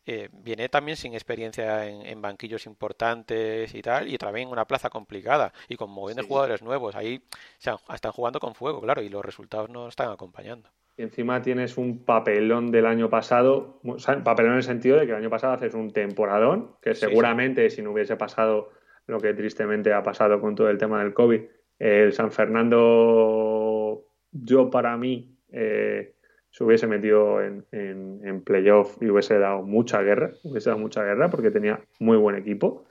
eh, 0.05 0.29
viene 0.31 0.69
también 0.69 0.97
sin 0.97 1.13
experiencia 1.13 1.87
en, 1.87 2.21
banquillos 2.21 2.65
importantes 2.65 3.73
y 3.73 3.81
tal, 3.81 4.07
y 4.07 4.17
también 4.17 4.49
una 4.49 4.65
plaza 4.65 4.89
complicada 4.89 5.51
y 5.67 5.75
con 5.75 5.95
de 5.95 6.21
jugadores 6.21 6.61
nuevos. 6.61 6.95
Ahí 6.95 7.21
se 7.57 7.71
están 7.93 8.11
jugando 8.11 8.39
con 8.39 8.53
fuego, 8.53 8.81
claro, 8.81 9.01
y 9.01 9.09
los 9.09 9.25
resultados 9.25 9.69
no 9.69 9.87
están 9.87 10.11
acompañando. 10.11 10.69
Y 10.97 11.03
encima 11.03 11.41
tienes 11.41 11.77
un 11.77 12.05
papelón 12.05 12.71
del 12.71 12.85
año 12.85 13.09
pasado, 13.09 13.81
papelón 14.23 14.53
en 14.53 14.57
el 14.57 14.63
sentido 14.63 14.97
de 14.97 15.05
que 15.05 15.11
el 15.11 15.17
año 15.17 15.29
pasado 15.29 15.53
haces 15.53 15.73
un 15.73 15.91
temporadón, 15.91 16.75
que 16.81 16.95
seguramente 16.95 17.69
si 17.69 17.81
no 17.81 17.91
hubiese 17.91 18.15
pasado 18.15 18.69
lo 19.07 19.19
que 19.19 19.33
tristemente 19.33 19.93
ha 19.93 20.03
pasado 20.03 20.39
con 20.39 20.55
todo 20.55 20.69
el 20.69 20.77
tema 20.77 21.03
del 21.03 21.13
COVID, 21.13 21.41
el 21.79 22.13
San 22.13 22.31
Fernando, 22.31 24.05
yo 24.31 24.69
para 24.69 24.95
mí, 24.97 25.37
eh, 25.51 26.14
se 26.55 26.63
hubiese 26.63 26.87
metido 26.87 27.41
en, 27.41 27.65
en, 27.73 28.41
playoff 28.41 28.95
y 29.01 29.09
hubiese 29.09 29.37
dado 29.37 29.61
mucha 29.63 30.01
guerra, 30.01 30.31
hubiese 30.43 30.69
dado 30.69 30.79
mucha 30.79 31.03
guerra 31.03 31.29
porque 31.29 31.51
tenía 31.51 31.81
muy 31.99 32.15
buen 32.15 32.37
equipo. 32.37 32.85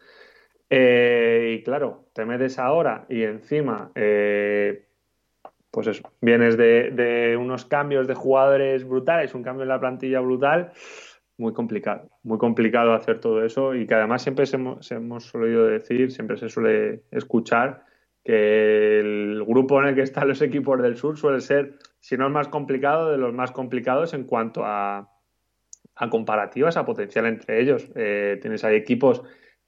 Eh, 0.69 1.57
y 1.57 1.63
claro, 1.63 2.05
te 2.13 2.27
metes 2.27 2.59
ahora 2.59 3.07
y 3.09 3.23
encima, 3.23 3.91
eh, 3.95 4.85
pues 5.71 6.03
vienes 6.21 6.59
de, 6.59 7.39
unos 7.41 7.65
cambios 7.65 8.07
de 8.07 8.13
jugadores 8.13 8.87
brutales, 8.87 9.35
un 9.35 9.43
cambio 9.43 9.63
en 9.63 9.71
la 9.71 9.81
plantilla 9.81 10.21
brutal, 10.21 10.73
muy 11.39 11.55
complicado, 11.55 12.11
muy 12.23 12.37
complicado 12.37 12.93
hacer 12.93 13.19
todo 13.19 13.43
eso 13.47 13.75
y 13.75 13.87
que 13.87 13.95
además 13.95 14.21
siempre 14.21 14.45
se 14.45 14.57
hemos, 14.57 14.87
se 14.87 14.97
hemos 14.97 15.25
solido 15.25 15.65
decir, 15.65 16.13
siempre 16.13 16.37
se 16.37 16.51
suele 16.51 17.05
escuchar 17.11 17.87
que 18.23 19.01
el 19.01 19.43
grupo 19.47 19.81
en 19.81 19.89
el 19.89 19.95
que 19.95 20.03
están 20.03 20.29
los 20.29 20.43
equipos 20.43 20.83
del 20.83 20.99
sur 20.99 21.17
suele 21.17 21.41
ser 21.41 21.79
si 22.05 22.19
no 22.19 22.27
es 22.27 22.33
más 22.33 22.49
complicado, 22.49 23.11
de 23.11 23.17
los 23.17 23.33
más 23.33 23.51
complicados 23.51 24.13
en 24.13 24.25
cuanto 24.25 24.61
a, 24.63 25.11
comparativas, 26.11 26.77
a 26.77 26.85
potencial 26.85 27.25
entre 27.25 27.63
ellos. 27.63 27.89
Eh, 27.95 28.39
tienes 28.43 28.63
ahí 28.63 28.77
equipos 28.77 29.23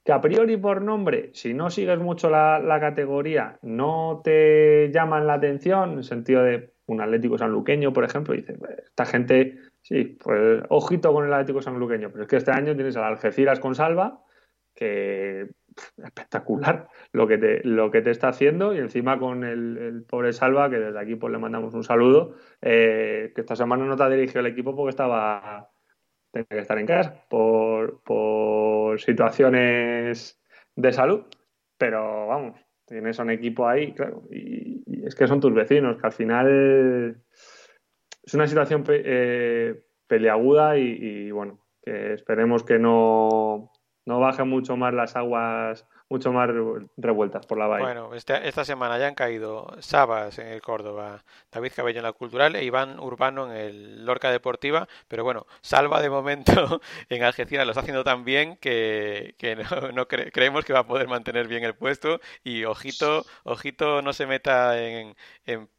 que 0.04 0.12
a 0.12 0.20
priori 0.20 0.58
por 0.58 0.82
nombre, 0.82 1.30
si 1.32 1.54
no 1.54 1.70
sigues 1.70 1.98
mucho 1.98 2.28
la, 2.28 2.76
categoría, 2.78 3.58
no 3.62 4.20
te 4.22 4.90
llaman 4.92 5.26
la 5.26 5.32
atención, 5.32 5.92
en 5.92 5.98
el 5.98 6.04
sentido 6.04 6.42
de 6.42 6.74
un 6.84 7.00
Atlético 7.00 7.38
sanluqueño, 7.38 7.94
por 7.94 8.04
ejemplo, 8.04 8.34
y 8.34 8.42
dices, 8.42 8.58
esta 8.84 9.06
gente, 9.06 9.58
sí, 9.80 10.18
pues 10.22 10.62
ojito 10.68 11.14
con 11.14 11.24
el 11.24 11.32
Atlético 11.32 11.62
sanluqueño, 11.62 12.10
pero 12.10 12.24
es 12.24 12.28
que 12.28 12.36
este 12.36 12.50
año 12.50 12.74
tienes 12.74 12.98
al 12.98 13.04
Algeciras 13.04 13.60
con 13.60 13.74
Salva, 13.74 14.22
que 14.74 15.48
espectacular 16.02 16.88
lo 17.12 17.26
que 17.26 17.38
te, 17.38 17.60
lo 17.64 17.90
que 17.90 18.02
te 18.02 18.10
está 18.10 18.28
haciendo. 18.28 18.74
Y 18.74 18.78
encima 18.78 19.18
con 19.18 19.44
el, 19.44 20.04
pobre 20.08 20.32
Salva, 20.32 20.70
que 20.70 20.78
desde 20.78 20.98
aquí 20.98 21.16
pues 21.16 21.32
le 21.32 21.38
mandamos 21.38 21.74
un 21.74 21.84
saludo, 21.84 22.36
eh, 22.60 23.32
que 23.34 23.40
esta 23.40 23.56
semana 23.56 23.84
no 23.84 23.96
te 23.96 24.02
ha 24.02 24.08
dirigido 24.08 24.40
el 24.40 24.46
equipo 24.46 24.74
porque 24.74 24.90
estaba 24.90 25.70
tenía 26.32 26.46
que 26.48 26.58
estar 26.58 26.78
en 26.78 26.86
casa 26.86 27.24
por, 27.30 28.02
por 28.02 29.00
situaciones 29.00 30.38
de 30.74 30.92
salud, 30.92 31.24
pero 31.78 32.26
vamos, 32.26 32.60
tienes 32.84 33.18
un 33.18 33.30
equipo 33.30 33.66
ahí, 33.66 33.94
claro, 33.94 34.22
y, 34.30 34.82
es 35.06 35.14
que 35.14 35.26
son 35.26 35.40
tus 35.40 35.54
vecinos, 35.54 35.96
que 35.98 36.06
al 36.06 36.12
final 36.12 37.22
es 38.22 38.34
una 38.34 38.46
situación 38.46 38.84
eh, 38.88 39.82
peleaguda 40.06 40.76
y 40.76 41.30
bueno, 41.30 41.60
que 41.82 42.14
esperemos 42.14 42.64
que 42.64 42.78
no 42.78 43.70
no 44.06 44.20
bajen 44.20 44.48
mucho 44.48 44.76
más 44.76 44.94
las 44.94 45.16
aguas 45.16 45.86
mucho 46.08 46.32
más 46.32 46.48
revueltas 46.96 47.46
por 47.46 47.58
la 47.58 47.66
bahía. 47.66 47.84
Bueno, 47.84 48.14
este, 48.14 48.46
esta 48.46 48.64
semana 48.64 48.98
ya 48.98 49.08
han 49.08 49.14
caído 49.14 49.74
Sabas 49.80 50.38
en 50.38 50.46
el 50.46 50.62
Córdoba, 50.62 51.24
David 51.50 51.72
Cabello 51.74 51.98
en 51.98 52.04
la 52.04 52.12
Cultural 52.12 52.54
e 52.54 52.64
Iván 52.64 53.00
Urbano 53.00 53.50
en 53.50 53.56
el 53.56 54.06
Lorca 54.06 54.30
Deportiva, 54.30 54.86
pero 55.08 55.24
bueno, 55.24 55.46
Salva 55.62 56.00
de 56.00 56.10
momento 56.10 56.80
en 57.08 57.24
Algeciras 57.24 57.66
lo 57.66 57.72
está 57.72 57.80
haciendo 57.80 58.04
tan 58.04 58.24
bien 58.24 58.56
que, 58.56 59.34
no, 59.94 60.06
creemos 60.06 60.64
que 60.64 60.72
va 60.72 60.80
a 60.80 60.86
poder 60.86 61.08
mantener 61.08 61.48
bien 61.48 61.64
el 61.64 61.74
puesto 61.74 62.20
y 62.44 62.64
ojito, 62.64 63.24
ojito 63.42 64.00
no 64.00 64.12
se 64.12 64.26
meta 64.26 64.80
en, 64.80 65.16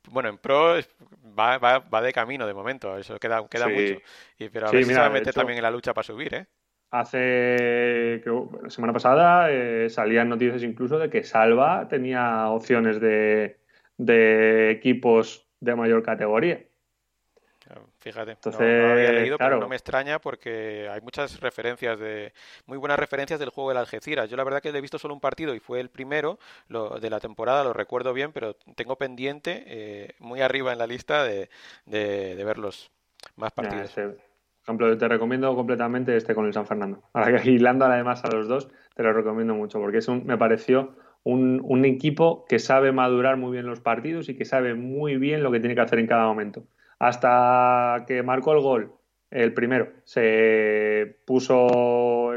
bueno, 0.09 0.27
en 0.27 0.37
pro 0.37 0.75
va, 1.39 1.57
va, 1.57 1.79
va, 1.79 2.01
de 2.01 2.11
camino 2.11 2.45
de 2.45 2.53
momento, 2.53 2.97
eso 2.97 3.17
queda, 3.17 3.47
queda 3.47 3.69
mucho, 3.69 4.01
y, 4.37 4.49
pero 4.49 4.67
a 4.67 4.71
ver 4.71 4.83
si 4.83 4.93
se 4.93 4.99
va 4.99 5.05
a 5.05 5.09
meter 5.09 5.33
también 5.33 5.57
en 5.57 5.63
la 5.63 5.71
lucha 5.71 5.93
para 5.93 6.03
subir, 6.03 6.33
¿eh? 6.33 6.47
Hace 6.89 8.23
la 8.25 8.69
semana 8.69 8.93
pasada 8.93 9.51
eh, 9.51 9.89
salían 9.89 10.29
noticias 10.29 10.63
incluso 10.63 10.97
de 10.97 11.09
que 11.09 11.23
Salva 11.23 11.87
tenía 11.89 12.49
opciones 12.49 13.01
de, 13.01 13.57
equipos 14.71 15.49
de 15.59 15.75
mayor 15.75 16.01
categoría. 16.03 16.63
Fíjate, 17.97 18.31
Entonces, 18.31 18.61
no, 18.61 18.91
había 18.93 19.11
leído, 19.11 19.37
pero 19.37 19.59
no 19.59 19.67
me 19.67 19.75
extraña 19.75 20.19
porque 20.19 20.87
hay 20.89 21.01
muchas 21.01 21.41
referencias 21.41 21.99
de 21.99 22.31
muy 22.65 22.77
buenas 22.77 22.97
referencias 22.97 23.37
del 23.37 23.49
juego 23.49 23.71
del 23.71 23.79
Algeciras. 23.79 24.29
Yo 24.29 24.37
la 24.37 24.45
verdad 24.45 24.61
que 24.61 24.69
he 24.69 24.81
visto 24.81 24.97
solo 24.97 25.13
un 25.13 25.19
partido 25.19 25.53
y 25.53 25.59
fue 25.59 25.81
el 25.81 25.89
primero 25.89 26.39
lo, 26.69 27.01
de 27.01 27.09
la 27.09 27.19
temporada, 27.19 27.65
lo 27.65 27.73
recuerdo 27.73 28.13
bien, 28.13 28.31
pero 28.31 28.53
tengo 28.75 28.95
pendiente 28.95 29.63
eh, 29.67 30.15
muy 30.19 30.39
arriba 30.39 30.71
en 30.71 30.77
la 30.77 30.87
lista 30.87 31.25
de, 31.25 31.49
de, 31.85 32.41
ver 32.45 32.59
los 32.59 32.89
más 33.35 33.51
partidos 33.51 33.93
ejemplo, 34.67 34.97
te 34.97 35.07
recomiendo 35.07 35.55
completamente 35.55 36.15
este 36.15 36.35
con 36.35 36.45
el 36.45 36.53
San 36.53 36.65
Fernando. 36.65 37.01
Ahora 37.13 37.41
que 37.41 37.51
hilando 37.51 37.85
además 37.85 38.23
a 38.23 38.29
los 38.29 38.47
dos, 38.47 38.69
te 38.95 39.03
lo 39.03 39.13
recomiendo 39.13 39.55
mucho 39.55 39.79
porque 39.79 39.97
es 39.99 40.07
un, 40.07 40.25
me 40.25 40.37
pareció 40.37 40.95
un, 41.23 41.85
equipo 41.85 42.45
que 42.47 42.59
sabe 42.59 42.91
madurar 42.91 43.37
muy 43.37 43.51
bien 43.51 43.65
los 43.65 43.81
partidos 43.81 44.29
y 44.29 44.35
que 44.35 44.45
sabe 44.45 44.75
muy 44.75 45.17
bien 45.17 45.43
lo 45.43 45.51
que 45.51 45.59
tiene 45.59 45.75
que 45.75 45.81
hacer 45.81 45.99
en 45.99 46.07
cada 46.07 46.25
momento. 46.25 46.63
Hasta 46.99 48.05
que 48.07 48.23
marcó 48.23 48.53
el 48.53 48.61
gol, 48.61 48.93
el 49.29 49.53
primero, 49.53 49.89
se 50.05 51.17
puso, 51.25 52.31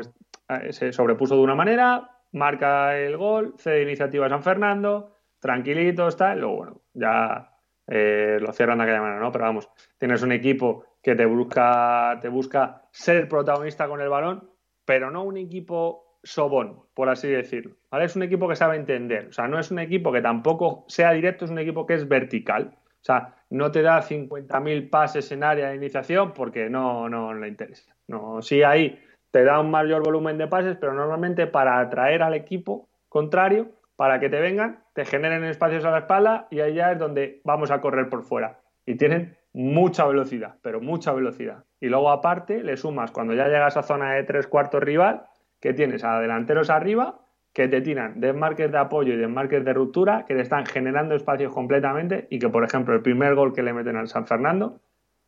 se 0.70 0.92
sobrepuso 0.92 1.36
de 1.36 1.42
una 1.42 1.54
manera, 1.54 2.10
marca 2.32 2.98
el 2.98 3.16
gol, 3.16 3.54
cede 3.58 3.82
iniciativa 3.82 4.26
a 4.26 4.30
San 4.30 4.42
Fernando, 4.42 5.16
tranquilito, 5.38 6.08
está, 6.08 6.34
y 6.34 6.40
luego, 6.40 6.56
bueno, 6.56 6.80
ya 6.92 7.52
eh, 7.86 8.38
lo 8.40 8.52
cierran 8.52 8.78
de 8.78 8.84
aquella 8.84 9.02
manera, 9.02 9.20
¿no? 9.20 9.32
Pero 9.32 9.44
vamos, 9.44 9.68
tienes 9.98 10.22
un 10.22 10.32
equipo 10.32 10.84
que 11.02 11.14
te 11.14 11.26
busca, 11.26 12.18
te 12.20 12.28
busca 12.28 12.82
ser 12.92 13.28
protagonista 13.28 13.88
con 13.88 14.00
el 14.00 14.08
balón, 14.08 14.50
pero 14.84 15.10
no 15.10 15.24
un 15.24 15.36
equipo 15.36 16.18
sobón, 16.22 16.82
por 16.94 17.08
así 17.08 17.28
decirlo. 17.28 17.76
¿vale? 17.90 18.04
Es 18.04 18.16
un 18.16 18.22
equipo 18.22 18.48
que 18.48 18.56
sabe 18.56 18.76
entender. 18.76 19.28
O 19.28 19.32
sea, 19.32 19.48
no 19.48 19.58
es 19.58 19.70
un 19.70 19.78
equipo 19.78 20.12
que 20.12 20.20
tampoco 20.20 20.84
sea 20.88 21.12
directo, 21.12 21.44
es 21.44 21.50
un 21.50 21.58
equipo 21.58 21.86
que 21.86 21.94
es 21.94 22.08
vertical. 22.08 22.74
O 22.76 23.04
sea, 23.04 23.34
no 23.48 23.70
te 23.70 23.82
da 23.82 24.02
50.000 24.02 24.90
pases 24.90 25.32
en 25.32 25.42
área 25.42 25.70
de 25.70 25.76
iniciación 25.76 26.32
porque 26.34 26.68
no, 26.68 27.08
no 27.08 27.32
le 27.32 27.48
interesa. 27.48 27.94
No, 28.08 28.42
sí 28.42 28.62
ahí 28.62 28.98
te 29.30 29.44
da 29.44 29.60
un 29.60 29.70
mayor 29.70 30.02
volumen 30.02 30.36
de 30.38 30.48
pases, 30.48 30.76
pero 30.78 30.92
normalmente 30.92 31.46
para 31.46 31.80
atraer 31.80 32.22
al 32.22 32.34
equipo 32.34 32.88
contrario, 33.08 33.70
para 33.96 34.18
que 34.18 34.28
te 34.28 34.40
vengan, 34.40 34.82
te 34.94 35.04
generen 35.04 35.44
espacios 35.44 35.84
a 35.84 35.90
la 35.90 35.98
espalda 35.98 36.48
y 36.50 36.56
ya 36.56 36.92
es 36.92 36.98
donde 36.98 37.40
vamos 37.44 37.70
a 37.70 37.80
correr 37.80 38.08
por 38.08 38.24
fuera. 38.24 38.60
Y 38.86 38.96
tienen 38.96 39.36
mucha 39.52 40.06
velocidad, 40.06 40.56
pero 40.62 40.80
mucha 40.80 41.12
velocidad. 41.12 41.64
Y 41.80 41.88
luego 41.88 42.10
aparte 42.10 42.62
le 42.62 42.76
sumas 42.76 43.10
cuando 43.10 43.34
ya 43.34 43.46
llegas 43.46 43.76
a 43.76 43.82
zona 43.82 44.12
de 44.14 44.22
tres 44.24 44.46
cuartos 44.46 44.82
rival, 44.82 45.26
que 45.60 45.72
tienes 45.72 46.04
a 46.04 46.20
delanteros 46.20 46.70
arriba, 46.70 47.20
que 47.52 47.68
te 47.68 47.80
tiran 47.80 48.20
desmarques 48.20 48.70
de 48.70 48.78
apoyo 48.78 49.12
y 49.12 49.16
desmarques 49.16 49.64
de 49.64 49.72
ruptura, 49.72 50.24
que 50.26 50.34
te 50.34 50.40
están 50.40 50.66
generando 50.66 51.14
espacios 51.14 51.52
completamente 51.52 52.28
y 52.30 52.38
que, 52.38 52.48
por 52.48 52.64
ejemplo, 52.64 52.94
el 52.94 53.02
primer 53.02 53.34
gol 53.34 53.52
que 53.52 53.62
le 53.62 53.72
meten 53.72 53.96
al 53.96 54.08
San 54.08 54.26
Fernando, 54.26 54.80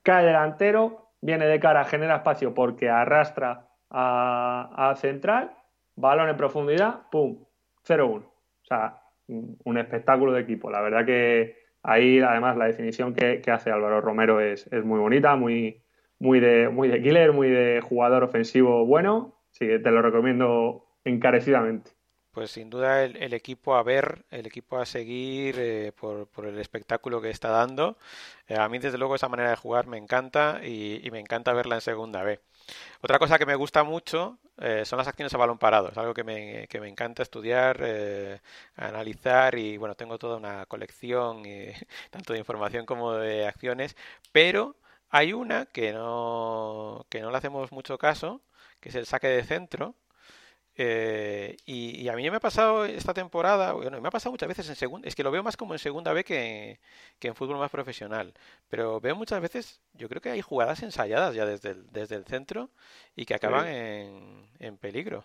cae 0.03 0.25
delantero, 0.25 1.11
viene 1.21 1.47
de 1.47 1.59
cara, 1.59 1.85
genera 1.85 2.17
espacio 2.17 2.55
porque 2.55 2.89
arrastra 2.89 3.69
a, 3.91 4.91
a 4.91 4.97
central, 4.97 5.53
balón 5.97 6.29
en 6.29 6.37
profundidad, 6.37 7.03
¡pum! 7.11 7.45
0-1. 7.87 8.23
O 8.23 8.65
sea, 8.65 9.01
un 9.27 9.79
espectáculo 9.79 10.33
de 10.33 10.43
equipo. 10.43 10.71
La 10.71 10.81
verdad 10.81 11.05
que, 11.05 11.62
Ahí, 11.83 12.21
además, 12.21 12.57
la 12.57 12.67
definición 12.67 13.15
que, 13.15 13.43
hace 13.51 13.71
Álvaro 13.71 14.01
Romero 14.01 14.41
es, 14.41 14.71
muy 14.85 15.01
bonita, 15.01 15.35
muy, 15.37 15.83
muy, 16.19 16.41
de, 16.41 16.69
muy 16.69 16.89
de 16.89 17.03
killer, 17.03 17.33
muy 17.33 17.51
de 17.51 17.81
jugador 17.81 18.23
ofensivo 18.23 18.87
bueno. 18.87 19.35
Sí, 19.51 19.67
te 19.67 19.91
lo 19.91 20.01
recomiendo 20.01 20.87
encarecidamente. 21.05 21.91
Pues 22.31 22.53
sin 22.53 22.71
duda 22.71 23.05
el, 23.05 23.35
equipo 23.35 23.75
a 23.75 23.83
ver, 23.83 24.25
el 24.31 24.47
equipo 24.47 24.79
a 24.79 24.87
seguir 24.87 25.57
eh, 25.59 25.93
por, 25.93 26.29
por, 26.29 26.47
el 26.47 26.59
espectáculo 26.59 27.21
que 27.21 27.29
está 27.29 27.51
dando. 27.51 27.99
Eh, 28.49 28.57
a 28.57 28.69
mí 28.71 28.79
desde 28.79 28.97
luego 28.97 29.17
esa 29.17 29.29
manera 29.29 29.51
de 29.51 29.57
jugar 29.57 29.87
me 29.87 29.99
encanta 29.99 30.61
y, 30.65 31.07
y 31.07 31.11
me 31.11 31.21
encanta 31.21 31.53
verla 31.53 31.75
en 31.75 31.81
segunda 31.83 32.23
B. 32.23 32.41
Otra 33.01 33.19
cosa 33.19 33.39
que 33.39 33.47
me 33.47 33.55
gusta 33.55 33.85
mucho 33.85 34.39
eh, 34.59 34.85
son 34.85 34.99
las 34.99 35.09
acciones 35.09 35.35
a 35.35 35.39
balón 35.39 35.59
parado. 35.59 35.89
Es 35.91 35.99
algo 35.99 36.15
que 36.15 36.25
me, 36.25 36.67
que 36.69 36.81
me 36.81 36.89
encanta 36.89 37.23
estudiar, 37.23 37.79
eh, 37.83 38.41
analizar 38.77 39.57
y 39.59 39.77
bueno, 39.77 39.95
tengo 39.95 40.19
toda 40.19 40.37
una 40.37 40.67
colección 40.67 41.43
tanto 42.11 42.33
de 42.33 42.39
información 42.39 42.87
como 42.87 43.13
de 43.15 43.47
acciones, 43.47 43.97
pero 44.33 44.77
hay 45.11 45.33
una 45.33 45.67
que 45.67 45.93
no, 45.93 47.07
que 47.11 47.21
no 47.21 47.31
le 47.31 47.37
hacemos 47.39 47.73
mucho 47.73 47.99
caso, 47.99 48.43
que 48.81 48.89
es 48.91 48.95
el 48.95 49.07
saque 49.07 49.29
de 49.29 49.45
centro, 49.45 49.95
eh, 50.75 51.57
y, 51.67 52.09
a 52.09 52.17
mí 52.17 52.31
me 52.31 52.37
ha 52.37 52.41
pasado 52.41 52.87
esta 52.87 53.13
temporada, 53.13 53.73
bueno, 53.73 54.01
me 54.01 54.09
ha 54.09 54.11
pasado 54.11 54.33
muchas 54.33 54.49
veces 54.49 54.69
en 54.71 54.77
segunda, 54.77 55.07
es 55.07 55.15
que 55.15 55.23
lo 55.23 55.31
veo 55.31 55.43
más 55.43 55.57
como 55.57 55.75
en 55.75 55.79
segunda 55.79 56.13
B 56.15 56.25
que, 56.25 56.79
en 57.21 57.35
fútbol 57.35 57.59
más 57.59 57.71
profesional, 57.71 58.33
pero 58.69 58.99
veo 59.01 59.15
muchas 59.15 59.43
veces, 59.43 59.83
yo 59.93 60.09
creo 60.09 60.23
que 60.23 60.31
hay 60.31 60.41
jugadas 60.41 60.83
ensayadas 60.83 61.35
ya 61.35 61.45
desde 61.45 61.71
el, 61.71 61.93
desde 61.93 62.17
el 62.17 62.25
centro 62.25 62.71
y 63.15 63.27
que 63.27 63.35
acaban 63.35 63.67
en, 63.69 64.77
peligro. 64.79 65.25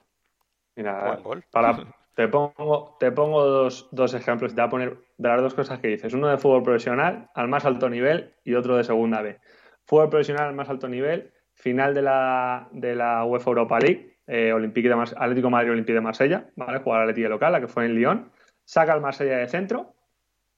Mira, 0.75 1.17
Para, 1.49 1.77
te 2.15 2.27
pongo, 2.27 2.97
te 2.99 3.11
pongo 3.11 3.45
dos, 3.45 3.87
dos 3.91 4.13
ejemplos, 4.13 4.53
te 4.53 4.61
voy 4.61 4.67
a 4.67 4.69
poner 4.69 4.97
de 5.17 5.29
las 5.29 5.41
dos 5.41 5.53
cosas 5.53 5.79
que 5.79 5.87
dices, 5.87 6.13
uno 6.13 6.27
de 6.27 6.37
fútbol 6.37 6.63
profesional 6.63 7.29
al 7.33 7.47
más 7.47 7.63
alto 7.63 7.89
nivel 7.89 8.35
y 8.43 8.55
otro 8.55 8.75
de 8.75 8.83
segunda 8.83 9.21
B. 9.21 9.39
Fútbol 9.85 10.09
profesional 10.09 10.49
al 10.49 10.55
más 10.55 10.67
alto 10.67 10.89
nivel, 10.89 11.31
final 11.53 11.93
de 11.93 12.01
la, 12.01 12.67
de 12.71 12.95
la 12.95 13.23
UEFA 13.23 13.49
Europa 13.51 13.79
League 13.79 14.16
eh, 14.27 14.51
Olympique 14.51 14.89
de 14.89 14.95
Atlético 14.95 15.49
Madrid 15.49 15.71
Olympique 15.71 15.93
de 15.93 16.01
Marsella, 16.01 16.49
¿vale? 16.55 16.79
Jugar 16.79 17.01
al 17.01 17.09
Atlético 17.09 17.29
local, 17.29 17.53
la 17.53 17.61
que 17.61 17.67
fue 17.67 17.85
en 17.85 17.95
Lyon, 17.95 18.29
saca 18.65 18.93
al 18.93 19.01
Marsella 19.01 19.37
de 19.37 19.47
centro 19.47 19.93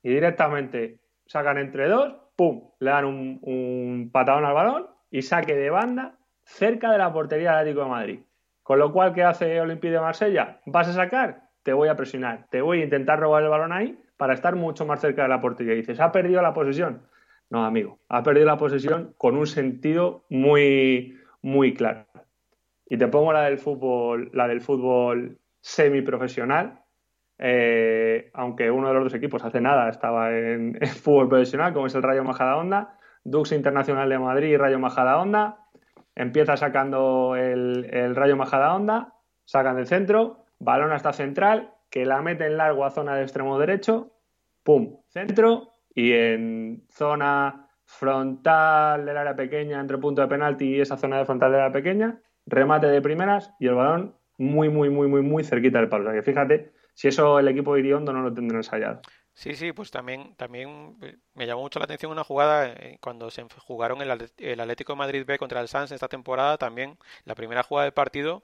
y 0.01 0.09
directamente 0.09 0.99
sacan 1.25 1.59
entre 1.59 1.87
dos, 1.87 2.15
¡pum! 2.35 2.71
Le 2.79 2.89
dan 2.89 3.05
un, 3.05 4.09
patadón 4.11 4.45
al 4.45 4.53
balón 4.53 4.87
y 5.11 5.21
saque 5.21 5.55
de 5.55 5.69
banda 5.69 6.15
cerca 6.43 6.91
de 6.91 6.97
la 6.97 7.13
portería 7.13 7.51
del 7.51 7.59
Atlético 7.59 7.83
de 7.83 7.89
Madrid. 7.89 8.19
Con 8.63 8.79
lo 8.79 8.91
cual, 8.91 9.13
¿qué 9.13 9.23
hace 9.23 9.61
Olympique 9.61 9.93
de 9.93 9.99
Marsella? 9.99 10.59
¿Vas 10.65 10.87
a 10.87 10.93
sacar? 10.93 11.43
Te 11.63 11.73
voy 11.73 11.89
a 11.89 11.95
presionar, 11.95 12.47
te 12.49 12.61
voy 12.61 12.81
a 12.81 12.83
intentar 12.83 13.19
robar 13.19 13.43
el 13.43 13.49
balón 13.49 13.71
ahí 13.71 13.99
para 14.17 14.33
estar 14.33 14.55
mucho 14.55 14.85
más 14.85 15.01
cerca 15.01 15.23
de 15.23 15.29
la 15.29 15.41
portería. 15.41 15.73
Y 15.73 15.77
dices, 15.77 15.99
¿ha 15.99 16.11
perdido 16.11 16.41
la 16.41 16.53
posesión? 16.53 17.03
No, 17.49 17.65
amigo, 17.65 17.99
ha 18.09 18.23
perdido 18.23 18.47
la 18.47 18.57
posesión 18.57 19.13
con 19.17 19.35
un 19.35 19.47
sentido 19.47 20.25
muy, 20.29 21.19
muy 21.41 21.73
claro. 21.73 22.05
Y 22.89 22.97
te 22.97 23.07
pongo 23.07 23.31
la 23.31 23.43
del 23.43 23.59
fútbol, 23.59 24.31
la 24.33 24.47
del 24.47 24.61
fútbol 24.61 25.37
semiprofesional. 25.61 26.81
Eh, 27.37 28.31
aunque 28.33 28.69
uno 28.69 28.89
de 28.89 28.93
los 28.95 29.03
dos 29.05 29.13
equipos 29.13 29.45
hace 29.45 29.61
nada 29.61 29.89
estaba 29.89 30.35
en, 30.35 30.77
fútbol 31.01 31.29
profesional, 31.29 31.73
como 31.73 31.87
es 31.87 31.95
el 31.95 32.03
Rayo 32.03 32.23
Majadahonda, 32.23 32.97
Dux 33.23 33.51
Internacional 33.51 34.09
de 34.09 34.19
Madrid 34.19 34.49
y 34.49 34.57
Rayo 34.57 34.79
Majadahonda. 34.79 35.59
Empieza 36.15 36.57
sacando 36.57 37.35
el, 37.37 37.87
el 37.93 38.15
Rayo 38.15 38.35
Majadahonda, 38.35 39.13
sacan 39.45 39.77
del 39.77 39.87
centro, 39.87 40.45
balón 40.57 40.91
hasta 40.91 41.13
central, 41.13 41.73
que 41.89 42.05
la 42.05 42.21
mete 42.21 42.45
en 42.47 42.57
largo 42.57 42.83
a 42.85 42.91
zona 42.91 43.15
de 43.15 43.21
extremo 43.21 43.57
derecho, 43.57 44.11
pum, 44.63 44.97
centro, 45.07 45.73
y 45.93 46.13
en 46.13 46.83
zona 46.89 47.67
frontal 47.85 49.05
del 49.05 49.17
área 49.17 49.35
pequeña, 49.35 49.79
entre 49.79 49.97
punto 49.97 50.21
de 50.21 50.27
penalti 50.27 50.75
y 50.75 50.81
esa 50.81 50.97
zona 50.97 51.17
de 51.17 51.25
frontal 51.25 51.51
del 51.51 51.61
área 51.61 51.73
pequeña, 51.73 52.21
remate 52.49 52.87
de 52.87 53.01
primeras 53.01 53.53
y 53.59 53.67
el 53.67 53.75
balón 53.75 54.15
muy, 54.37 54.69
muy, 54.69 54.89
muy, 54.89 55.07
muy, 55.07 55.21
muy 55.21 55.43
cerquita 55.43 55.79
del 55.79 55.89
palo. 55.89 56.09
O 56.09 56.11
sea 56.11 56.19
que 56.19 56.23
fíjate, 56.23 56.71
si 56.93 57.07
eso 57.07 57.39
el 57.39 57.47
equipo 57.47 57.73
de 57.73 57.81
Iriondo 57.81 58.13
no 58.13 58.21
lo 58.21 58.33
tendrá 58.33 58.57
ensayado. 58.57 59.01
Sí, 59.33 59.55
sí, 59.55 59.71
pues 59.71 59.89
también, 59.89 60.35
también 60.35 60.97
me 61.33 61.47
llamó 61.47 61.61
mucho 61.61 61.79
la 61.79 61.85
atención 61.85 62.11
una 62.11 62.25
jugada 62.25 62.73
eh, 62.73 62.97
cuando 63.01 63.31
se 63.31 63.45
jugaron 63.65 64.01
el, 64.01 64.11
Atlético 64.11 64.93
de 64.93 64.97
Madrid 64.97 65.23
B 65.25 65.37
contra 65.37 65.61
el 65.61 65.69
Sanz 65.69 65.91
esta 65.91 66.09
temporada, 66.09 66.57
también 66.57 66.97
la 67.23 67.35
primera 67.35 67.63
jugada 67.63 67.85
del 67.85 67.93
partido 67.93 68.41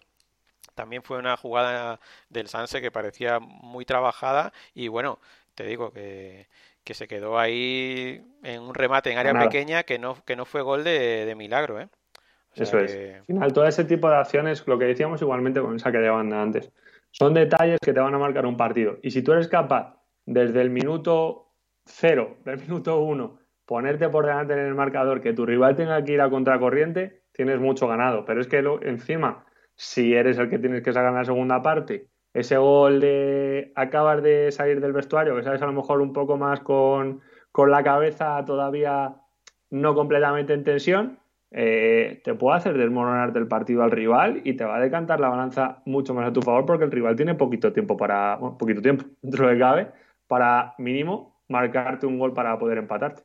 también 0.74 1.04
fue 1.04 1.18
una 1.18 1.38
jugada 1.38 2.00
del 2.30 2.48
Sanse 2.48 2.82
que 2.82 2.92
parecía 2.92 3.40
muy 3.40 3.86
trabajada 3.86 4.54
y 4.74 4.88
bueno, 4.88 5.20
te 5.54 5.66
digo 5.66 5.92
que, 5.92 6.48
que 6.84 6.94
se 6.94 7.08
quedó 7.08 7.40
ahí 7.40 8.26
en 8.44 8.62
un 8.62 8.74
remate 8.74 9.12
en 9.12 9.18
área 9.18 9.34
pequeña 9.34 9.84
que 9.84 10.00
no, 10.00 10.24
que 10.26 10.36
no 10.36 10.46
fue 10.46 10.62
gol 10.62 10.84
de, 10.84 11.26
de 11.26 11.36
milagro, 11.36 11.80
¿eh? 11.80 11.90
Eso 12.56 12.80
es. 12.80 12.96
Al 12.96 13.26
final, 13.26 13.54
todo 13.54 13.66
ese 13.66 13.84
tipo 13.84 14.10
de 14.10 14.16
acciones, 14.16 14.66
lo 14.66 14.80
que 14.80 14.86
decíamos 14.86 15.22
igualmente 15.22 15.62
con 15.62 15.74
el 15.74 15.80
saque 15.80 15.98
de 15.98 16.10
banda 16.10 16.42
antes, 16.42 16.72
Son 17.12 17.34
detalles 17.34 17.80
que 17.82 17.94
te 17.94 18.00
van 18.00 18.14
a 18.14 18.18
marcar 18.18 18.46
un 18.46 18.58
partido. 18.58 18.98
Y 19.02 19.12
si 19.12 19.22
tú 19.22 19.34
eres 19.34 19.48
capaz, 19.48 19.98
desde 20.26 20.62
el 20.62 20.70
minuto 20.70 21.52
cero, 21.86 22.38
del 22.46 22.60
minuto 22.60 23.00
uno, 23.00 23.40
ponerte 23.66 24.10
por 24.10 24.26
delante 24.26 24.54
en 24.54 24.60
el 24.60 24.76
marcador, 24.76 25.22
que 25.22 25.34
tu 25.34 25.46
rival 25.46 25.76
tenga 25.76 26.04
que 26.04 26.14
ir 26.14 26.22
a 26.22 26.30
contracorriente, 26.30 27.24
tienes 27.32 27.60
mucho 27.60 27.88
ganado. 27.88 28.26
Pero 28.26 28.42
es 28.42 28.48
que 28.48 28.64
encima, 28.82 29.46
si 29.76 30.14
eres 30.14 30.38
el 30.38 30.50
que 30.50 30.60
tienes 30.60 30.82
que 30.82 30.94
sacar 30.94 31.10
en 31.10 31.16
la 31.16 31.26
segunda 31.26 31.62
parte, 31.62 32.08
ese 32.34 32.58
gol 32.58 33.00
de 33.00 33.72
acabas 33.76 34.22
de 34.22 34.52
salir 34.52 34.82
del 34.82 34.92
vestuario, 34.92 35.36
que 35.36 35.44
sabes 35.44 35.62
a 35.62 35.68
lo 35.68 35.74
mejor 35.74 36.02
un 36.02 36.12
poco 36.12 36.38
más 36.38 36.60
con, 36.60 37.22
con 37.52 37.72
la 37.72 37.82
cabeza 37.82 38.44
todavía 38.46 39.16
no 39.70 39.96
completamente 39.96 40.54
en 40.54 40.64
tensión, 40.64 41.20
eh, 41.58 42.20
te 42.22 42.36
puede 42.36 42.58
hacer 42.58 42.78
desmoronarte 42.78 43.40
el 43.40 43.48
partido 43.48 43.82
al 43.82 43.92
rival 43.92 44.42
y 44.44 44.58
te 44.58 44.66
va 44.66 44.76
a 44.76 44.82
decantar 44.82 45.22
la 45.22 45.30
balanza 45.30 45.82
mucho 45.86 46.14
más 46.14 46.28
a 46.28 46.34
tu 46.34 46.42
favor 46.42 46.66
porque 46.66 46.84
el 46.84 46.92
rival 46.92 47.16
tiene 47.16 47.34
poquito 47.34 47.72
tiempo 47.72 47.96
para, 47.96 48.36
bueno, 48.36 48.58
poquito 48.58 48.82
tiempo, 48.82 49.06
dentro 49.22 49.48
de 49.48 49.58
cabe, 49.58 49.92
para 50.28 50.76
mínimo 50.80 51.42
marcarte 51.48 52.06
un 52.06 52.20
gol 52.20 52.34
para 52.34 52.60
poder 52.60 52.78
empatarte. 52.78 53.24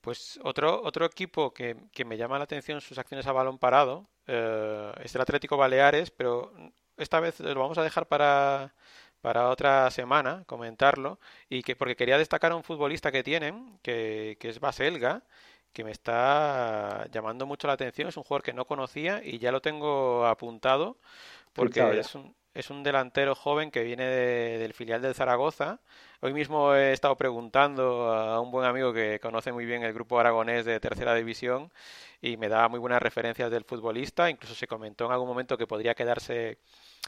Pues 0.00 0.38
otro, 0.44 0.82
otro 0.84 1.04
equipo 1.04 1.52
que, 1.52 1.74
me 2.06 2.16
llama 2.16 2.38
la 2.38 2.44
atención 2.44 2.80
sus 2.80 2.96
acciones 2.96 3.26
a 3.26 3.32
balón 3.32 3.58
parado 3.58 4.06
eh, 4.28 4.92
es 5.02 5.12
el 5.16 5.20
Atlético 5.20 5.56
Baleares, 5.56 6.12
pero 6.12 6.52
esta 6.96 7.18
vez 7.18 7.40
lo 7.40 7.58
vamos 7.58 7.78
a 7.78 7.82
dejar 7.82 8.06
para, 8.06 8.72
para 9.20 9.48
otra 9.48 9.90
semana, 9.90 10.44
comentarlo, 10.46 11.18
y 11.48 11.64
que 11.64 11.74
porque 11.74 11.96
quería 11.96 12.18
destacar 12.18 12.52
a 12.52 12.56
un 12.56 12.62
futbolista 12.62 13.10
que 13.10 13.24
tienen, 13.24 13.80
que, 13.82 14.36
que 14.38 14.50
es 14.50 14.60
Baselga, 14.60 15.24
que 15.74 15.84
me 15.84 15.90
está 15.90 17.06
llamando 17.10 17.44
mucho 17.44 17.66
la 17.66 17.74
atención. 17.74 18.08
Es 18.08 18.16
un 18.16 18.22
jugador 18.22 18.42
que 18.42 18.54
no 18.54 18.64
conocía 18.64 19.20
y 19.22 19.38
ya 19.38 19.52
lo 19.52 19.60
tengo 19.60 20.24
apuntado 20.24 20.96
porque 21.52 21.98
es 21.98 22.14
un, 22.14 22.34
es 22.54 22.70
un 22.70 22.82
delantero 22.82 23.34
joven 23.34 23.70
que 23.70 23.82
viene 23.82 24.06
del 24.06 24.72
filial 24.72 25.02
del 25.02 25.14
Zaragoza. 25.14 25.80
Hoy 26.20 26.32
mismo 26.32 26.74
he 26.74 26.92
estado 26.92 27.16
preguntando 27.16 28.12
a 28.12 28.40
un 28.40 28.50
buen 28.50 28.66
amigo 28.66 28.92
que 28.92 29.18
conoce 29.20 29.52
muy 29.52 29.66
bien 29.66 29.82
el 29.82 29.92
grupo 29.92 30.18
aragonés 30.18 30.64
de 30.64 30.78
tercera 30.80 31.14
división 31.14 31.72
y 32.22 32.36
me 32.36 32.48
da 32.48 32.68
muy 32.68 32.78
buenas 32.78 33.02
referencias 33.02 33.50
del 33.50 33.64
futbolista. 33.64 34.30
Incluso 34.30 34.54
se 34.54 34.68
comentó 34.68 35.06
en 35.06 35.12
algún 35.12 35.28
momento 35.28 35.58
que 35.58 35.66
podría 35.66 35.94
quedarse 35.94 36.58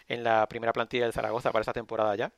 en 0.08 0.24
la 0.24 0.46
primera 0.48 0.72
plantilla 0.72 1.04
del 1.04 1.12
Zaragoza 1.12 1.52
para 1.52 1.62
esta 1.62 1.72
temporada 1.72 2.16
ya. 2.16 2.32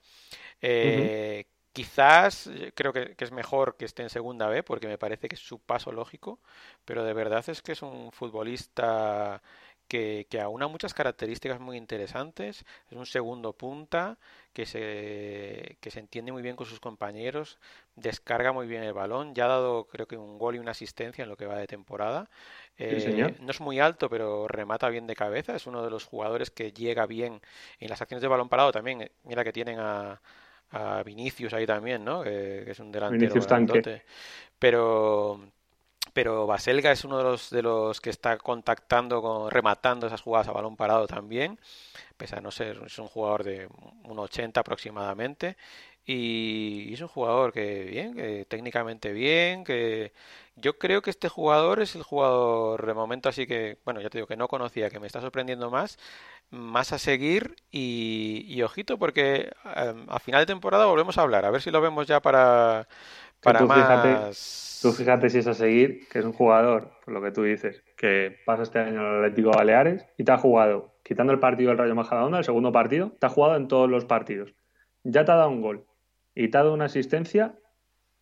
Eh, 0.61 1.47
Quizás 1.79 2.49
eh, 2.49 2.73
creo 2.75 2.93
que, 2.93 3.15
es 3.17 3.31
mejor 3.31 3.77
que 3.77 3.85
esté 3.85 4.03
en 4.03 4.11
segunda 4.11 4.49
B 4.49 4.65
porque 4.65 4.89
me 4.89 4.99
parece 4.99 5.29
que 5.29 5.37
es 5.37 5.41
su 5.41 5.61
paso 5.61 5.93
lógico, 5.93 6.41
pero 6.85 7.05
de 7.05 7.13
verdad 7.13 7.49
es 7.49 7.63
que 7.63 7.71
es 7.71 7.83
un 7.83 8.11
futbolista 8.11 9.41
que, 9.87 10.27
que 10.29 10.41
aúna 10.41 10.67
muchas 10.67 10.93
características 10.93 11.61
muy 11.61 11.77
interesantes. 11.77 12.65
Es 12.91 12.97
un 12.97 13.07
segundo 13.07 13.53
punta 13.53 14.19
que 14.53 14.67
se, 14.67 15.79
que 15.81 15.93
se 15.93 16.01
entiende 16.01 16.33
muy 16.33 16.43
bien 16.43 16.57
con 16.57 16.67
sus 16.67 16.81
compañeros, 16.81 17.61
descarga 17.95 18.51
muy 18.51 18.67
bien 18.67 18.83
el 18.83 18.93
balón. 18.93 19.37
Ya 19.37 19.45
ha 19.45 19.49
dado 19.49 19.85
creo 19.87 20.09
que 20.09 20.17
un 20.17 20.37
gol 20.37 20.57
y 20.57 20.59
una 20.59 20.73
asistencia 20.73 21.23
en 21.23 21.29
lo 21.29 21.37
que 21.37 21.47
va 21.47 21.59
de 21.59 21.69
temporada. 21.69 22.29
Eh, 22.77 23.37
no 23.39 23.51
es 23.53 23.61
muy 23.61 23.79
alto, 23.79 24.11
pero 24.11 24.49
remata 24.49 24.89
bien 24.89 25.07
de 25.07 25.15
cabeza. 25.15 25.55
Es 25.55 25.69
uno 25.69 25.85
de 25.85 25.91
los 25.91 26.05
jugadores 26.05 26.51
que 26.51 26.73
llega 26.73 27.07
bien 27.07 27.41
en 27.79 27.89
las 27.89 28.03
acciones 28.03 28.23
de 28.23 28.27
balón 28.27 28.49
parado 28.49 28.73
también. 28.73 29.03
Eh, 29.03 29.13
mira 29.23 29.45
que 29.45 29.53
tienen 29.53 29.79
a 29.79 30.21
a 30.71 31.03
Vinicius 31.03 31.53
ahí 31.55 31.67
también, 31.67 32.05
¿no? 32.05 32.23
Que, 32.23 32.71
es 32.71 32.79
un 32.81 32.93
delantero 32.93 33.33
Vinicius 33.33 33.47
Pero 34.59 35.41
pero 36.13 36.47
Baselga 36.47 36.91
es 36.91 37.05
uno 37.05 37.19
de 37.19 37.25
los 37.25 37.51
de 37.51 37.63
los 37.63 38.01
que 38.01 38.11
está 38.11 38.39
contactando 38.39 39.21
con 39.23 39.51
rematando 39.51 40.07
esas 40.07 40.23
jugadas 40.23 40.49
a 40.49 40.53
balón 40.53 40.77
parado 40.77 41.07
también 41.07 41.59
pese 42.17 42.37
a 42.37 42.41
no 42.41 42.51
ser 42.51 42.81
es 42.87 42.99
un 42.99 43.09
jugador 43.09 43.45
de 43.45 43.69
un 44.05 44.19
80 44.19 44.59
aproximadamente 44.59 45.57
y 46.11 46.95
es 46.95 47.03
un 47.03 47.09
jugador 47.09 47.53
que 47.53 47.85
bien 47.85 48.15
que 48.15 48.47
técnicamente 48.47 49.13
bien 49.13 49.63
que 49.63 50.13
yo 50.57 50.79
creo 50.79 51.03
que 51.03 51.11
este 51.11 51.29
jugador 51.29 51.83
es 51.83 51.95
el 51.97 52.03
jugador 52.03 52.87
de 52.87 52.95
momento 52.95 53.29
así 53.29 53.47
que 53.47 53.77
bueno 53.85 54.01
ya 54.01 54.09
te 54.09 54.17
digo 54.17 54.27
que 54.27 54.37
no 54.37 54.49
conocía 54.49 54.89
que 54.89 55.01
me 55.01 55.07
está 55.07 55.21
sorprendiendo 55.21 55.71
más 55.71 55.99
más 56.51 56.95
a 56.95 56.99
seguir 56.99 57.57
y, 57.71 58.63
ojito 58.63 58.99
porque 58.99 59.51
em, 59.77 60.07
a 60.09 60.19
final 60.19 60.41
de 60.41 60.47
temporada 60.47 60.87
volvemos 60.87 61.19
a 61.19 61.23
hablar, 61.23 61.45
a 61.45 61.51
ver 61.51 61.61
si 61.61 61.71
lo 61.71 61.83
vemos 61.83 62.07
ya 62.07 62.21
para, 62.21 62.89
para 63.43 63.59
tú 63.61 63.67
más... 63.67 63.79
Fíjate, 63.79 64.83
tú 64.83 64.93
fíjate 64.93 65.31
si 65.31 65.39
es 65.39 65.47
a 65.47 65.55
seguir, 65.55 66.09
que 66.09 66.21
es 66.21 66.25
un 66.25 66.33
jugador, 66.33 66.91
por 67.05 67.13
lo 67.13 67.21
que 67.21 67.33
tú 67.33 67.43
dices, 67.43 67.83
que 67.97 68.39
pasa 68.47 68.63
este 68.63 68.79
año 68.79 69.01
en 69.01 69.07
el 69.07 69.25
Atlético 69.25 69.51
Baleares 69.51 70.07
y 70.17 70.25
te 70.25 70.33
ha 70.33 70.39
jugado, 70.39 70.95
quitando 71.03 71.35
el 71.35 71.39
partido 71.39 71.69
del 71.69 71.79
Rayo 71.79 71.95
Majadahonda, 71.95 72.39
el 72.39 72.45
segundo 72.45 72.73
partido, 72.73 73.13
te 73.21 73.27
ha 73.27 73.31
jugado 73.31 73.57
en 73.57 73.69
todos 73.69 73.91
los 73.91 74.07
partidos. 74.07 74.55
Ya 75.05 75.25
te 75.27 75.33
ha 75.33 75.37
dado 75.37 75.51
un 75.51 75.61
gol 75.61 75.88
y 76.39 76.49
dado 76.49 76.73
una 76.73 76.85
asistencia 76.85 77.59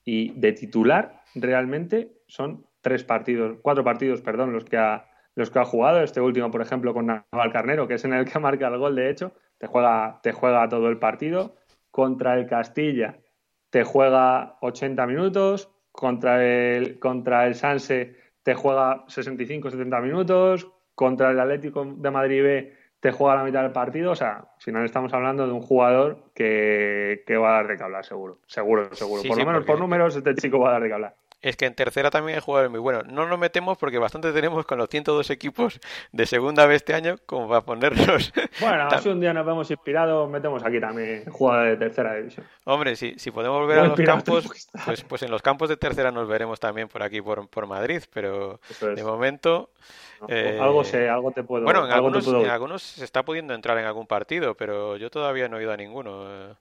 y 0.02 0.32
de 0.40 0.52
titular 0.52 1.22
realmente 1.34 2.22
son 2.26 2.66
tres 2.80 3.04
partidos, 3.04 3.58
cuatro 3.60 3.84
partidos, 3.84 4.22
perdón, 4.22 4.54
los 4.54 4.64
que 4.64 4.78
ha 4.78 5.10
los 5.34 5.50
que 5.50 5.58
ha 5.58 5.66
jugado, 5.66 6.00
este 6.00 6.22
último, 6.22 6.50
por 6.50 6.62
ejemplo, 6.62 6.94
con 6.94 7.04
Naval 7.04 7.52
Carnero, 7.52 7.86
que 7.86 7.94
es 7.94 8.04
en 8.06 8.14
el 8.14 8.24
que 8.24 8.38
marca 8.38 8.68
el 8.68 8.78
gol, 8.78 8.96
de 8.96 9.10
hecho, 9.10 9.34
te 9.58 9.66
juega, 9.66 10.18
te 10.22 10.32
juega 10.32 10.66
todo 10.70 10.88
el 10.88 10.98
partido. 10.98 11.56
Contra 11.90 12.38
el 12.38 12.46
Castilla 12.46 13.18
te 13.68 13.84
juega 13.84 14.56
80 14.62 15.06
minutos, 15.06 15.70
contra 15.92 16.42
el, 16.42 16.98
contra 16.98 17.46
el 17.46 17.54
Sanse 17.54 18.16
te 18.42 18.54
juega 18.54 19.04
65-70 19.08 20.02
minutos, 20.02 20.72
contra 20.94 21.32
el 21.32 21.38
Atlético 21.38 21.84
de 21.84 22.10
Madrid 22.10 22.42
B 22.42 22.76
te 23.06 23.12
juega 23.12 23.36
la 23.36 23.44
mitad 23.44 23.62
del 23.62 23.70
partido. 23.70 24.10
O 24.10 24.16
sea, 24.16 24.32
al 24.32 24.60
final 24.60 24.84
estamos 24.84 25.12
hablando 25.12 25.46
de 25.46 25.52
un 25.52 25.60
jugador 25.60 26.18
que, 26.34 27.22
va 27.40 27.50
a 27.50 27.52
dar 27.52 27.68
de 27.68 27.76
qué 27.76 27.84
hablar, 27.84 28.04
seguro. 28.04 28.38
Seguro, 28.46 28.92
seguro. 28.94 29.22
por 29.22 29.38
lo 29.38 29.46
menos 29.46 29.64
por 29.64 29.78
números, 29.78 30.16
este 30.16 30.34
chico 30.34 30.58
va 30.58 30.70
a 30.70 30.72
dar 30.72 30.82
de 30.82 30.88
qué 30.88 30.94
hablar 30.94 31.14
es 31.42 31.56
que 31.56 31.66
en 31.66 31.74
tercera 31.74 32.10
también 32.10 32.36
hay 32.36 32.42
jugadores 32.42 32.72
muy 32.72 32.80
buenos. 32.80 33.06
No 33.06 33.28
nos 33.28 33.38
metemos 33.38 33.78
porque 33.78 33.98
bastante 33.98 34.32
tenemos 34.32 34.66
con 34.66 34.78
los 34.78 34.88
102 34.88 35.30
equipos 35.30 35.78
de 36.10 36.26
segunda 36.26 36.66
vez 36.66 36.76
este 36.76 36.94
año 36.94 37.18
como 37.24 37.48
para 37.48 37.60
ponernos. 37.60 38.32
Bueno, 38.58 38.88
si 39.00 39.08
un 39.10 39.20
día 39.20 39.32
nos 39.32 39.46
vemos 39.46 39.70
inspirados, 39.70 40.28
metemos 40.28 40.64
aquí 40.64 40.80
también 40.80 41.24
jugadores 41.26 41.78
de 41.78 41.86
tercera 41.86 42.14
división. 42.14 42.46
Hombre, 42.64 42.96
si, 42.96 43.16
si 43.18 43.30
podemos 43.30 43.60
volver 43.60 43.78
a 43.78 43.86
los 43.86 44.00
campos, 44.00 44.48
pues, 44.84 45.04
pues 45.04 45.22
en 45.22 45.30
los 45.30 45.42
campos 45.42 45.68
de 45.68 45.76
tercera 45.76 46.10
nos 46.10 46.26
veremos 46.26 46.58
también 46.58 46.88
por 46.88 47.04
aquí, 47.04 47.20
por, 47.20 47.48
por 47.48 47.68
Madrid, 47.68 48.02
pero 48.12 48.58
de 48.80 49.04
momento... 49.04 49.70
Eh, 50.28 50.58
algo 50.60 50.84
sé, 50.84 51.08
algo 51.08 51.30
te 51.32 51.42
puedo 51.42 51.64
Bueno, 51.64 51.86
en, 51.86 51.92
algunos, 51.92 52.26
en 52.26 52.50
algunos 52.50 52.82
se 52.82 53.04
está 53.04 53.24
pudiendo 53.24 53.54
entrar 53.54 53.76
en 53.78 53.84
algún 53.84 54.06
partido, 54.06 54.56
pero 54.56 54.96
yo 54.96 55.10
todavía 55.10 55.48
no 55.48 55.58
he 55.58 55.62
ido 55.62 55.72
a 55.72 55.76
ninguno 55.76 56.24
eh, 56.26 56.54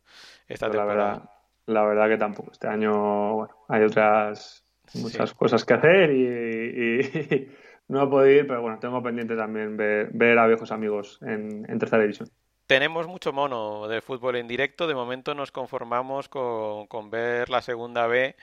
esta 0.48 0.68
pues 0.68 0.78
temporada. 0.78 0.96
La 0.96 1.14
verdad, 1.14 1.30
la 1.68 1.84
verdad 1.84 2.08
que 2.10 2.18
tampoco. 2.18 2.52
Este 2.52 2.68
año 2.68 3.34
bueno, 3.34 3.56
hay 3.68 3.84
otras 3.84 4.66
muchas 4.94 5.34
cosas 5.34 5.66
que 5.66 5.74
hacer 5.74 6.12
y, 6.12 7.52
no 7.88 8.04
he 8.04 8.08
podido 8.08 8.40
ir, 8.42 8.48
pero 8.48 8.62
bueno, 8.62 8.80
tengo 8.80 9.02
pendiente 9.02 9.36
también 9.36 9.78
ver, 9.78 10.40
a 10.40 10.48
viejos 10.48 10.72
amigos 10.72 11.20
en, 11.22 11.64
tercera 11.80 12.02
división. 12.02 12.30
Tenemos 12.68 13.08
mucho 13.08 13.32
mono 13.32 13.88
de 13.88 14.02
fútbol 14.02 14.38
en 14.38 14.48
directo. 14.48 14.88
De 14.88 14.96
momento 14.96 15.36
nos 15.36 15.52
conformamos 15.52 16.30
con, 16.30 17.10
ver 17.12 17.50
la 17.50 17.62
segunda 17.62 18.08
B. 18.08 18.36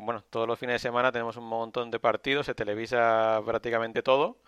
bueno, 0.00 0.24
todos 0.30 0.46
los 0.48 0.58
fines 0.58 0.74
de 0.74 0.78
semana 0.80 1.12
tenemos 1.12 1.36
un 1.36 1.44
montón 1.44 1.90
de 1.90 2.00
partidos, 2.00 2.46
se 2.46 2.54
televisa 2.54 3.40
prácticamente 3.44 4.02
todo. 4.02 4.38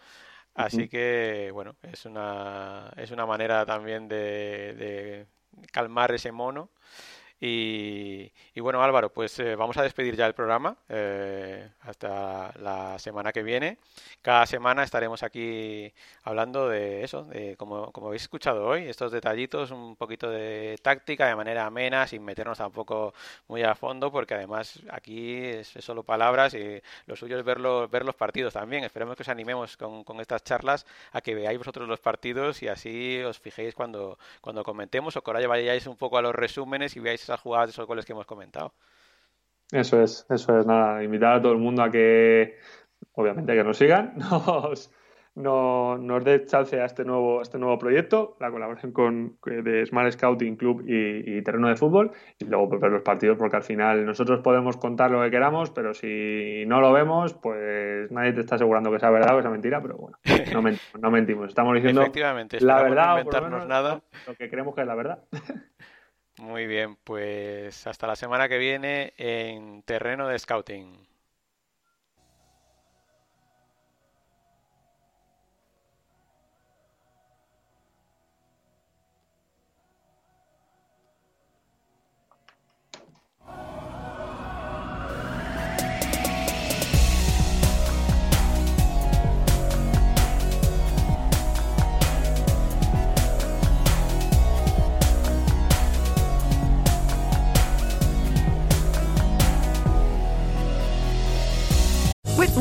Así 0.55 0.89
que, 0.89 1.51
bueno, 1.53 1.77
es 1.83 2.07
una, 2.07 2.93
es 2.97 3.11
una 3.13 3.27
manera 3.27 3.67
también 3.67 4.09
de, 4.09 4.75
de 4.75 5.27
calmar 5.73 6.13
ese 6.13 6.33
mono. 6.33 6.71
Y, 7.47 8.61
bueno, 8.61 8.83
Álvaro, 8.83 9.13
pues 9.13 9.39
eh, 9.39 9.55
vamos 9.55 9.77
a 9.77 9.83
despedir 9.83 10.17
ya 10.17 10.27
el 10.27 10.33
programa 10.33 10.79
eh, 10.89 11.69
hasta 11.83 12.55
la 12.59 12.99
semana 12.99 13.33
que 13.33 13.43
viene. 13.43 13.77
Cada 14.23 14.47
semana 14.47 14.83
estaremos 14.83 15.23
aquí 15.23 15.93
hablando 16.23 16.71
de 16.71 17.05
eso, 17.05 17.25
de 17.25 17.55
como, 17.57 17.93
como 17.93 18.07
habéis 18.07 18.23
escuchado 18.23 18.65
hoy, 18.67 18.85
estos 18.85 19.13
detallitos, 19.13 19.71
un 19.73 19.97
poquito 19.97 20.31
de 20.31 20.79
táctica 20.81 21.27
de 21.27 21.37
manera 21.37 21.67
amena, 21.67 22.07
sin 22.07 22.25
meternos 22.25 22.57
tampoco 22.57 23.13
muy 23.49 23.63
a 23.63 23.75
fondo, 23.75 24.11
porque 24.11 24.33
además 24.33 24.81
aquí 24.91 25.37
es, 25.45 25.69
solo 25.81 26.03
palabras 26.03 26.55
y 26.55 26.81
lo 27.05 27.15
suyo 27.15 27.39
es 27.39 27.45
verlo, 27.45 27.89
ver 27.89 28.07
los 28.07 28.15
partidos 28.15 28.55
también. 28.55 28.85
Esperemos 28.85 29.17
que 29.17 29.23
os 29.23 29.29
animemos 29.29 29.77
con, 29.77 30.03
con 30.05 30.19
estas 30.21 30.43
charlas 30.45 30.87
a 31.13 31.21
que 31.21 31.35
veáis 31.35 31.59
vosotros 31.59 31.87
los 31.87 32.01
partidos 32.01 32.63
y 32.63 32.69
así 32.69 33.21
os 33.23 33.39
fijéis 33.39 33.75
cuando, 33.75 34.19
cuando 34.41 34.65
comentemos 34.65 35.15
o 35.17 35.23
que 35.23 35.47
vayáis 35.47 35.87
un 35.87 35.97
poco 35.97 36.17
a 36.17 36.23
los 36.23 36.35
resúmenes 36.35 36.97
y 36.97 37.01
veáis 37.01 37.34
esas 37.35 37.43
jugadas 37.43 37.69
de 37.69 37.71
esos 37.73 37.87
goles 37.87 38.05
que 38.05 38.13
hemos 38.13 38.27
comentado. 38.27 38.75
Eso 39.73 40.01
es, 40.01 40.27
eso 40.31 40.59
es 40.59 40.67
nada, 40.67 41.03
invitar 41.03 41.35
a 41.35 41.43
todo 41.43 41.53
el 41.53 41.59
mundo 41.59 41.83
a 41.83 41.91
que, 41.91 42.57
obviamente, 43.13 43.55
que 43.55 43.65
nos 43.65 43.77
sigan, 43.77 44.15
nos, 44.19 44.93
no, 45.35 45.99
nos 45.99 46.23
dé 46.23 46.45
chance 46.45 46.81
a 46.81 46.85
este 46.85 47.05
nuevo, 47.05 47.43
este 47.43 47.59
nuevo 47.59 47.77
proyecto, 47.79 48.37
la 48.39 48.51
colaboración 48.51 48.93
con, 48.93 49.39
de 49.45 49.85
Smart 49.87 50.13
Scouting 50.13 50.57
Club 50.57 50.85
y, 50.87 51.43
Terreno 51.43 51.69
de 51.69 51.77
Fútbol, 51.77 52.13
y 52.39 52.45
luego 52.45 52.69
pues, 52.69 52.81
ver 52.81 52.93
los 52.93 53.03
partidos, 53.03 53.37
porque 53.37 53.57
al 53.57 53.65
final 53.65 54.07
nosotros 54.07 54.41
podemos 54.43 54.77
contar 54.77 55.11
lo 55.11 55.23
que 55.23 55.31
queramos, 55.31 55.71
pero 55.71 55.93
si 55.93 56.65
no 56.67 56.81
lo 56.81 56.93
vemos, 56.93 57.35
pues 57.35 58.13
nadie 58.13 58.33
te 58.33 58.41
está 58.41 58.55
asegurando 58.57 58.93
que 58.93 59.01
sea 59.01 59.11
verdad 59.11 59.35
o 59.35 59.39
que 59.39 59.43
sea 59.43 59.51
mentira, 59.51 59.81
pero 59.83 59.97
bueno, 59.97 60.19
no 60.53 60.63
mentimos, 60.63 61.01
no 61.01 61.11
mentimos. 61.11 61.49
estamos 61.49 61.75
diciendo 61.75 62.03
la 62.61 62.83
verdad 62.83 63.27
o 63.27 63.67
nada. 63.67 64.03
lo 64.27 64.35
que 64.35 64.49
creemos 64.49 64.75
que 64.75 64.83
es 64.83 64.87
la 64.87 64.95
verdad. 64.95 65.25
Muy 66.39 66.67
bien, 66.67 66.95
pues 67.05 67.87
hasta 67.89 68.07
la 68.07 68.15
semana 68.17 68.49
que 68.49 68.59
viene 68.59 69.15
en 69.17 69.83
Terreno 69.83 70.29
de 70.29 70.39
Scouting. 70.39 71.07